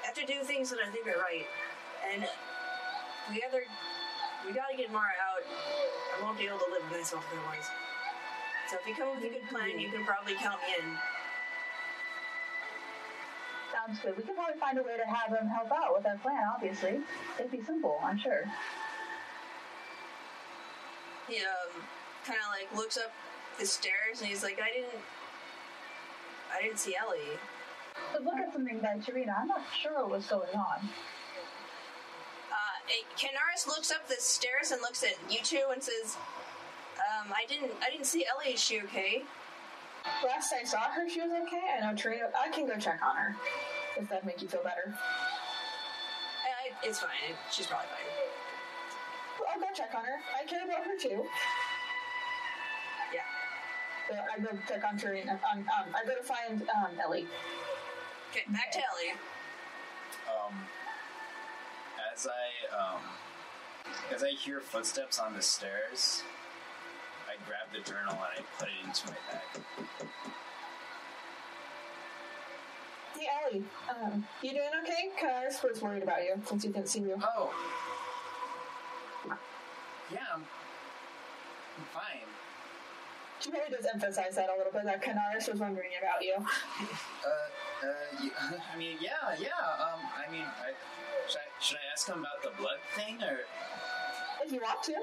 [0.03, 1.47] I have to do things that I think are right.
[2.13, 2.27] And
[3.31, 3.63] we either.
[4.45, 5.43] We gotta get Mara out.
[6.17, 7.65] I won't be able to live with myself otherwise.
[8.69, 10.97] So if you come up with a good plan, you can probably count me in.
[14.05, 16.99] We could probably find a way to have him help out with our plan, obviously.
[17.39, 18.43] It'd be simple, I'm sure.
[21.27, 21.81] He um,
[22.25, 23.11] kind of like looks up
[23.59, 25.01] the stairs and he's like, I didn't.
[26.55, 27.37] I didn't see Ellie.
[28.13, 29.33] But look at something by Tarina.
[29.39, 30.89] I'm not sure what's going on.
[32.51, 36.17] Uh, it- Canaris looks up the stairs and looks at you two and says,
[36.97, 38.53] um, I didn't, I didn't see Ellie.
[38.53, 39.23] Is she okay?
[40.23, 41.61] Last I saw her, she was okay.
[41.77, 42.29] I know Trina.
[42.39, 43.35] I can go check on her.
[43.99, 44.93] If that make you feel better.
[44.95, 47.35] Uh, it's fine.
[47.51, 48.07] She's probably fine.
[49.37, 50.19] Well, I'll go check on her.
[50.39, 51.25] I care about her too.
[53.13, 53.27] Yeah.
[54.07, 55.39] So I go check on Trina.
[55.51, 57.27] Um, um, I go to find um, Ellie.
[58.31, 59.19] Okay, back to Ellie.
[60.29, 60.53] Um,
[62.13, 63.01] as I um,
[64.15, 66.23] as I hear footsteps on the stairs,
[67.27, 70.09] I grab the journal and I put it into my bag.
[73.19, 73.63] Hey, Ellie.
[73.89, 75.09] Um, you doing okay?
[75.19, 77.19] Cause I was worried about you since he didn't see you.
[77.21, 77.51] Oh,
[80.09, 82.29] yeah, I'm, I'm fine.
[83.41, 84.85] She really does emphasize that a little bit.
[84.85, 86.35] That Canaris was wondering about you.
[87.19, 88.31] Uh, uh, you,
[88.73, 89.47] I mean, yeah, yeah.
[89.79, 90.71] Um, I mean, I,
[91.27, 93.39] should I should I ask him about the blood thing or?
[94.43, 94.93] If you want to.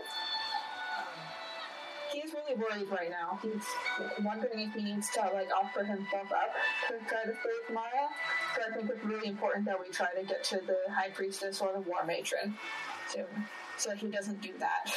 [2.12, 3.38] He's really worried right now.
[3.42, 3.64] He's
[4.22, 6.54] wondering if he needs to like offer himself up
[6.88, 8.08] to try to save Mara.
[8.54, 11.60] So I think it's really important that we try to get to the High Priestess
[11.60, 12.54] or the War Matron
[13.08, 13.26] soon,
[13.76, 14.94] so that he doesn't do that.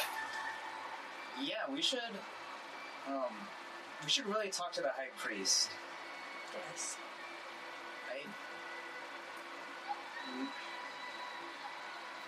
[1.42, 2.00] Yeah, we should.
[3.08, 3.34] Um,
[4.02, 5.70] we should really talk to the high priest.
[6.52, 6.96] Yes.
[8.10, 8.26] I.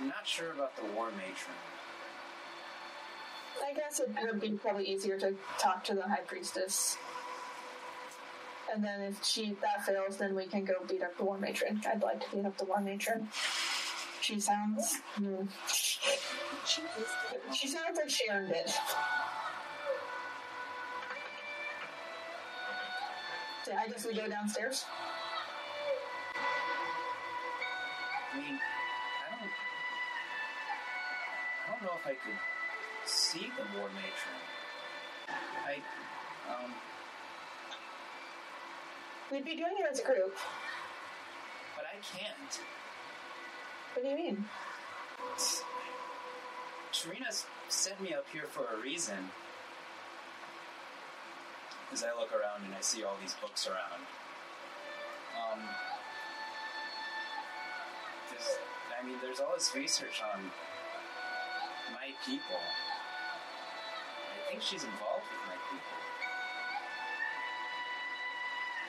[0.00, 1.56] I'm not sure about the war matron.
[3.62, 6.96] I guess it would be probably easier to talk to the High Priestess.
[8.72, 11.80] And then if she that fails, then we can go beat up the War Matron.
[11.86, 13.28] I'd like to beat up the War Matron.
[14.20, 15.00] She sounds.
[15.16, 15.44] hmm.
[17.52, 18.70] She sounds like she earned it.
[23.64, 24.84] So I guess we go downstairs.
[28.32, 29.50] I mean, I don't.
[31.66, 32.38] I don't know if I could
[33.04, 34.40] see the war matron.
[35.66, 35.76] I.
[36.50, 36.72] Um.
[39.30, 40.36] We'd be doing it as a group.
[41.76, 42.60] But I can't.
[43.94, 44.44] What do you mean?
[46.92, 49.30] Tarina's sent me up here for a reason.
[51.92, 54.02] As I look around and I see all these books around.
[55.36, 55.60] Um,
[59.02, 60.50] I mean, there's all this research on
[61.92, 62.62] my people.
[64.18, 65.96] I think she's involved with my people.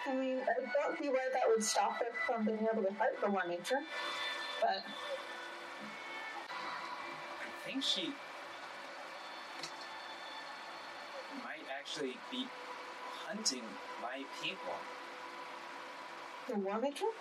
[0.06, 3.20] I mean, I don't see why that would stop her from being able to fight
[3.22, 3.86] the War Matron.
[4.62, 4.84] But
[6.50, 8.14] I think she
[11.44, 12.48] might actually be
[13.28, 13.64] hunting
[14.02, 14.76] my people.
[16.48, 17.12] the War Matron?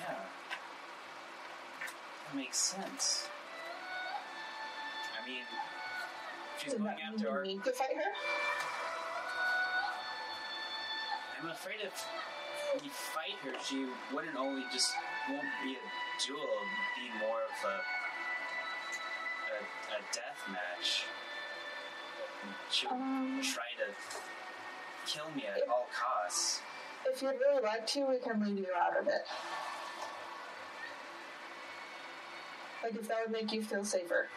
[0.00, 0.14] Yeah.
[2.34, 3.28] Makes sense.
[5.22, 5.42] I mean,
[6.58, 7.42] she's Does going that after our.
[7.44, 8.10] need to fight her?
[11.42, 12.06] I'm afraid if
[12.82, 14.92] we fight her, she wouldn't only just
[15.28, 17.76] won't be a duel, it'd be more of a
[19.50, 21.04] a, a death match.
[22.70, 26.60] She'll Um, try to kill me at all costs.
[27.06, 29.22] If you'd really like to, we can leave you out of it.
[32.82, 34.28] Like, if that would make you feel safer.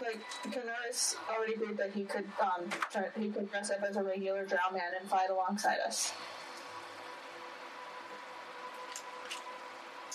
[0.00, 4.02] Like, Canaris already agreed that he could, um, try, he could dress up as a
[4.02, 6.12] regular drow man and fight alongside us.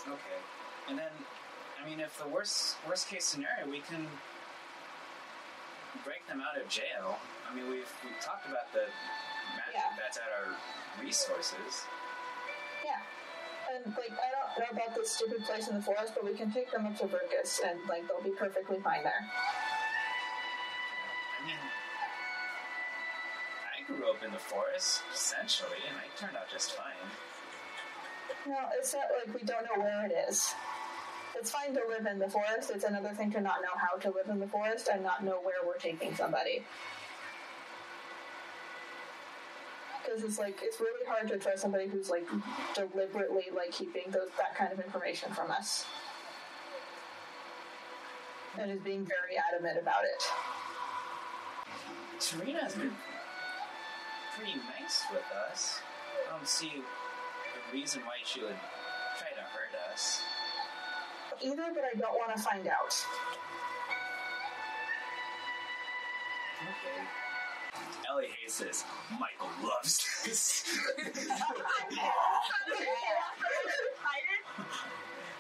[0.07, 0.39] Okay,
[0.89, 1.11] and then
[1.83, 4.07] I mean, if the worst worst case scenario, we can
[6.03, 7.19] break them out of jail.
[7.49, 8.87] I mean, we've we've talked about the
[9.55, 9.95] magic Yeah.
[9.97, 10.55] that's at our
[11.03, 11.83] resources.
[13.73, 16.51] And, like, I don't know about this stupid place in the forest, but we can
[16.51, 19.25] take them up to Verkus, and, like, they'll be perfectly fine there.
[21.41, 21.57] I mean,
[23.73, 26.93] I grew up in the forest essentially, and I turned out just fine.
[28.45, 30.53] No, it's not like we don't know where it is.
[31.35, 32.69] It's fine to live in the forest.
[32.73, 35.39] It's another thing to not know how to live in the forest and not know
[35.41, 36.63] where we're taking somebody.
[40.13, 42.27] Because it's like it's really hard to trust somebody who's like
[42.75, 45.85] deliberately like keeping those that kind of information from us,
[48.59, 50.23] and is being very adamant about it.
[52.19, 52.95] Serena's been
[54.37, 55.79] pretty nice with us.
[56.27, 58.55] I don't see the reason why she would
[59.17, 60.21] try to hurt us.
[61.41, 63.05] Either, but I don't want to find out.
[66.61, 67.22] Okay.
[68.09, 68.83] Ellie hates this.
[69.19, 70.63] Michael loves this.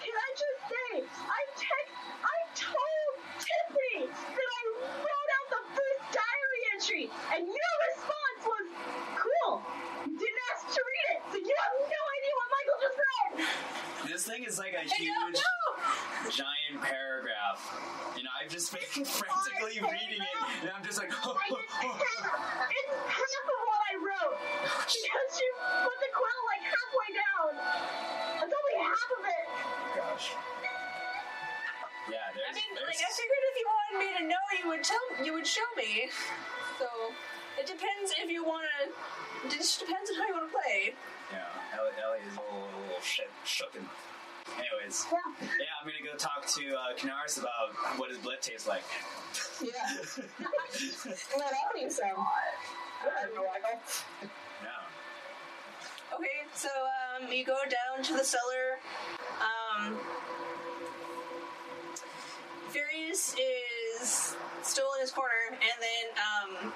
[0.03, 1.93] Can I just say, I text,
[2.23, 4.61] I told Tiffany that I
[4.99, 7.03] wrote out the first diary entry,
[7.33, 8.65] and your response was,
[9.15, 9.63] "Cool."
[10.05, 14.11] You didn't ask to read it, so you have no idea what Michael just read.
[14.11, 15.39] this thing is like a huge,
[16.29, 17.59] giant paragraph.
[18.15, 21.63] You know, I've just been frantically reading it, and I'm just like, oh, I just,
[21.63, 25.49] it's half of what I wrote because you
[25.87, 27.51] put the quill like halfway down.
[28.43, 29.45] That's only half of it.
[29.95, 30.27] gosh.
[32.11, 32.51] Yeah, there's.
[32.51, 35.05] I mean, there's like I figured if you wanted me to know, you would tell,
[35.23, 36.11] you would show me.
[36.77, 36.87] So
[37.55, 38.91] it depends if you want to.
[39.47, 40.93] It just depends on how you want to play.
[41.31, 41.47] Yeah,
[41.79, 43.87] Ellie, Ellie is a little, a little shit, shooken.
[44.57, 45.17] Anyways, yeah,
[45.81, 48.83] I'm gonna go talk to uh, Canaris about what his blood tastes like.
[49.61, 49.71] Yeah.
[51.37, 52.09] Let out you some.
[52.15, 53.29] Go ahead,
[54.21, 54.69] Yeah.
[56.15, 58.79] Okay, so um, you go down to the cellar.
[59.41, 59.97] Um,
[62.69, 66.73] Furious is still in his corner, and then um,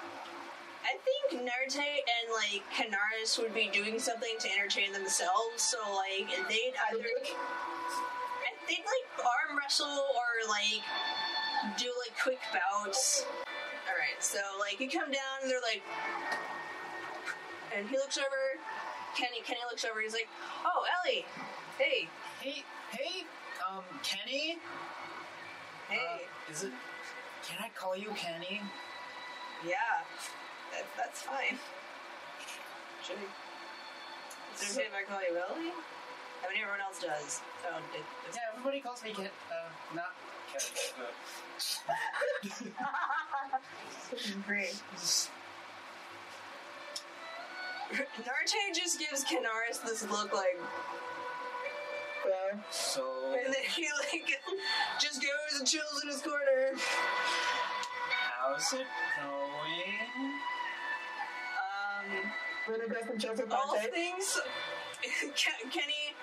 [0.87, 5.61] I think Narte and like Canaris would be doing something to entertain themselves.
[5.61, 7.09] So like they'd either
[8.67, 10.81] they'd like arm wrestle or like
[11.77, 13.25] do like quick bouts.
[13.45, 15.81] All right, so like you come down, and they're like,
[17.75, 18.61] and he looks over.
[19.15, 19.99] Kenny Kenny looks over.
[20.01, 20.27] He's like,
[20.63, 21.25] "Oh, Ellie,
[21.77, 22.07] hey,
[22.39, 23.25] Hey, hey,
[23.67, 24.57] um, Kenny.
[25.89, 26.71] hey, Uh, is it?
[27.47, 28.61] Can I call you Kenny?
[29.65, 30.03] yeah,
[30.77, 31.57] that, that's fine."
[33.03, 33.25] Should I?
[34.55, 35.73] Is it okay if I call you Ellie?
[35.73, 37.41] I mean, everyone else does.
[37.65, 39.29] So it, it's Yeah, everybody calls me Ken.
[39.49, 40.13] Uh, not
[40.53, 40.69] Kevin.
[40.97, 41.13] But
[44.47, 44.75] Great.
[47.91, 50.59] Narte just gives Canaris this look like,
[52.25, 54.39] Well, so, and then he like
[54.99, 56.73] just goes and chills in his corner.
[58.39, 58.85] how's it
[59.21, 60.36] going?
[62.07, 62.31] Um,
[62.67, 63.91] Luna goes and chills with all Dante.
[63.91, 64.39] things,
[65.35, 66.15] Ken- Kenny,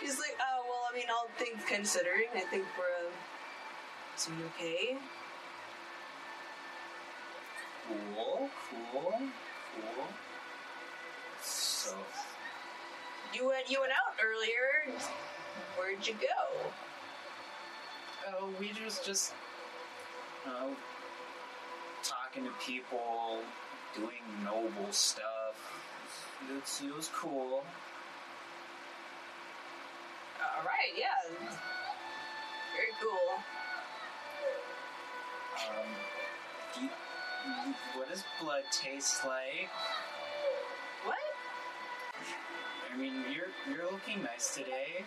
[0.00, 3.12] he's like, oh well, I mean, all things considering, I think we're uh,
[4.26, 4.96] doing okay.
[7.88, 10.06] Cool, cool, cool.
[11.42, 11.94] So,
[13.34, 14.98] You went, you went out earlier.
[15.76, 16.70] Where'd you go?
[18.40, 19.34] oh, we just just,
[20.46, 20.70] you know,
[22.02, 23.40] talking to people,
[23.94, 25.24] doing noble stuff.
[26.58, 27.64] It's, it was cool.
[30.40, 31.08] All right, yeah,
[32.74, 33.38] very cool.
[35.70, 35.86] Um,
[36.74, 36.90] do you,
[37.96, 39.70] what does blood taste like?
[41.04, 41.16] What?
[42.92, 45.04] I mean, you're you're looking nice today.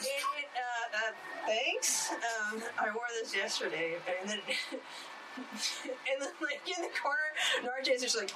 [0.00, 0.06] It,
[0.54, 1.12] uh, uh,
[1.46, 2.10] thanks.
[2.12, 4.38] Um, I wore this yesterday, and then,
[5.84, 7.30] and then, like in the corner,
[7.62, 8.32] Narja's just like.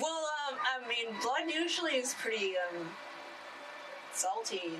[0.00, 2.88] Well, um, I mean, blood usually is pretty um,
[4.12, 4.78] salty,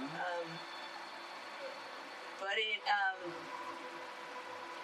[0.00, 0.46] um,
[2.38, 3.32] but it um,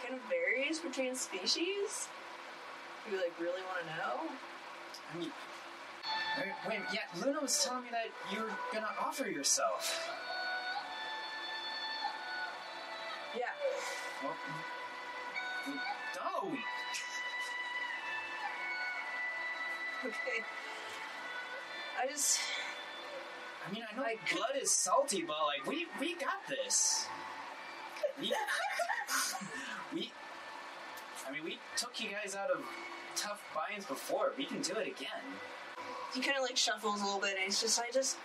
[0.02, 2.08] kind of varies between species.
[3.06, 4.32] If you like really want to know?
[5.12, 5.32] I mean,
[6.38, 10.08] wait, wait, yeah, Luna was telling me that you're gonna offer yourself.
[14.22, 14.34] Well,
[16.14, 16.58] don't.
[20.04, 20.44] Okay.
[22.00, 22.40] I just.
[23.68, 27.06] I mean, I know could- blood is salty, but like we we got this.
[28.20, 28.32] We,
[29.94, 30.12] we.
[31.26, 32.62] I mean, we took you guys out of
[33.14, 34.32] tough binds before.
[34.36, 35.22] We can do it again.
[36.14, 38.16] he kind of like shuffles a little bit, and he's just, I just.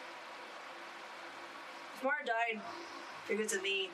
[1.97, 2.61] If Mara died
[3.27, 3.89] because of me,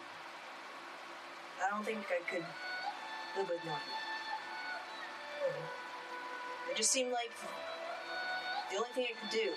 [1.64, 2.46] I don't think I could
[3.38, 4.10] live with knowing it.
[6.72, 7.32] It just seemed like
[8.72, 9.52] the only thing I could do.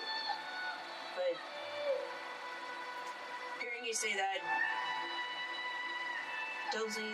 [1.15, 1.37] But
[3.61, 4.39] hearing you say that
[6.71, 7.13] tells me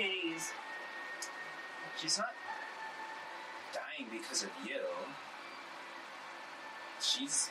[0.00, 0.52] ease.
[1.96, 2.34] She's not
[3.72, 4.80] dying because of you.
[7.00, 7.50] She's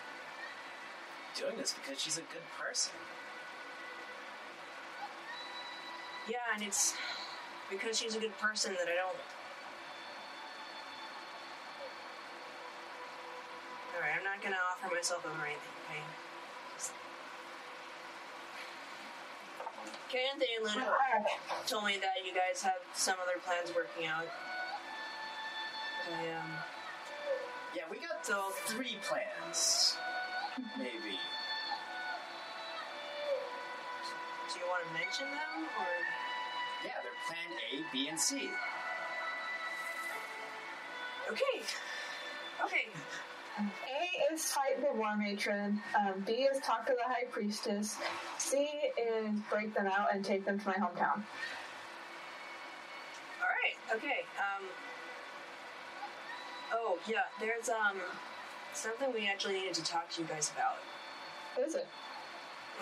[1.35, 2.93] doing this because she's a good person.
[6.29, 6.93] Yeah, and it's
[7.69, 9.17] because she's a good person that I don't.
[13.95, 16.03] Alright, I'm not gonna offer myself up or anything, okay?
[16.75, 16.91] Just-
[20.09, 20.93] Okay, Anthony and Luna
[21.67, 24.27] told me that you guys have some other plans working out.
[26.11, 26.57] I, um,
[27.73, 29.97] Yeah, we got So- three plans.
[30.77, 31.19] Maybe.
[34.53, 35.87] do you want to mention them, or
[36.85, 38.49] Yeah, they're plan A, B, and C.
[41.29, 41.61] okay,
[42.63, 42.87] okay,
[43.59, 45.81] A is fight the lore matron.
[45.97, 47.97] Um, B is talk to the high priestess.
[48.37, 51.23] C is break them out and take them to my hometown.
[53.41, 54.23] all right, okay.
[54.37, 54.65] Um,
[56.73, 57.97] oh yeah, there's um
[58.77, 60.77] something we actually needed to talk to you guys about.
[61.55, 61.87] What is it?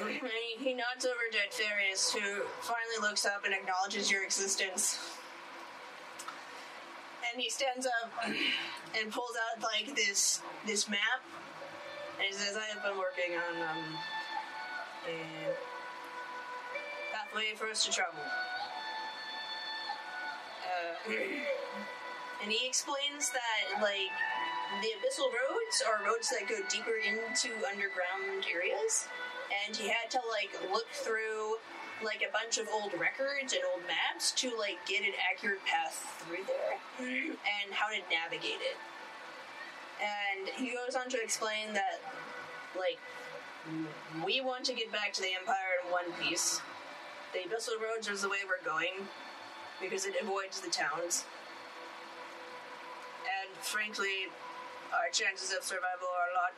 [0.02, 4.98] And he, he nods over to Therius, who finally looks up and acknowledges your existence.
[7.32, 8.12] And he stands up
[9.00, 11.22] and pulls out like this this map,
[12.18, 13.98] and he says, "I have been working on um,
[15.08, 15.18] a
[17.14, 18.20] pathway for us to travel."
[21.08, 21.14] Uh,
[22.44, 24.12] and he explains that like
[24.82, 29.08] the abyssal roads are roads that go deeper into underground areas.
[29.66, 31.58] And he had to like look through
[32.04, 36.24] like a bunch of old records and old maps to like get an accurate path
[36.26, 37.32] through there mm-hmm.
[37.32, 38.78] and how to navigate it.
[40.02, 42.02] And he goes on to explain that
[42.76, 43.00] like
[44.26, 46.62] we want to get back to the empire in one piece.
[47.32, 49.08] The abyssal roads is the way we're going
[49.82, 51.26] because it avoids the towns.
[53.24, 54.28] And frankly
[54.94, 56.54] our chances of survival are a lot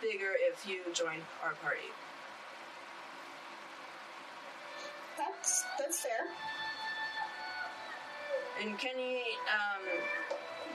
[0.00, 1.92] bigger if you join our party.
[5.18, 6.26] That's that's fair.
[8.62, 9.82] And Kenny, um,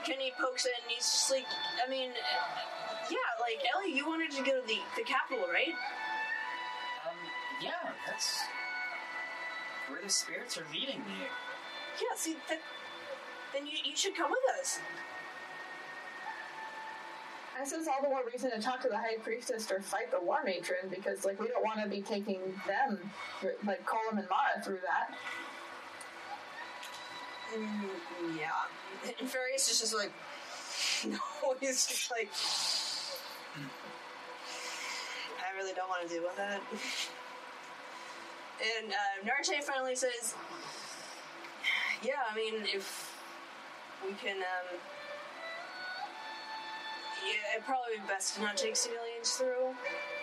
[0.04, 0.72] Kenny pokes in.
[0.82, 1.46] and He's just like,
[1.84, 2.10] I mean,
[3.10, 5.74] yeah, like Ellie, you wanted to go to the the capital, right?
[7.06, 7.16] Um,
[7.62, 8.40] yeah, that's
[9.88, 11.26] where the spirits are leading me.
[12.00, 12.16] Yeah.
[12.16, 12.60] See, that,
[13.52, 14.78] then you you should come with us.
[17.58, 20.18] This is all the more reason to talk to the high priestess or fight the
[20.18, 22.98] lore matron because, like, we don't want to be taking them,
[23.64, 25.16] like Colum and Mara, through that.
[27.56, 29.12] Mm, yeah.
[29.18, 30.12] And Farius is just like,
[31.08, 31.18] no,
[31.60, 32.30] he's just like,
[35.40, 36.60] I really don't want to deal with that.
[38.80, 40.34] And uh, finally says,
[42.02, 43.14] yeah, I mean, if
[44.04, 44.78] we can, um,
[47.26, 49.74] yeah, it'd probably be best to not take civilians through.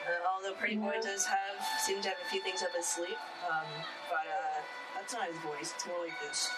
[0.07, 3.19] Uh, although Pretty Boy does have, seem to have a few things up his sleeve.
[3.49, 3.67] Um,
[4.09, 4.59] but, uh,
[4.95, 6.49] that's not his voice, it's more like this.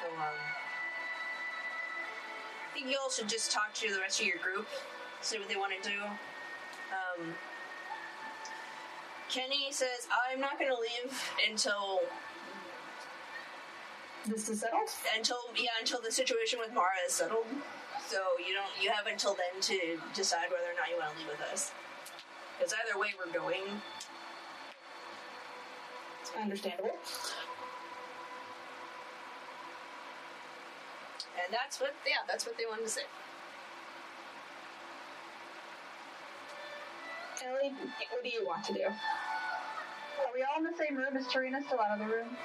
[0.00, 0.38] So, um,
[2.70, 4.66] I think you all should just talk to the rest of your group,
[5.20, 5.98] see what they want to do.
[6.94, 7.34] Um,
[9.28, 12.00] Kenny says, I'm not going to leave until
[14.26, 14.88] This is settled.
[15.16, 17.46] until yeah until the situation with Mara is settled.
[18.06, 21.18] So you don't you have until then to decide whether or not you want to
[21.18, 21.72] leave with us.
[22.58, 23.80] Because either way we're going.
[26.20, 26.96] It's understandable.
[31.42, 33.02] And that's what yeah that's what they wanted to say.
[37.46, 37.72] Ellie,
[38.12, 38.84] what do you want to do?
[38.84, 41.16] Are we all in the same room?
[41.16, 42.36] Is Tarina still out of the room?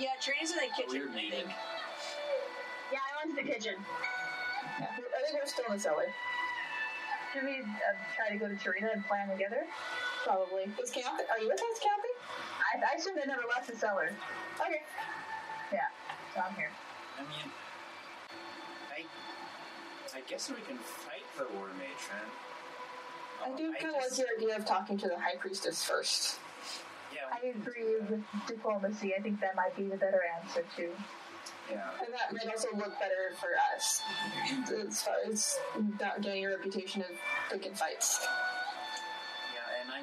[0.00, 0.88] Yeah, Trina's in the kitchen.
[0.88, 1.48] Weird I meeting.
[2.90, 3.76] Yeah, I went to the kitchen.
[4.80, 6.08] Yeah, I think we're still in the cellar.
[7.34, 9.66] Should we uh, try to go to Tarina and plan together?
[10.24, 10.72] Probably.
[10.82, 11.24] Is Kathy?
[11.30, 12.14] Are you with us, Kathy?
[12.64, 14.10] I, I assume they never left the cellar.
[14.58, 14.80] Okay.
[15.70, 15.80] Yeah,
[16.34, 16.70] so I'm here.
[17.18, 17.52] I mean,
[18.90, 22.24] I, I guess we can fight the lore matron.
[23.44, 26.38] I do kind of like just- your idea of talking to the high priestess first.
[27.12, 29.14] Yeah, I agree with diplomacy.
[29.16, 30.90] I think that might be the better answer too.
[31.70, 31.90] yeah.
[32.04, 34.02] And that might also look better for us
[34.86, 35.58] as far as
[36.00, 37.10] not getting a reputation of
[37.50, 38.26] picking fights.
[39.54, 40.00] Yeah, and I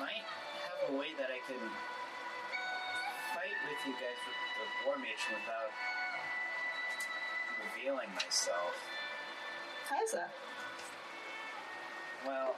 [0.00, 1.60] might have a way that I can
[3.34, 5.72] fight with you guys with the lore matron without
[7.74, 8.74] revealing myself.
[9.88, 10.30] How's that?
[12.26, 12.56] Well,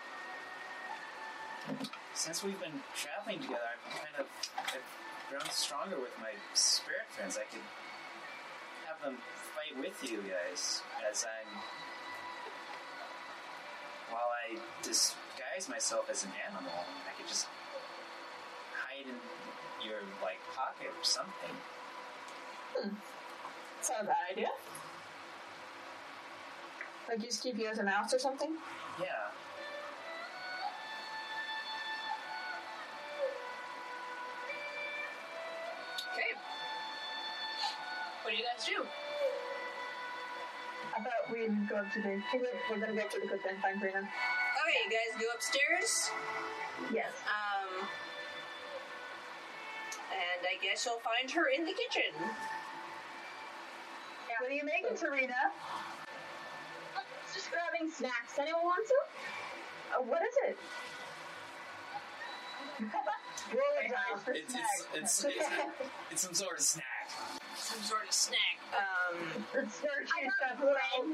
[2.19, 4.27] since we've been traveling together, I've kind of
[4.59, 4.83] I've
[5.31, 7.39] grown stronger with my spirit friends.
[7.39, 7.63] I could
[8.91, 9.23] have them
[9.55, 11.51] fight with you guys as I'm.
[14.11, 16.75] While I disguise myself as an animal,
[17.07, 17.47] I could just
[18.75, 21.55] hide in your like pocket or something.
[22.75, 22.95] Hmm.
[23.79, 24.51] It's not a bad idea.
[27.09, 28.57] Like just keep you as a mouse or something?
[28.99, 29.28] Yeah.
[38.59, 38.89] What do you guys do?
[40.91, 43.41] I thought we'd go up to the We're we're gonna go up to the cook
[43.49, 44.03] and find Brina.
[44.03, 46.11] Okay, you guys go upstairs.
[46.93, 47.13] Yes.
[47.23, 47.87] Um,
[50.11, 52.11] and I guess you'll find her in the kitchen.
[54.41, 55.35] What are you making, Serena?
[57.33, 58.39] Just grabbing snacks.
[58.41, 60.01] Anyone want some?
[60.01, 60.59] Uh, what is it?
[63.53, 64.65] Roll a dice for It's snack.
[64.95, 65.49] it's, it's, it's,
[66.11, 66.85] it's some sort of snack.
[67.69, 68.57] Some sort of snack.
[68.73, 70.61] Um, It's searching I got stuff.
[70.65, 71.05] bread.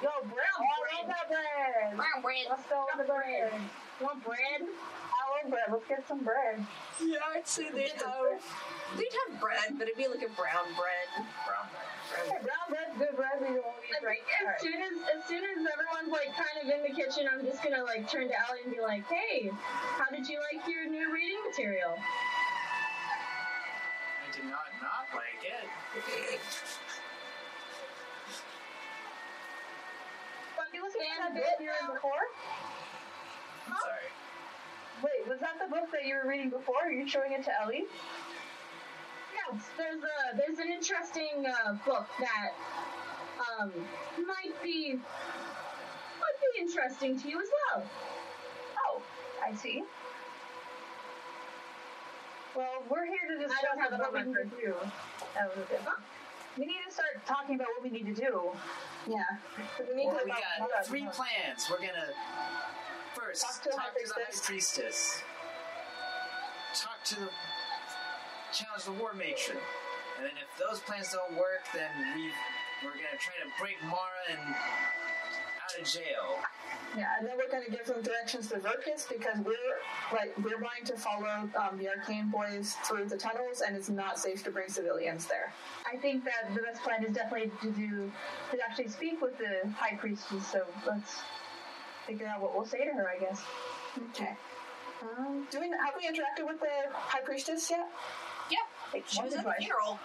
[0.00, 0.54] Yo, bread.
[0.56, 1.96] I love that bread.
[1.96, 2.46] brown bread.
[2.48, 3.52] Let's go with the bread.
[4.00, 4.60] Want bread?
[4.64, 5.68] I love bread.
[5.68, 6.64] Let's get some bread.
[7.04, 8.40] Yeah, I'd say they'd have,
[8.96, 11.08] they'd have bread, but it'd be like a brown bread.
[11.44, 11.92] Brown bread.
[12.24, 13.36] Hey, brown bread's good bread.
[13.44, 14.24] We don't eat right.
[14.56, 17.60] as soon as as soon as everyone's like kind of in the kitchen, I'm just
[17.60, 19.50] gonna like turn to Allie and be like, "Hey,
[20.00, 21.98] how did you like your new reading material?"
[24.36, 25.64] I did not not like it.
[30.56, 31.94] But you listened to that book you read now.
[31.94, 32.24] before?
[33.66, 34.12] I'm sorry.
[35.02, 36.84] Wait, was that the book that you were reading before?
[36.84, 37.86] Are you showing it to Ellie?
[39.32, 42.52] Yes, there's a there's an interesting uh, book that
[43.40, 43.72] um
[44.26, 44.96] might be
[46.20, 47.86] might be interesting to you as well.
[48.86, 49.02] Oh,
[49.42, 49.82] I see.
[52.56, 54.74] Well, we're here to discuss don't have what we need to do.
[55.34, 55.80] That was good.
[56.56, 58.50] We need to start talking about what we need to do.
[59.06, 59.20] Yeah.
[59.86, 61.68] We need Well, to we got about- three plans.
[61.68, 62.08] We're gonna
[63.14, 64.46] first Talk talk to to, the high priestess.
[64.46, 65.22] priestess.
[66.74, 67.30] Talk to the
[68.52, 69.58] challenge the lore matron,
[70.16, 72.32] and then if those plans don't work, then we
[72.84, 74.54] we're gonna try to break Mara and
[75.74, 76.38] out of jail.
[76.96, 79.54] Yeah, and then we're going to give them directions to Verkus because we're
[80.12, 84.18] like we're wanting to follow um, the arcane boys through the tunnels, and it's not
[84.18, 85.52] safe to bring civilians there.
[85.92, 88.10] I think that the best plan is definitely to do
[88.50, 90.46] to actually speak with the high priestess.
[90.46, 91.16] So let's
[92.06, 93.08] figure out what we'll say to her.
[93.14, 93.42] I guess.
[94.14, 94.34] Okay.
[95.02, 97.86] Um, do we have we interacted with the high priestess yet?
[98.50, 98.56] Yeah,
[98.94, 99.58] Like, she was or at the twice.
[99.58, 99.98] funeral.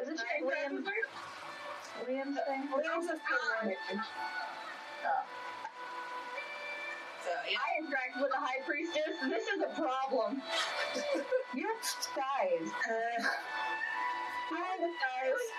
[0.00, 0.44] Isn't she
[1.98, 2.38] Right, Williams?
[2.38, 2.68] Williams thing?
[2.72, 3.20] Williams is
[5.04, 5.22] Oh.
[7.24, 10.42] So yeah, I interact with the high priestess, and this is a problem.
[11.54, 12.74] You're disguised.
[12.82, 13.22] Uh,
[14.50, 15.50] You're disguised.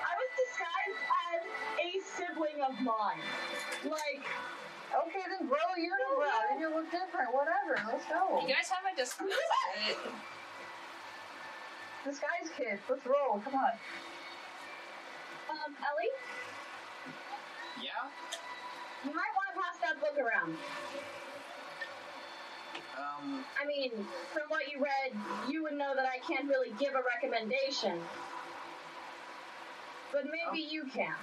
[0.00, 1.42] I was disguised as
[1.82, 3.20] a sibling of mine.
[3.84, 4.24] Like,
[4.88, 6.48] Okay, then grow a unibrow.
[6.48, 7.32] Then you look different.
[7.34, 7.76] Whatever.
[7.92, 8.40] Let's go.
[8.40, 9.28] you guys haven't discussed
[9.86, 9.98] it.
[12.04, 12.78] Disguise kid.
[12.88, 13.40] Let's roll.
[13.44, 13.72] Come on.
[15.50, 16.12] Um, Ellie,
[17.82, 18.08] Yeah.
[19.04, 20.56] you might want to pass that book around.
[22.98, 23.92] Um, I mean,
[24.32, 25.16] from what you read,
[25.48, 28.00] you would know that I can't really give a recommendation.
[30.12, 31.14] But maybe you can.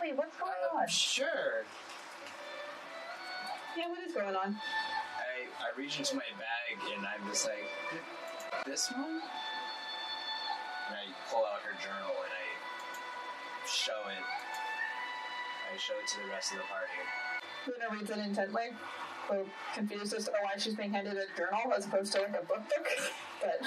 [0.00, 0.88] Wait, what's going uh, on?
[0.88, 1.64] sure.
[3.76, 4.56] Yeah, what is going on?
[4.56, 7.68] I, I reach into my bag and I'm just like,
[8.64, 9.20] this one?
[10.88, 12.46] And I pull out her journal and I
[13.66, 14.22] show it.
[14.22, 16.94] I show it to the rest of the party.
[17.66, 18.70] Luna reads it intently,
[19.28, 19.44] so
[19.74, 22.62] confused as to why she's being handed a journal as opposed to like a book
[22.70, 22.86] book.
[23.42, 23.60] But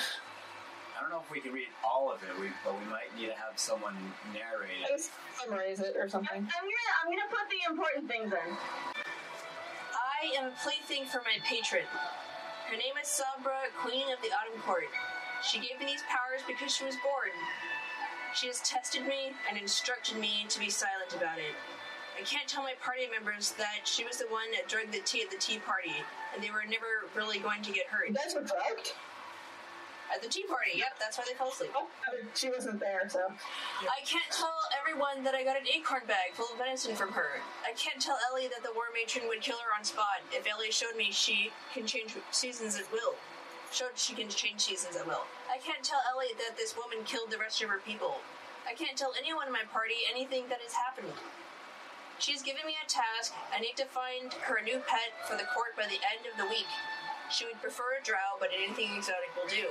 [0.98, 3.28] I don't know if we can read all of it, we, but we might need
[3.28, 3.96] to have someone
[4.34, 4.88] narrate it.
[4.90, 6.42] just summarize it or something.
[6.42, 6.72] I'm something.
[6.72, 8.50] gonna I'm gonna put the important things in.
[9.94, 11.84] I am a plaything for my patron.
[12.68, 14.90] Her name is Sabra, Queen of the Autumn Court.
[15.42, 17.32] She gave me these powers because she was bored.
[18.36, 21.56] She has tested me and instructed me to be silent about it.
[22.20, 25.24] I can't tell my party members that she was the one that drugged the tea
[25.24, 25.96] at the tea party,
[26.36, 28.10] and they were never really going to get hurt.
[28.10, 28.92] You guys were drugged?
[30.14, 31.72] At the tea party, yep, that's why they fell asleep.
[31.78, 31.88] Oh,
[32.34, 33.32] she wasn't there, so.
[33.82, 37.40] I can't tell everyone that I got an acorn bag full of venison from her.
[37.64, 40.72] I can't tell Ellie that the lore matron would kill her on spot if Ellie
[40.72, 43.16] showed me she can change seasons at will.
[43.72, 45.30] Showed she can change seasons at will.
[45.46, 48.18] I can't tell Ellie that this woman killed the rest of her people.
[48.68, 51.14] I can't tell anyone in my party anything that has happened.
[52.18, 53.32] She's given me a task.
[53.54, 56.36] I need to find her a new pet for the court by the end of
[56.36, 56.68] the week.
[57.32, 59.70] She would prefer a drow, but anything exotic will do.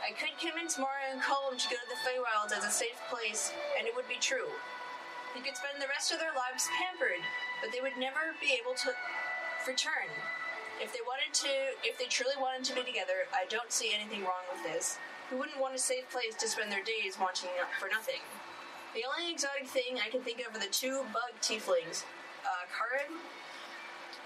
[0.00, 3.52] I could convince Mara and Colum to go to the Feywilds as a safe place,
[3.78, 4.48] and it would be true.
[5.36, 7.22] They could spend the rest of their lives pampered,
[7.60, 8.96] but they would never be able to
[9.68, 10.08] return.
[10.80, 11.52] If they wanted to,
[11.84, 14.96] if they truly wanted to be together, I don't see anything wrong with this.
[15.28, 18.24] Who wouldn't want a safe place to spend their days wanting for nothing?
[18.94, 22.02] The only exotic thing I can think of are the two bug tieflings,
[22.48, 23.20] uh, Karin,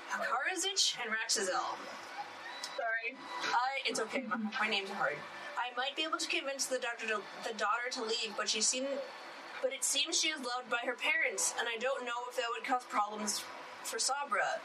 [0.08, 1.74] Karazich and Raxazel.
[2.78, 3.18] Sorry.
[3.50, 4.22] I, it's okay.
[4.22, 5.16] My, my name's hard.
[5.58, 8.60] I might be able to convince the doctor to, the daughter to leave, but she
[8.60, 8.88] seemed,
[9.60, 12.46] but it seems she is loved by her parents, and I don't know if that
[12.56, 13.42] would cause problems
[13.82, 14.62] for Sabra.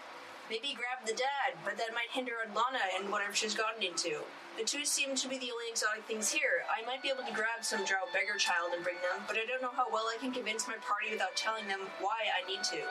[0.49, 4.25] Maybe grab the dad, but that might hinder Adlana and whatever she's gotten into.
[4.57, 6.65] The two seem to be the only exotic things here.
[6.65, 9.45] I might be able to grab some drow beggar child and bring them, but I
[9.45, 12.65] don't know how well I can convince my party without telling them why I need
[12.73, 12.81] to.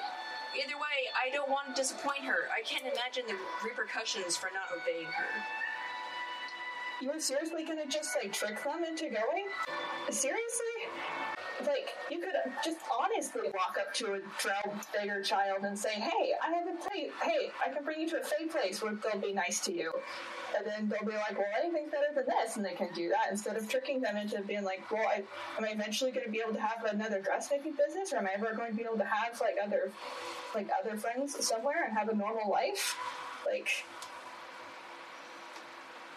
[0.55, 2.47] Either way, I don't want to disappoint her.
[2.55, 3.37] I can't imagine the
[3.67, 5.31] repercussions for not obeying her.
[7.03, 9.47] You were seriously gonna just like trick them into going?
[10.11, 10.75] Seriously?
[11.67, 16.33] Like, you could just honestly walk up to a drow beggar child and say, Hey,
[16.43, 17.11] I have a place.
[17.23, 19.93] Hey, I can bring you to a fake place where they'll be nice to you.
[20.57, 22.57] And then they'll be like, Well, anything's better than this.
[22.57, 25.25] And they can do that instead of tricking them into being like, Well, I,
[25.59, 28.13] am I eventually going to be able to have another dressmaking business?
[28.13, 29.91] Or am I ever going to be able to have like other,
[30.55, 32.97] like other friends somewhere and have a normal life?
[33.45, 33.69] Like,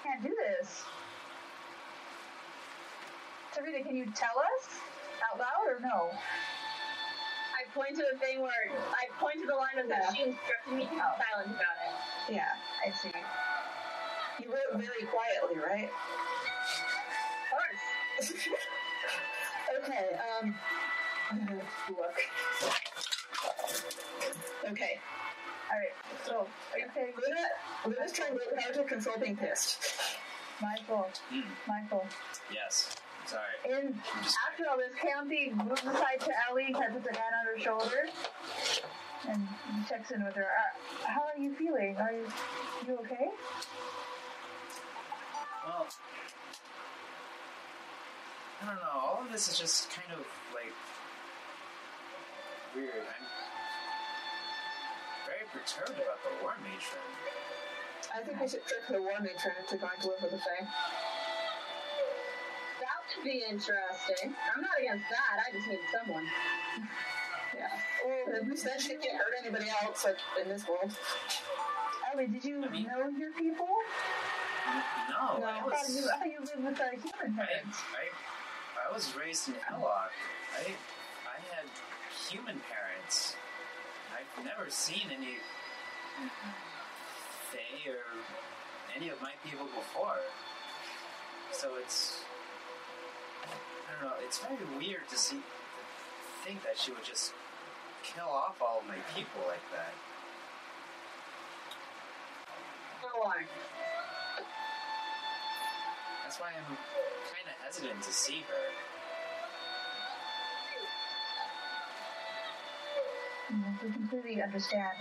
[0.04, 0.84] Can't do this.
[3.56, 4.91] Sarita, can you tell us
[5.32, 6.12] out loud or no?
[6.12, 10.14] I point to the thing where I point to the line of that Yeah.
[10.14, 12.34] she instructed me to be silent about it.
[12.34, 12.52] yeah.
[12.86, 13.12] I see.
[14.44, 15.90] You wrote very quietly, right?
[17.42, 18.34] Of course.
[19.84, 20.56] okay, um,
[21.90, 22.18] look.
[24.72, 25.00] Okay,
[25.72, 25.96] Alright,
[26.26, 27.14] so, are you okay?
[27.16, 27.48] Luna,
[27.98, 29.80] Luna's trying really hard to control being pissed.
[30.62, 31.22] My fault.
[31.34, 32.08] Mm, My fault.
[32.54, 32.96] yes.
[33.32, 33.80] Sorry.
[33.80, 33.96] And
[34.52, 37.58] after all this, Campy moves aside to Ellie, kind of puts a hand on her
[37.58, 38.10] shoulder,
[39.30, 39.48] and
[39.88, 40.44] checks in with her.
[40.44, 41.96] Uh, how are you feeling?
[41.96, 42.28] Are you,
[42.86, 43.30] you okay?
[45.66, 45.88] Well,
[48.62, 49.00] I don't know.
[49.02, 50.74] All of this is just kind of like
[52.76, 52.92] weird.
[52.92, 53.26] I'm
[55.26, 57.08] very perturbed about the lore matron.
[58.14, 60.68] I think we should trick the lore matron into going to live with the Fae.
[63.12, 64.34] That would be interesting.
[64.56, 65.44] I'm not against that.
[65.48, 66.26] I just need someone.
[67.56, 67.68] Yeah.
[68.06, 70.92] Well, at least then she can't hurt anybody else like, in this world.
[72.14, 73.68] Ellie, did you I mean- know your people?
[75.10, 75.96] No, No, I I thought was.
[75.96, 77.78] you, I thought you lived with our human I, parents.
[77.92, 80.12] I, I was raised in Ellock.
[80.58, 81.66] I, I had
[82.30, 83.36] human parents.
[84.14, 85.36] I've never seen any
[87.52, 88.00] Fae or
[88.96, 90.20] any of my people before.
[91.52, 92.22] So it's,
[93.44, 94.16] I don't know.
[94.26, 95.44] It's very weird to see, to
[96.46, 97.34] think that she would just
[98.04, 99.94] kill off all of my people like that.
[106.24, 108.72] That's why I'm kind of hesitant to see her.
[113.84, 114.98] We completely understand.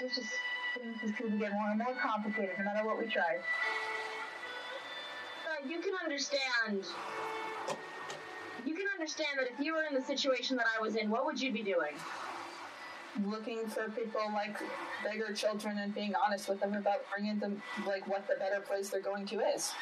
[0.00, 0.32] It's just
[0.74, 3.38] Things just seem to get more and more complicated no matter what we try.
[5.68, 6.84] You can understand.
[8.66, 11.24] You can understand that if you were in the situation that I was in, what
[11.24, 11.94] would you be doing?
[13.24, 14.56] Looking for people like
[15.10, 18.90] bigger children and being honest with them about bringing them like what the better place
[18.90, 19.72] they're going to is.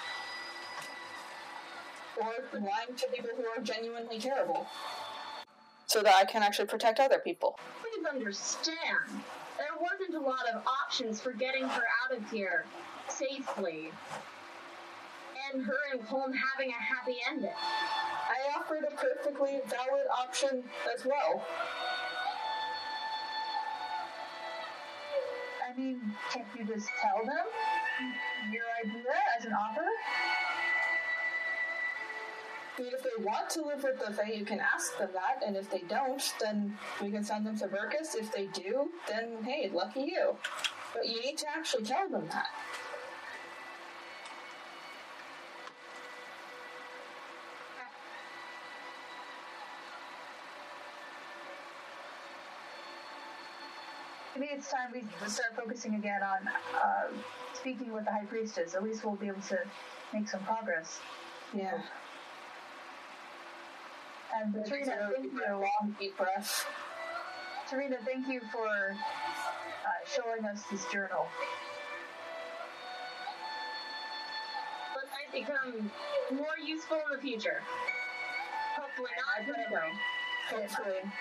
[2.20, 4.66] Or lying to people who are genuinely terrible.
[5.86, 7.58] So that I can actually protect other people.
[7.80, 8.76] Please understand.
[9.56, 12.64] There wasn't a lot of options for getting her out of here
[13.08, 13.90] safely.
[15.52, 17.50] And her and Colum having a happy ending.
[17.52, 20.64] I offered a perfectly valid option
[20.94, 21.44] as well.
[25.68, 26.00] I mean,
[26.30, 27.46] can't you just tell them
[28.50, 29.86] your idea as an offer?
[32.78, 35.56] Mean, if they want to live with the Fae, you can ask them that, and
[35.56, 38.14] if they don't, then we can send them to Verkus.
[38.14, 40.36] If they do, then hey, lucky you.
[40.94, 42.46] But you need to actually tell them that.
[54.42, 57.16] Maybe it's time we start focusing again on uh,
[57.54, 58.74] speaking with the High Priestess.
[58.74, 59.58] At least we'll be able to
[60.12, 60.98] make some progress.
[61.54, 61.78] Yeah.
[64.34, 65.42] And Serena, thank you.
[65.48, 66.66] a long deep breath.
[67.70, 71.28] Serena, thank you for uh, showing us this journal.
[74.92, 75.88] But I become
[76.32, 77.62] more useful in the future.
[78.74, 79.92] Hopefully not, I.
[80.50, 81.12] Hopefully.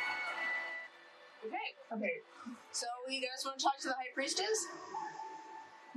[1.42, 2.16] Okay, Okay.
[2.72, 4.68] so you guys want to talk to the High Priestess?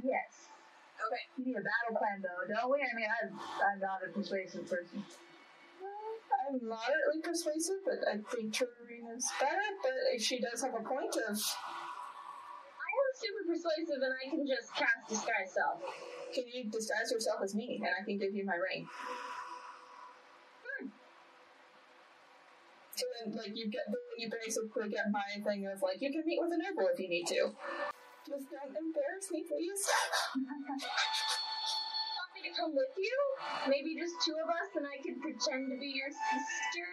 [0.03, 0.49] Yes.
[0.97, 1.25] Okay.
[1.37, 2.81] We need a battle plan, though, don't we?
[2.81, 5.05] I mean, I'm, I'm not a persuasive person.
[6.45, 9.69] I'm moderately persuasive, but I think Tarina's better.
[9.81, 14.75] But she does have a point of I am super persuasive and I can just
[14.75, 15.81] cast disguise self.
[16.35, 18.89] can you disguise yourself as me, and I can give you my ring.
[20.65, 20.89] Hmm.
[22.97, 23.89] So then, like, you get
[24.19, 27.09] you basically get my thing of like you can meet with a noble if you
[27.09, 27.53] need to.
[28.25, 29.85] Just don't embarrass me, please.
[30.35, 30.49] Want
[32.33, 33.19] me to come with you?
[33.69, 36.89] Maybe just two of us and I can pretend to be your sister?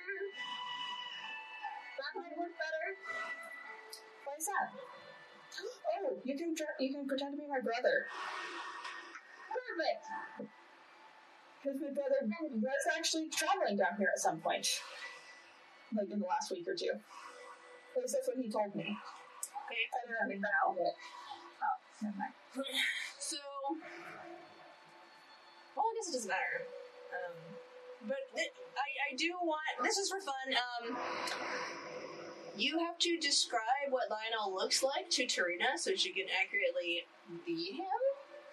[1.97, 2.85] That might work better.
[4.27, 4.75] Why is that?
[6.01, 8.07] Oh, you can you can pretend to be my brother.
[9.51, 10.03] Perfect.
[11.61, 12.27] Because my brother
[12.57, 14.67] was actually traveling down here at some point.
[15.95, 16.91] Like in the last week or two.
[17.95, 18.87] At least that's what he told me.
[18.87, 19.83] Okay.
[19.91, 20.95] I don't know how it.
[21.59, 22.33] Oh, never mind.
[23.19, 23.37] So,
[25.75, 26.57] well, I guess it doesn't matter.
[27.11, 27.35] Um,
[28.07, 29.83] but th- I, I do want.
[29.83, 30.55] This is for fun.
[30.55, 30.97] Um,
[32.57, 37.03] you have to describe what Lionel looks like to Tarina so she can accurately
[37.45, 38.01] be him.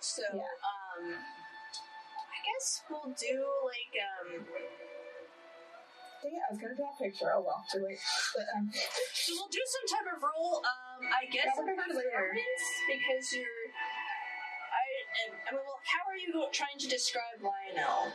[0.00, 0.42] So, Yeah.
[0.42, 4.46] um, I guess we'll do like um.
[6.18, 7.30] Dang it, I was gonna draw a picture.
[7.30, 7.98] Oh well, too late.
[8.34, 8.66] But um,
[9.14, 10.58] So we'll do some type of roll.
[10.66, 12.34] Um, I guess Yeah, some we'll do later.
[12.90, 13.62] because you're.
[13.78, 14.82] I
[15.26, 15.30] am.
[15.46, 18.10] I mean, well, how are you go- trying to describe Lionel?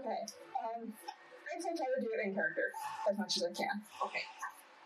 [0.00, 0.22] okay.
[0.56, 2.68] Um, I will try to do it in character
[3.08, 3.76] as much as I can.
[4.08, 4.24] Okay.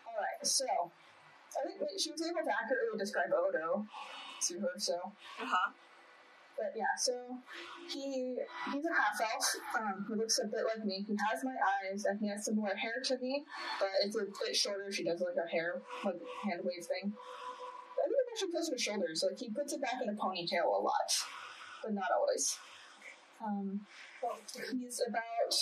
[0.07, 0.39] All right.
[0.43, 4.73] So, I think she was able to accurately describe Odo to her.
[4.77, 4.95] So,
[5.39, 5.67] Uh huh.
[6.61, 7.41] But yeah, so
[7.89, 8.37] he
[8.69, 9.47] he's a half elf
[9.81, 11.01] um, who looks a bit like me.
[11.01, 13.41] He has my eyes and he has similar hair to me,
[13.79, 14.91] but it's a bit shorter.
[14.93, 17.09] She does like a hair like hand wave thing.
[17.09, 19.25] I think it's actually closer to shoulders.
[19.25, 21.09] Like he puts it back in a ponytail a lot,
[21.81, 22.53] but not always.
[23.41, 23.81] Um,
[24.77, 25.53] he's about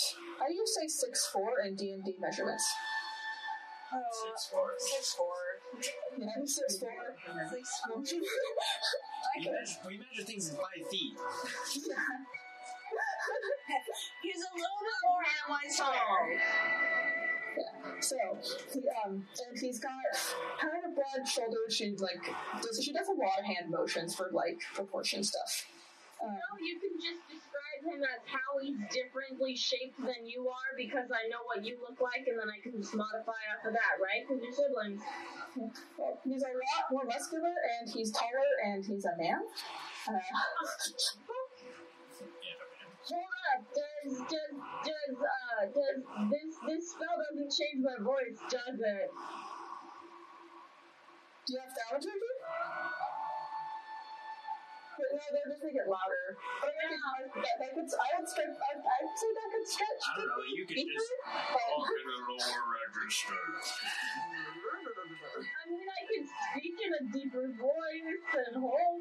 [0.44, 2.68] I used to say six four in D and D measurements.
[3.92, 3.98] Oh,
[4.28, 4.70] Six four.
[4.78, 5.34] six four.
[6.18, 7.16] Yeah, I'm six four.
[7.50, 8.04] Six four.
[9.36, 11.14] Um, We measure, we measure things in five feet.
[14.22, 16.18] He's a little bit more analyzed tall.
[18.00, 18.16] So,
[18.72, 19.90] he, um, and he's got
[20.60, 21.74] kind of broad shoulders.
[21.76, 22.22] She like
[22.62, 25.66] does she does a lot of hand motions for like proportion stuff.
[26.20, 30.72] Um, No, you can just describe him as how he's differently shaped than you are
[30.76, 33.72] because I know what you look like and then I can just modify off of
[33.72, 34.20] that, right?
[34.28, 35.00] Because you're siblings.
[35.96, 39.40] well, he's a lot more muscular, and he's taller, and he's a man.
[40.08, 40.12] Uh,
[43.10, 43.24] Hold
[43.56, 44.54] up, does does
[44.86, 45.98] does uh does
[46.30, 49.10] this this spell doesn't change my voice, does it?
[51.50, 52.39] do you have thaumaturgy?
[55.00, 56.24] But no, they're just make it louder.
[56.60, 58.54] But that could, that, that could, I would stretch.
[58.54, 60.02] I, I'd say that could stretch.
[60.06, 63.40] I don't know, you could deeper, just but- talk in a lower register.
[65.40, 69.00] I mean, I could speak in a a deeper voice and hope.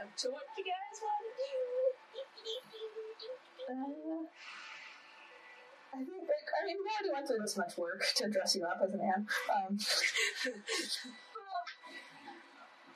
[0.00, 1.52] Up to what you guys want to do.
[3.68, 4.24] Uh,
[5.92, 8.78] I think, I mean, we already went through this much work to dress you up
[8.82, 9.26] as a man.
[9.50, 9.78] Um,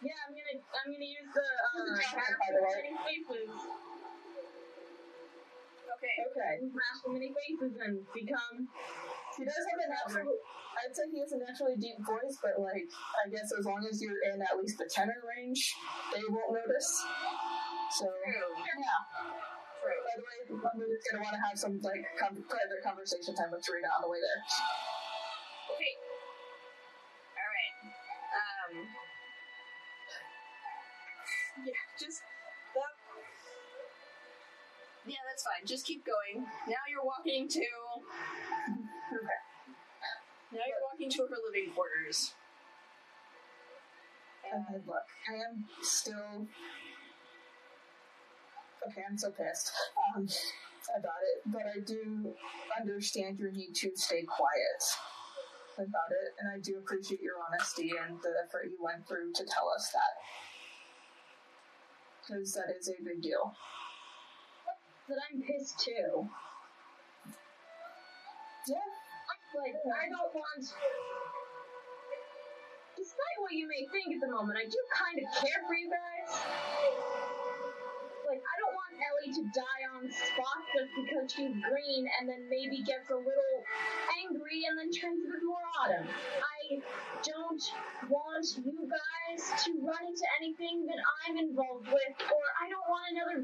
[0.05, 3.49] Yeah, I'm gonna I'm gonna use the uh, character many faces.
[5.97, 6.17] Okay.
[6.29, 6.53] okay.
[6.61, 8.69] Smash the many faces and become
[9.33, 10.37] He does have a natural,
[10.77, 13.97] I'd say he has a naturally deep voice, but, like, I guess as long as
[14.05, 15.73] you're in at least the tenor range,
[16.13, 16.91] they won't notice.
[17.97, 19.54] So, yeah.
[19.85, 23.65] By the way, I'm gonna want to have some, like, com- private conversation time with
[23.65, 24.41] Serena on the way there.
[25.77, 25.95] Okay.
[27.37, 27.75] All right.
[28.41, 28.73] Um.
[31.69, 32.21] Yeah, just
[32.75, 32.93] that.
[35.07, 35.67] Yeah, that's fine.
[35.67, 36.47] Just keep going.
[36.67, 37.61] Now you're walking to.
[37.61, 39.41] Okay.
[40.53, 42.33] Now you're walking to her living quarters.
[44.51, 46.47] And look, I am still.
[48.89, 49.73] Okay, I'm so pissed
[50.15, 50.29] um,
[50.99, 52.35] about it, but I do
[52.79, 54.83] understand your need to stay quiet
[55.79, 59.45] about it, and I do appreciate your honesty and the effort you went through to
[59.45, 60.15] tell us that.
[62.21, 63.55] Because that is a big deal.
[65.09, 66.29] that I'm pissed too.
[68.69, 68.89] Yeah.
[69.55, 70.67] Like I don't want
[72.97, 75.91] despite what you may think at the moment, I do kind of care for you
[75.93, 77.14] guys.
[78.95, 83.57] Ellie to die on spot just because she's green and then maybe gets a little
[84.23, 86.07] angry and then turns a bit more autumn.
[86.07, 86.81] I
[87.23, 87.65] don't
[88.09, 93.05] want you guys to run into anything that I'm involved with, or I don't want
[93.13, 93.39] another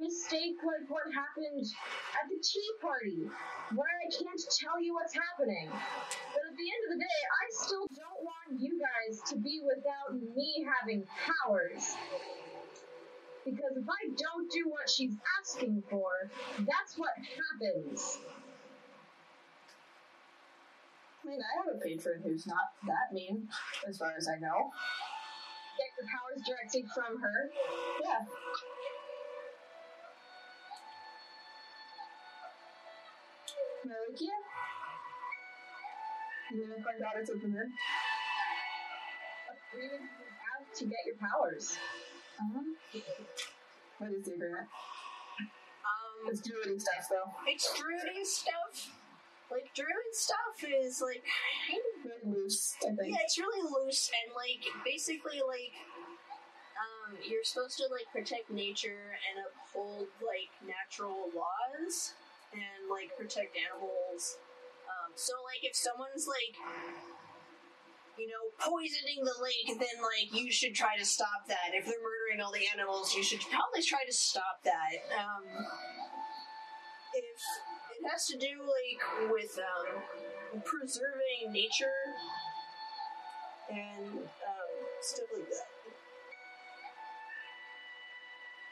[0.00, 1.66] mistake like what happened
[2.16, 3.28] at the tea party,
[3.76, 5.68] where I can't tell you what's happening.
[5.68, 9.60] But at the end of the day, I still don't want you guys to be
[9.60, 11.96] without me having powers.
[13.44, 16.10] Because if I don't do what she's asking for,
[16.58, 18.18] that's what happens.
[21.24, 23.48] I mean, I have a patron who's not that mean,
[23.88, 24.70] as far as I know.
[25.76, 27.50] Get your powers directly from her.
[28.04, 28.24] Yeah.
[33.86, 34.36] Malikia?
[36.52, 37.68] You gonna find out it's open in?
[39.72, 41.78] Agreement you have to get your powers.
[42.40, 42.76] Um,
[43.98, 44.68] what is the agreement?
[45.84, 47.30] Um, It's druiding stuff, though.
[47.46, 48.90] it's druiding stuff.
[49.50, 53.10] Like druid stuff is like kind of Very loose, I think.
[53.10, 55.74] Yeah, it's really loose and like basically like
[56.78, 62.14] um you're supposed to like protect nature and uphold like natural laws
[62.54, 64.38] and like protect animals.
[64.86, 66.54] Um so like if someone's like
[68.20, 71.72] you know poisoning the lake then like you should try to stop that.
[71.72, 75.00] If they're murdering all the animals, you should probably try to stop that.
[75.16, 75.44] Um
[77.16, 77.40] if
[77.96, 81.96] it has to do like with um preserving nature
[83.70, 84.70] and um,
[85.00, 85.70] stuff like that.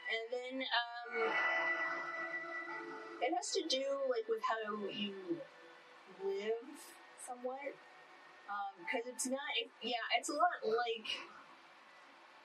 [0.09, 1.31] And then um,
[3.21, 5.13] it has to do like with how you
[6.25, 6.75] live
[7.25, 7.75] somewhat.
[8.79, 11.07] Because it's not, it, yeah, it's a lot like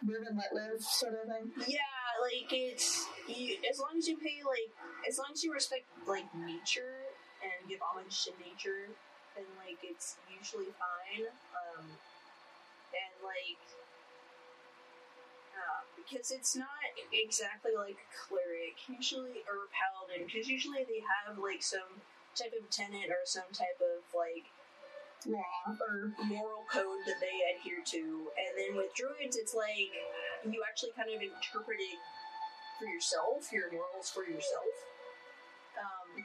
[0.05, 1.48] Live and let live, sort of thing.
[1.66, 1.81] yeah,
[2.20, 4.68] like it's you, as long as you pay like
[5.09, 7.09] as long as you respect like nature
[7.40, 8.93] and give homage to nature,
[9.32, 11.24] then like it's usually fine.
[11.56, 11.89] Um,
[12.93, 13.64] and like
[15.56, 21.39] uh, because it's not exactly like a cleric usually or paladin because usually they have
[21.39, 22.05] like some
[22.36, 24.52] type of tenant or some type of like
[25.26, 28.28] Law, or moral code that they adhere to.
[28.36, 29.92] And then with druids, it's like
[30.44, 31.98] you actually kind of interpret it
[32.78, 34.74] for yourself, your morals for yourself.
[35.80, 36.24] Um,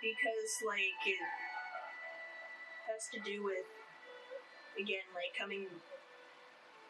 [0.00, 1.20] because, like, it
[2.88, 3.68] has to do with,
[4.80, 5.68] again, like, coming.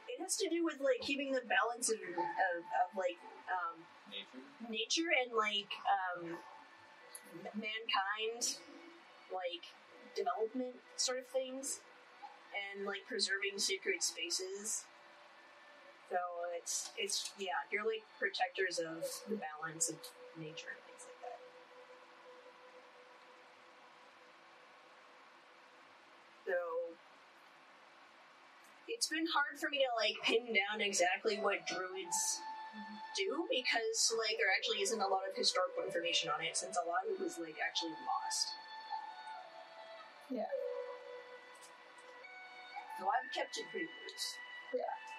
[0.06, 3.18] It has to do with, like, keeping the balance of, of, of like,
[3.50, 4.42] um, Nature.
[4.66, 6.34] nature and like um,
[7.54, 8.58] mankind,
[9.30, 9.64] like
[10.14, 11.80] development sort of things,
[12.52, 14.84] and like preserving sacred spaces.
[16.10, 16.18] So
[16.58, 19.96] it's it's yeah, you're like protectors of the balance of
[20.38, 21.38] nature and things like that.
[26.50, 26.58] So
[28.88, 32.40] it's been hard for me to like pin down exactly what druids
[33.16, 36.86] do because like there actually isn't a lot of historical information on it since a
[36.86, 38.50] lot of it was like actually lost.
[40.30, 40.50] Yeah.
[42.98, 44.28] So I've kept it pretty loose.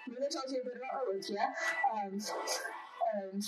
[0.08, 1.46] Luna tells you a bit about Arutia,
[1.94, 3.44] um, and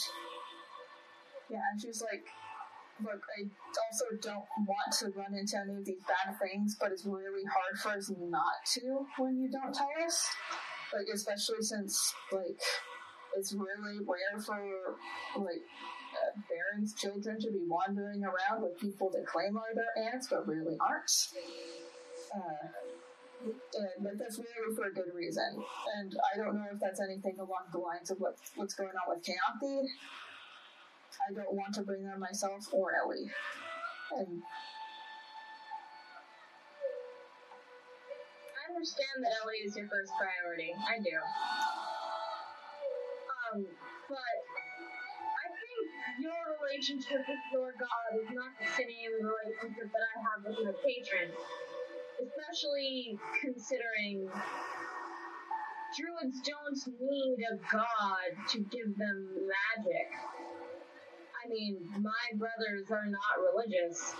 [1.50, 2.26] yeah, and she's like,
[3.02, 3.50] "Look, I
[3.90, 7.80] also don't want to run into any of these bad things, but it's really hard
[7.80, 10.30] for us not to when you don't tell us.
[10.94, 12.62] Like, especially since like
[13.36, 14.62] it's really rare for
[15.38, 15.64] like
[16.50, 20.78] Baron's children to be wandering around with people that claim are their aunts but really
[20.80, 21.12] aren't."
[22.34, 22.68] Uh,
[24.00, 25.64] but that's really for a good reason.
[26.00, 29.16] And I don't know if that's anything along the lines of what what's going on
[29.16, 29.88] with Kaonthi.
[31.30, 33.30] I don't want to bring them myself or Ellie.
[34.18, 34.42] And
[38.54, 40.74] I understand that Ellie is your first priority.
[40.74, 41.18] I do.
[43.54, 43.66] Um,
[44.10, 44.43] but
[46.74, 51.30] relationship with your god is not the same relationship that I have with my patron.
[52.18, 54.26] Especially considering
[55.94, 60.10] druids don't need a god to give them magic.
[61.46, 64.16] I mean, my brothers are not religious.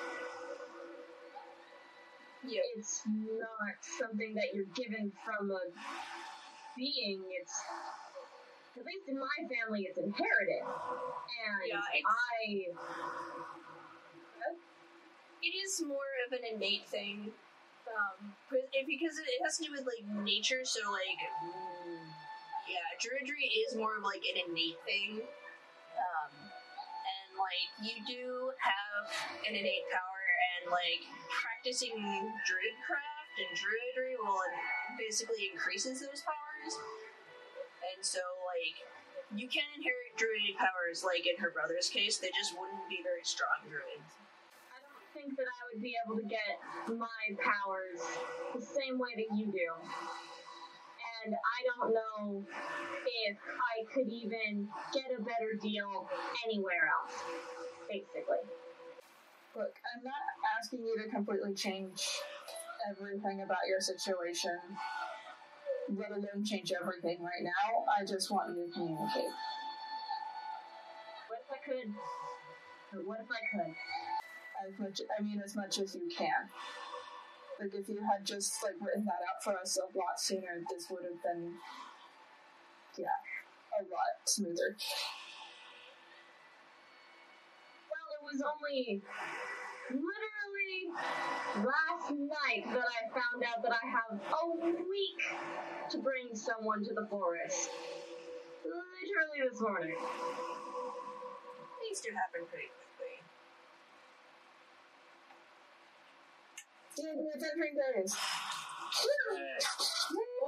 [2.46, 2.62] Yeah.
[2.78, 5.64] It's not something that you're given from a
[6.78, 7.24] being.
[7.42, 7.58] It's
[8.78, 12.74] at least in my family, it's inherited, and Yeah, it's- I
[15.44, 17.34] It is more of an innate thing.
[17.84, 21.20] Um, because it has to do with like nature, so like,
[22.68, 25.20] yeah, druidry is more of like an innate thing.
[26.00, 29.12] Um, and like, you do have
[29.48, 30.24] an innate power,
[30.64, 31.92] and like, practicing
[32.48, 34.42] druidcraft and druidry will
[34.98, 36.74] basically increases those powers.
[37.96, 38.20] And so,
[38.54, 38.78] like,
[39.34, 43.26] you can inherit druidic powers, like in her brother's case, they just wouldn't be very
[43.26, 44.14] strong druids.
[44.70, 46.62] I don't think that I would be able to get
[46.94, 48.02] my powers
[48.54, 49.70] the same way that you do.
[51.26, 56.06] And I don't know if I could even get a better deal
[56.46, 57.16] anywhere else,
[57.90, 58.44] basically.
[59.56, 60.24] look, I'm not
[60.60, 62.04] asking you to completely change
[62.92, 64.60] everything about your situation,
[65.90, 67.84] let alone change everything right now.
[68.00, 69.34] I just want you to communicate.
[71.28, 71.94] What if I could?
[73.06, 73.76] What if I could?
[74.68, 76.50] as much I mean as much as you can.
[77.60, 80.88] Like if you had just like written that out for us a lot sooner, this
[80.90, 81.54] would have been
[82.98, 83.18] yeah,
[83.80, 84.78] a lot smoother.
[87.90, 89.02] Well, it was only
[91.58, 95.22] last night that I found out that I have a week
[95.92, 97.70] to bring someone to the forest.
[98.64, 99.96] Literally this morning.
[101.84, 103.20] Things do happen pretty quickly.
[106.98, 108.16] Yeah, it's entering days.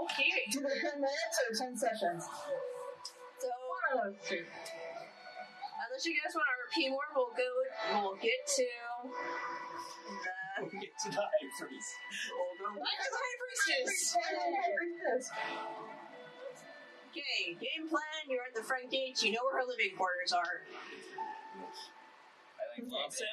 [0.05, 2.23] Okay, Do they ten minutes or ten sessions?
[2.23, 4.43] so One of those two.
[4.45, 7.49] unless you guys want to repeat more, we'll go.
[8.01, 8.65] We'll get to
[10.23, 10.34] the.
[10.55, 11.91] Get to the high priest.
[12.31, 14.15] We'll go back to the high priestess.
[17.11, 18.23] Okay, game plan.
[18.27, 19.23] You're at the front gates.
[19.23, 20.63] You know where her living quarters are.
[22.55, 23.27] I think I'll say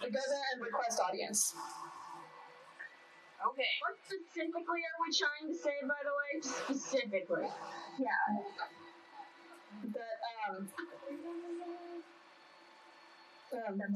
[0.00, 1.56] We and request audience.
[3.40, 3.72] Okay.
[3.84, 6.32] What specifically are we trying to say, by the way?
[6.40, 7.48] Specifically.
[8.00, 8.20] Yeah.
[9.92, 10.16] That
[10.48, 10.68] um
[13.64, 13.90] um, that,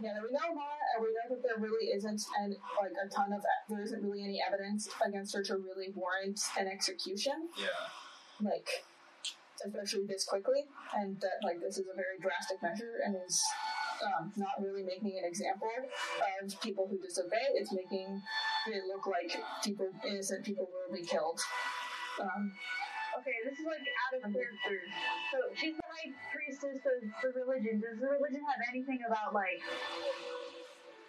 [0.00, 3.08] yeah, that we know Mara, and we know that there really isn't an, like a
[3.08, 7.48] ton of there isn't really any evidence against her to really warrant an execution.
[7.58, 7.84] Yeah.
[8.40, 8.68] like
[9.64, 10.64] especially this quickly
[10.96, 13.42] and that like this is a very drastic measure and is
[14.00, 15.68] um, not really making an example
[16.40, 18.22] of people who disobey it's making
[18.72, 21.38] it look like people innocent people will be killed
[22.22, 22.52] um,
[23.18, 24.78] Okay, this is like out of character.
[25.34, 26.98] So she's the high priestess of
[27.34, 27.80] the religion.
[27.80, 29.60] Does the religion have anything about like,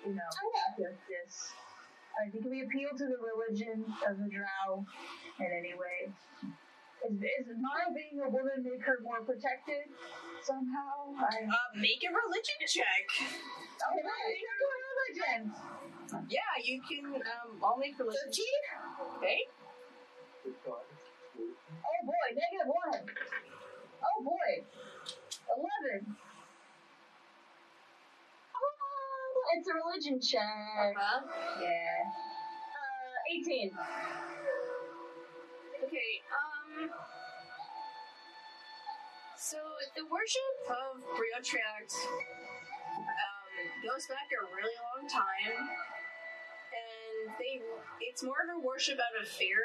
[0.06, 1.54] you know, oh yeah justice?
[2.12, 4.84] Uh, can we appeal to the religion of the Drow
[5.40, 6.12] in any way?
[7.08, 9.90] Is, is Mara being a woman make her more protected
[10.44, 11.16] somehow?
[11.18, 13.06] I, Uh, make a religion check.
[13.16, 15.40] okay, make her do a religion.
[16.28, 17.16] Yeah, you can.
[17.16, 18.28] Um, I'll make religion.
[18.28, 19.40] 13 Okay.
[20.62, 23.06] Oh boy, negative one.
[24.02, 24.52] Oh boy,
[25.58, 26.16] eleven.
[28.56, 30.96] Oh, it's a religion check.
[30.98, 31.22] Uh,
[31.62, 32.04] Yeah.
[32.08, 33.72] Uh, eighteen.
[35.84, 36.12] okay.
[36.32, 36.90] Um.
[39.38, 39.58] So
[39.98, 41.92] the worship of Briotract
[42.96, 43.52] um,
[43.84, 45.58] goes back a really long time,
[46.72, 47.60] and they
[48.00, 49.60] it's more of a worship out of fear.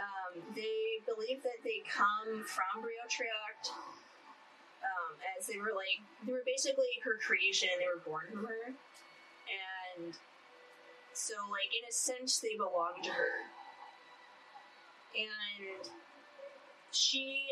[0.00, 3.74] Um, they believe that they come from Briotriact,
[5.12, 7.68] um, as they were like they were basically her creation.
[7.78, 10.14] They were born from her, and
[11.12, 13.48] so like in a sense they belong to her.
[15.14, 15.88] And
[16.90, 17.46] she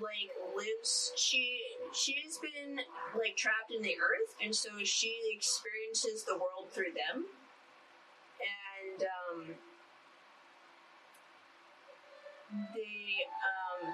[0.00, 1.60] like lives she
[1.92, 2.80] she's been
[3.18, 7.24] like trapped in the earth and so she experiences the world through them
[8.40, 9.54] and um
[12.74, 13.92] they um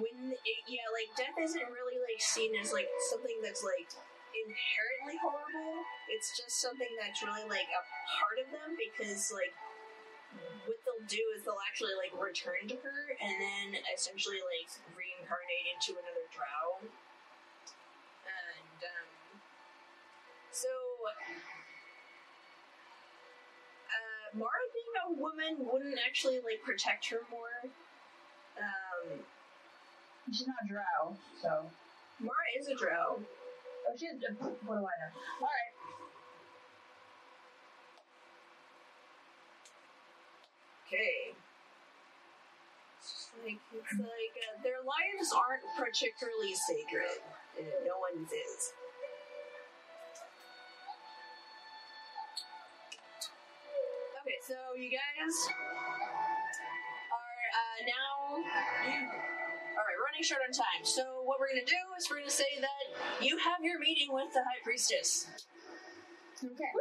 [0.00, 3.92] when it, yeah like death isn't really like seen as like something that's like
[4.32, 7.82] inherently horrible it's just something that's really like a
[8.16, 9.52] part of them because like
[10.64, 15.66] what they'll do is they'll actually like return to her and then essentially like reincarnate
[15.74, 16.86] into another drow.
[18.24, 19.08] And um,
[20.50, 20.70] so
[23.90, 27.68] uh, Mara being a woman wouldn't actually like protect her more.
[28.56, 29.26] Um,
[30.30, 31.66] She's not a drow, so.
[32.20, 33.18] Mara is a drow.
[33.18, 34.12] Oh, she's.
[34.38, 35.12] What do I know?
[35.40, 35.72] Alright.
[40.86, 41.34] Okay.
[43.00, 47.18] It's just like it's like uh, their lives aren't particularly sacred.
[47.58, 48.72] and no one's is.
[54.22, 55.34] Okay, so you guys
[57.10, 58.36] are uh, now.
[58.36, 59.41] All right,
[60.12, 60.84] running short on time.
[60.84, 64.28] So what we're gonna do is we're gonna say that you have your meeting with
[64.34, 65.26] the High Priestess.
[66.36, 66.72] Okay.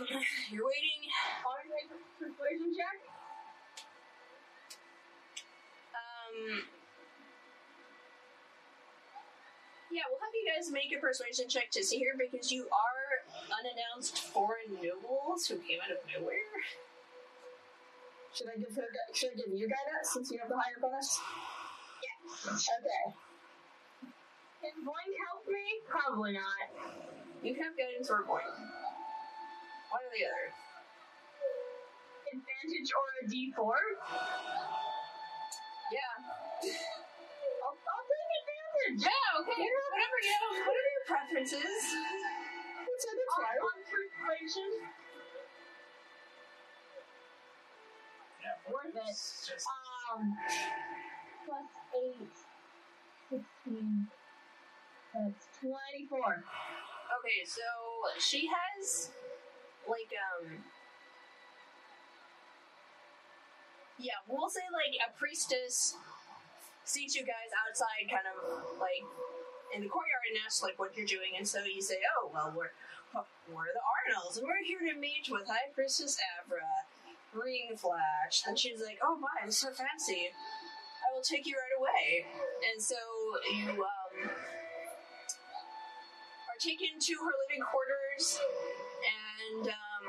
[0.50, 1.02] You're waiting.
[1.44, 2.96] I'll make a persuasion check.
[5.92, 6.62] Um,
[9.90, 13.26] yeah, we'll have you guys make a persuasion check to see here because you are
[13.50, 16.48] unannounced foreign nobles who came out of nowhere.
[18.32, 18.86] Should I give her?
[19.12, 21.18] Should I give you guidance since you have the higher bonus?
[22.26, 22.68] Yes.
[22.68, 23.04] Okay.
[24.60, 25.64] Can Blink help me?
[25.88, 26.66] Probably not.
[27.42, 28.44] You can have guidance or point.
[28.44, 30.46] One or the other.
[32.30, 33.74] Advantage or a D4?
[35.90, 36.14] Yeah.
[37.64, 39.00] I'll, I'll take advantage.
[39.08, 39.64] Yeah, okay.
[39.64, 41.82] Whatever you whatever your preference is.
[42.84, 43.56] It's a good On, try.
[43.58, 44.70] on persuasion.
[48.44, 49.16] Yeah, Worth it.
[49.16, 49.66] just
[50.12, 50.36] Um,
[51.46, 51.68] plus
[53.30, 54.06] 8, 16,
[55.14, 56.44] that's 24.
[57.20, 57.62] Okay, so
[58.18, 59.10] she has
[59.88, 60.62] like um
[64.00, 65.94] Yeah, we'll say like a priestess
[66.84, 69.04] sees you guys outside kind of like
[69.76, 72.52] in the courtyard and asks like what you're doing and so you say, Oh well
[72.56, 72.72] we're
[73.52, 76.64] we're the Arnolds and we're here to meet with High Priestess Avra.
[77.32, 78.42] Ring flash.
[78.46, 80.30] And she's like, Oh my, it's so fancy.
[81.20, 82.24] Will take you right away.
[82.72, 82.96] And so
[83.52, 84.30] you um
[86.48, 88.40] are taken to her living quarters,
[89.04, 90.04] and um,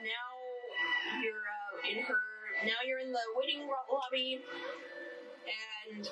[0.00, 2.16] now you're uh, in her.
[2.64, 4.40] Now you're in the waiting lobby,
[5.92, 6.08] and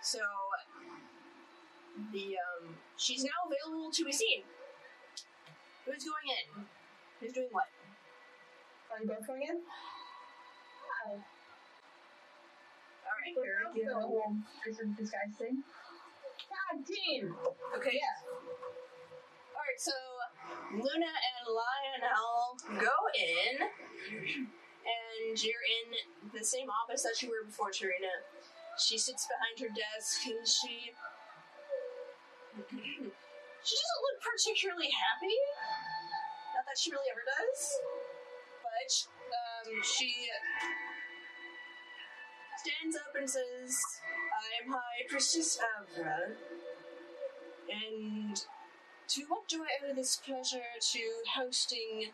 [0.00, 0.20] so
[2.12, 4.44] the um, she's now available to be seen.
[5.86, 6.66] Who's going in?
[7.18, 7.66] Who's doing what?
[8.90, 9.56] Are you both going in?
[13.06, 13.34] All right.
[13.34, 14.34] Sure, you know the whole
[14.64, 15.62] person disguise thing.
[16.86, 17.34] Team!
[17.76, 17.98] Okay.
[17.98, 18.16] Yeah.
[19.54, 19.78] All right.
[19.78, 19.92] So
[20.72, 27.70] Luna and Lionel go in, and you're in the same office that you were before,
[27.70, 28.22] Tarina.
[28.78, 30.94] She sits behind her desk, and she
[33.66, 35.36] she doesn't look particularly happy.
[36.54, 37.60] Not that she really ever does,
[38.80, 40.14] but um, she
[42.56, 43.78] stands up and says,
[44.08, 46.36] "I am High Priestess Avra."
[47.68, 48.36] And
[49.08, 51.00] to what do I owe this pleasure to
[51.34, 52.12] hosting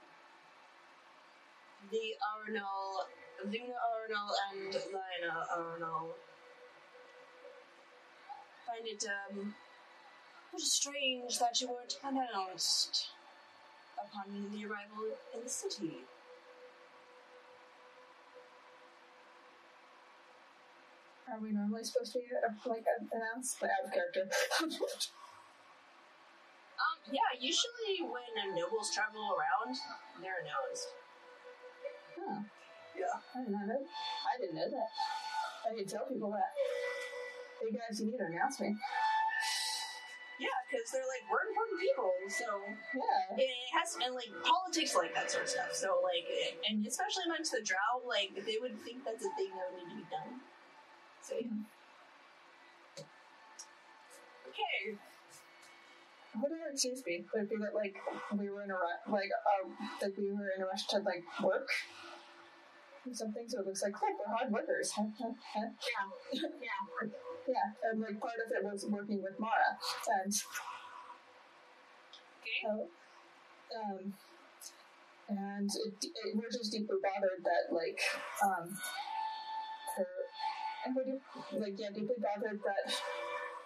[1.90, 3.06] the Arnol,
[3.44, 6.09] Luna Arnol and Lionel Arnol?
[8.66, 9.55] Find it um,
[10.55, 13.10] a strange that you weren't announced
[13.97, 16.05] upon the arrival in the city.
[21.26, 23.60] Are we normally supposed to be uh, like announced?
[23.60, 24.28] Like out of character.
[26.76, 29.72] Um, yeah, usually when uh, nobles travel around,
[30.20, 30.86] they're announced.
[32.20, 32.44] huh.
[32.92, 33.16] Yeah.
[33.32, 33.80] I didn't know.
[33.80, 34.90] I didn't know that.
[35.64, 36.52] I didn't tell people that.
[37.64, 38.76] Hey guys, you need to announce me.
[40.36, 42.48] Yeah, because they're like we're important people, so
[42.92, 43.40] Yeah.
[43.40, 45.72] it has and like politics like that sort of stuff.
[45.72, 46.28] So like,
[46.68, 49.96] and especially amongst the drow, like they would think that's a thing that would need
[49.96, 50.44] to be done.
[51.26, 51.50] So yeah.
[54.48, 54.96] Okay.
[56.34, 57.24] What would our excuse be?
[57.34, 57.96] Would it be that like
[58.38, 59.68] we were in a rush, like uh,
[60.00, 61.68] that we were in a rush to like work?
[63.06, 64.92] Or something so it looks like, look, we're hard workers.
[64.98, 66.50] Yeah.
[66.60, 67.08] Yeah.
[67.46, 69.78] Yeah, and like part of it was working with Mara,
[70.24, 70.32] and
[72.42, 72.60] Okay.
[72.62, 72.88] so,
[73.76, 74.14] um,
[75.28, 77.98] and it, it, we're just deeply bothered that like
[78.44, 78.70] um,
[80.94, 82.94] we're deep- like yeah, deeply bothered that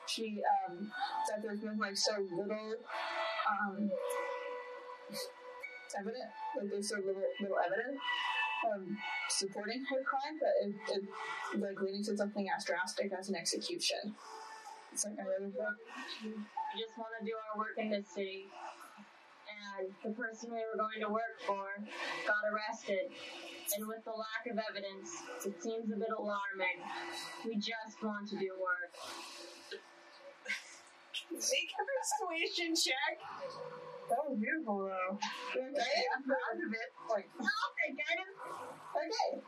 [0.07, 0.91] she um
[1.29, 2.75] that there's been like so little
[3.51, 3.91] um
[5.99, 8.01] evident, like there's so little little evidence
[8.69, 8.85] um
[9.29, 14.15] supporting her crime but it, it like leading to something as drastic as an execution.
[14.93, 18.49] It's like I really We just want to do our work in this city.
[19.79, 21.67] And the person we were going to work for
[22.27, 23.11] got arrested.
[23.77, 25.15] And with the lack of evidence,
[25.47, 26.83] it seems a bit alarming.
[27.47, 28.91] We just want to do work.
[31.31, 33.23] Make a persuasion check.
[34.11, 35.19] That was beautiful though.
[35.55, 36.91] Okay, I'm proud of it.
[37.09, 38.35] Like, it, Guidance!
[38.99, 39.43] okay.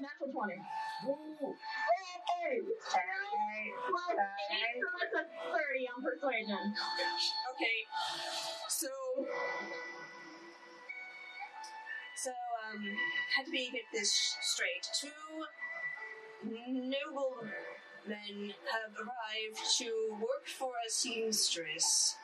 [0.00, 0.54] Natural 20.
[0.56, 0.62] Hey!
[3.88, 6.74] Plus eight, so that's a 30 on persuasion.
[7.56, 7.78] Okay.
[8.68, 8.88] So.
[12.16, 12.84] So, um,
[13.36, 14.86] had me get this straight.
[15.00, 15.08] Two
[16.44, 19.88] noblemen have arrived to
[20.20, 22.16] work for a seamstress.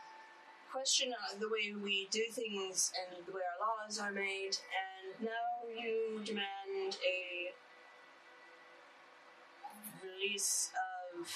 [0.70, 5.68] Question the way we do things and the way our laws are made, and now
[5.78, 7.52] you demand a
[10.22, 10.70] release
[11.20, 11.28] of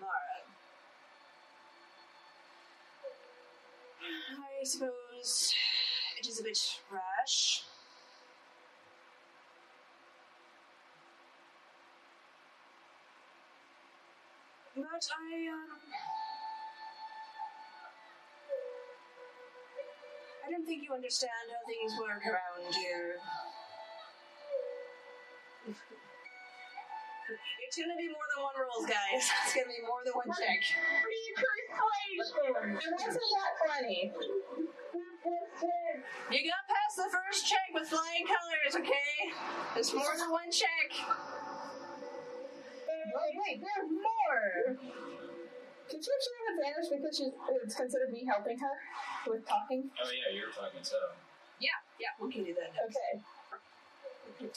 [0.00, 0.10] Mara.
[4.60, 5.54] I suppose
[6.18, 6.58] it is a bit
[6.90, 7.64] rash.
[14.74, 15.78] But I, um.
[20.44, 23.16] I don't think you understand how things work around here.
[27.62, 29.24] It's gonna be more than one rolls, guys.
[29.24, 30.60] It's gonna be more than one check.
[31.00, 32.76] Free persuasion!
[32.76, 34.12] It wasn't that funny.
[36.28, 39.32] You got past the first check with flying colors, okay?
[39.74, 40.88] There's more than one check.
[43.12, 44.76] Wait, wait, there's more!
[45.88, 47.32] Did you actually have advantage because she's,
[47.64, 48.76] it's considered me helping her
[49.28, 49.90] with talking?
[49.96, 50.96] Oh yeah, you were talking so.
[51.60, 52.72] Yeah, yeah, we can do that.
[52.74, 52.96] Next.
[54.40, 54.50] Okay.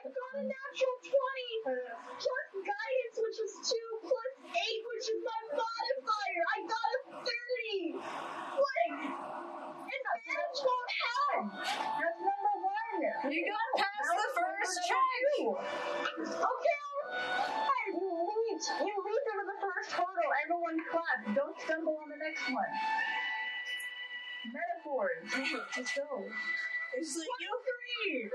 [0.00, 5.40] I got a natural 20 plus guidance, which is 2, plus 8, which is my
[5.60, 6.40] modifier.
[6.40, 8.00] I got a 30.
[8.00, 8.96] Like,
[10.00, 11.52] advantage won't help.
[12.00, 13.28] That's number one!
[13.28, 15.20] You got past the first check.
[16.32, 16.80] Okay.
[17.92, 18.72] You leaped.
[18.80, 20.32] You leaped over the first hurdle.
[20.48, 21.28] Everyone clap.
[21.36, 22.72] Don't stumble on the next one.
[24.48, 25.28] Metaphors.
[25.76, 26.24] Let's go.
[26.96, 27.52] It's like you.
[27.66, 28.30] Three.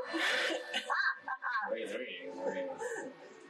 [1.72, 2.32] Wait, three.
[2.32, 2.69] three.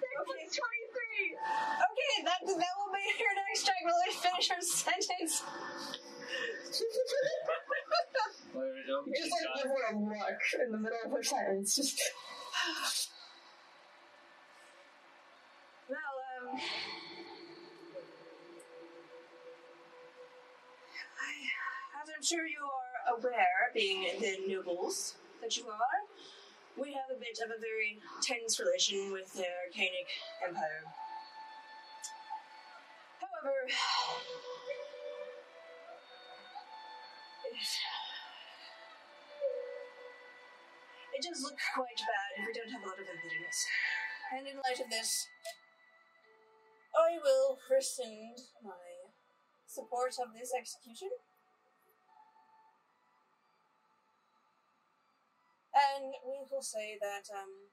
[0.02, 1.36] Six plus 23.
[1.36, 3.76] Okay, that that will be your next check.
[3.84, 5.44] Will I finish her sentence?
[8.53, 11.76] Well, don't You just like give her a look in the middle of her sentence.
[11.76, 11.99] Just
[15.90, 15.98] Well,
[16.49, 16.60] um.
[21.19, 21.32] I,
[22.02, 25.99] as I'm sure you are aware, being the nobles that you are,
[26.77, 30.10] we have a bit of a very tense relation with the Arcanic
[30.45, 30.84] Empire.
[33.22, 33.56] However,
[37.45, 37.57] it,
[41.14, 43.65] it does look quite bad if we don't have a lot of evidence.
[44.36, 45.27] And in light of this,
[46.95, 49.14] I will rescind my
[49.68, 51.10] support of this execution.
[55.76, 57.68] And we will say that, um,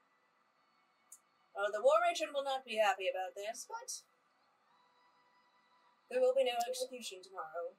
[1.55, 4.03] well, the war matron will not be happy about this, but
[6.11, 7.71] there will be no execution tomorrow.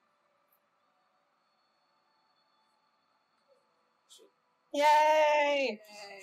[4.72, 5.78] Yay!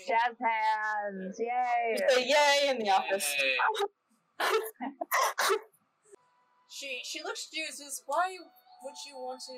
[0.08, 1.96] Jazz hands, yay!
[2.10, 3.36] Say yay in the office.
[6.72, 8.32] She she looks at you and says, "Why
[8.82, 9.54] would you want to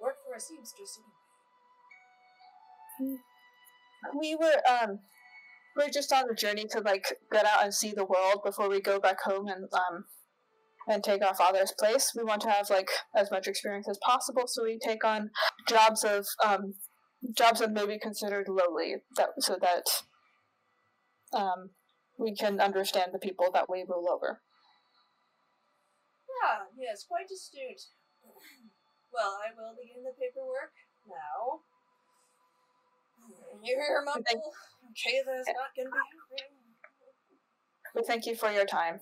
[0.00, 1.21] work for a seamstress anyway?"
[4.18, 5.00] We were um
[5.76, 8.80] we're just on a journey to like get out and see the world before we
[8.80, 10.04] go back home and um
[10.88, 12.12] and take our father's place.
[12.16, 15.30] We want to have like as much experience as possible, so we take on
[15.68, 16.74] jobs of um
[17.36, 19.84] jobs that may be considered lowly that so that
[21.32, 21.70] um
[22.18, 24.40] we can understand the people that we rule over.
[26.44, 27.82] Ah, yes, quite astute.
[29.12, 30.72] Well, I will begin the paperwork
[31.04, 31.68] now.
[33.60, 34.24] You hear mumble?
[34.96, 36.48] Kayla is not going to be happy.
[37.94, 39.00] We thank you for your time.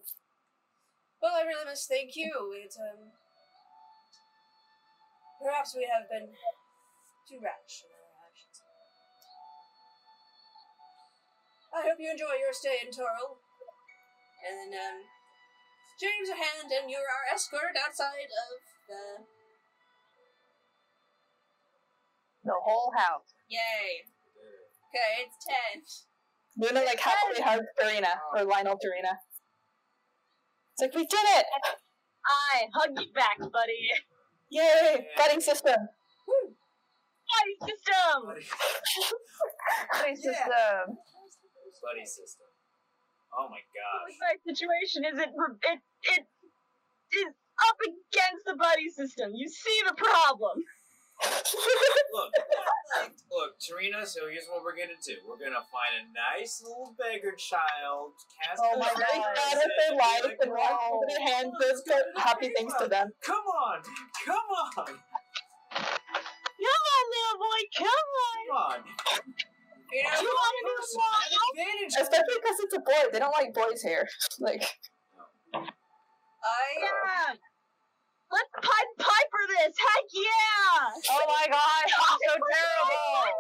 [1.23, 2.33] Well, I really must thank you.
[2.59, 3.15] It, um.
[5.39, 6.35] Perhaps we have been
[7.31, 8.57] too rash in our actions.
[11.71, 13.39] I hope you enjoy your stay in Toril.
[14.43, 15.07] And then, um.
[16.01, 18.59] James, a hand, and you're our escort outside of
[18.89, 19.03] the.
[22.43, 23.37] The whole house.
[23.49, 24.10] Yay!
[24.91, 25.83] Okay, it's ten.
[26.59, 29.15] Luna like happily hugs Tarina or Lionel Tarina.
[30.75, 31.47] It's like we did it!
[32.27, 33.91] I hug you back, buddy.
[34.51, 35.07] Yay!
[35.17, 35.77] Fighting system.
[37.31, 38.27] Buddy system.
[38.27, 38.43] Buddy,
[39.95, 40.99] Buddy system.
[41.87, 42.51] buddy system.
[43.39, 44.19] Oh my gosh.
[44.19, 45.31] My situation isn't.
[45.31, 46.27] It it
[47.15, 47.33] is
[47.69, 49.31] up against the buddy system.
[49.35, 50.65] You see the problem.
[52.13, 52.33] Look,
[53.31, 54.07] look, Tarina.
[54.07, 55.15] So here's what we're gonna do.
[55.29, 59.37] We're gonna find a nice little beggar child, cast Oh a my Thank God.
[59.37, 63.11] God with their life and walk over their hands those good happy things to them.
[63.23, 63.83] Come on,
[64.25, 64.87] come on,
[66.61, 67.61] Come on, little boy.
[67.79, 68.47] Come on.
[68.49, 68.81] come on.
[69.93, 71.95] You know, You want to a have advantage.
[72.01, 73.11] Especially because it's a boy.
[73.13, 74.09] They don't like boys here.
[74.39, 74.63] Like
[76.45, 77.31] I.
[77.31, 77.50] Um, yeah.
[78.31, 79.75] Let's Pied Piper this.
[79.75, 80.87] Heck yeah.
[81.11, 83.35] Oh my gosh, I'm so terrible.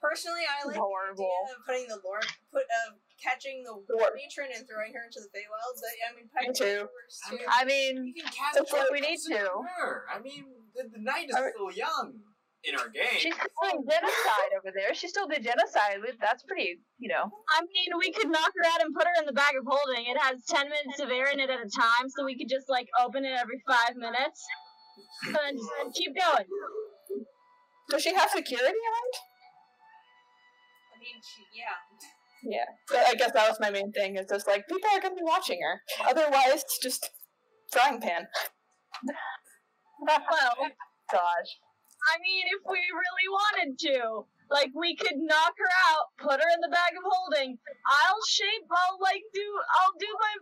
[0.00, 1.24] Personally, I like Horrible.
[1.24, 2.20] the idea of putting the lore,
[2.52, 4.12] put of catching the Lore.
[4.12, 5.80] matron and throwing her into the Feywilds.
[5.80, 6.86] I, I mean, Me too.
[7.24, 7.36] I too.
[7.38, 9.48] mean, I mean, can cast That's what we need to.
[9.48, 10.04] on her.
[10.12, 10.44] I mean,
[10.76, 12.20] the, the night is I mean- still young
[12.64, 13.20] in our game.
[13.20, 14.94] she's still doing genocide over there.
[14.94, 16.00] She still did genocide.
[16.20, 17.28] That's pretty, you know.
[17.52, 20.06] I mean, we could knock her out and put her in the bag of holding.
[20.08, 22.68] It has 10 minutes of air in it at a time, so we could just,
[22.68, 24.44] like, open it every five minutes.
[25.26, 26.46] And and keep going.
[27.90, 29.12] does she have security around?
[30.92, 31.76] I mean, she, yeah.
[32.44, 32.64] Yeah.
[32.88, 34.16] So I guess that was my main thing.
[34.16, 35.80] Is just like people are gonna be watching her.
[36.08, 37.10] Otherwise, it's just
[37.72, 38.26] frying pan.
[40.06, 40.68] Well,
[41.10, 41.56] Gosh.
[42.12, 46.50] I mean, if we really wanted to, like, we could knock her out, put her
[46.54, 47.56] in the bag of holding.
[47.86, 49.46] I'll shape, I'll, like, do,
[49.80, 50.34] I'll do my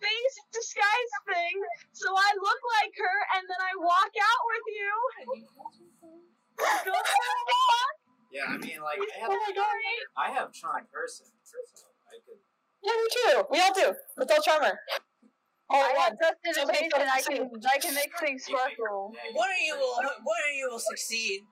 [0.00, 1.56] face disguise thing
[1.92, 4.90] so I look like her, and then I walk out with you.
[6.56, 7.94] Go for a walk.
[8.32, 9.76] yeah, I mean, like I Oh have, my god.
[10.16, 11.56] I have charm person, so
[12.08, 12.40] I could.
[12.82, 13.44] Yeah, me too.
[13.50, 13.92] We all do.
[14.16, 14.78] Let's all charm her.
[15.70, 16.38] All I at have once.
[16.42, 17.06] prestidigitation.
[17.06, 19.14] I can, I can make things sparkle.
[19.14, 19.94] Yeah, One of you will.
[20.02, 21.46] One of you will succeed.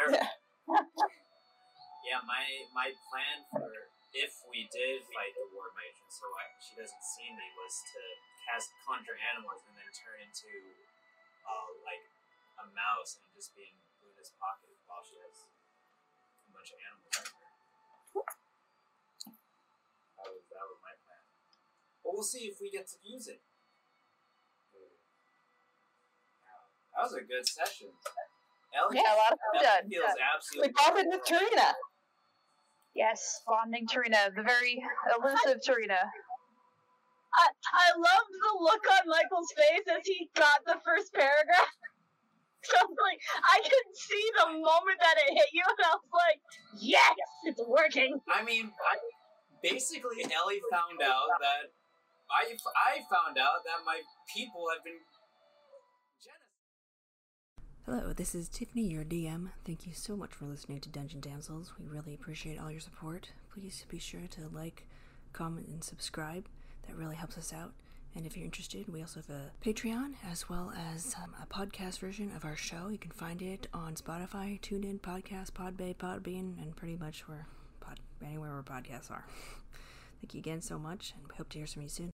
[0.00, 0.16] Every-
[2.08, 3.68] yeah, my my plan for
[4.16, 8.00] if we did fight the war matron, so I, she doesn't see me, was to
[8.48, 10.52] cast conjure animals and then turn into
[11.48, 12.04] uh, like
[12.60, 15.36] a mouse and just be in Luna's pocket while she has
[16.44, 17.32] a bunch of animals in her.
[20.20, 21.24] That was that was my plan.
[22.04, 23.40] But we'll see if we get to use it.
[26.42, 27.88] Wow, That was a good session.
[28.74, 29.84] Ellie, Yeah, a lot of fun Ellie done.
[29.90, 31.72] feels We absolutely bonded with Tarina.
[32.94, 34.82] Yes, bonding Tarina, the very
[35.16, 36.00] elusive Tarina.
[37.32, 41.72] I, I loved the look on Michael's face as he got the first paragraph.
[42.64, 46.06] So I'm like I could see the moment that it hit you, and I was
[46.14, 46.38] like,
[46.78, 47.10] "Yes,
[47.42, 48.94] it's working." I mean, I,
[49.60, 51.74] basically, Ellie found out that
[52.32, 54.00] I, I found out that my
[54.34, 54.94] people have been.
[57.84, 59.48] Hello, this is Tiffany, your DM.
[59.66, 61.72] Thank you so much for listening to Dungeon Damsels.
[61.78, 63.32] We really appreciate all your support.
[63.52, 64.86] Please be sure to like,
[65.32, 66.46] comment, and subscribe.
[66.86, 67.72] That really helps us out.
[68.14, 71.98] And if you're interested, we also have a Patreon as well as um, a podcast
[71.98, 72.88] version of our show.
[72.88, 77.46] You can find it on Spotify, TuneIn, Podcast, Podbay, Podbean, and pretty much where
[77.80, 79.24] pod, anywhere where podcasts are.
[80.20, 82.10] Thank you again so much, and we hope to hear from you soon.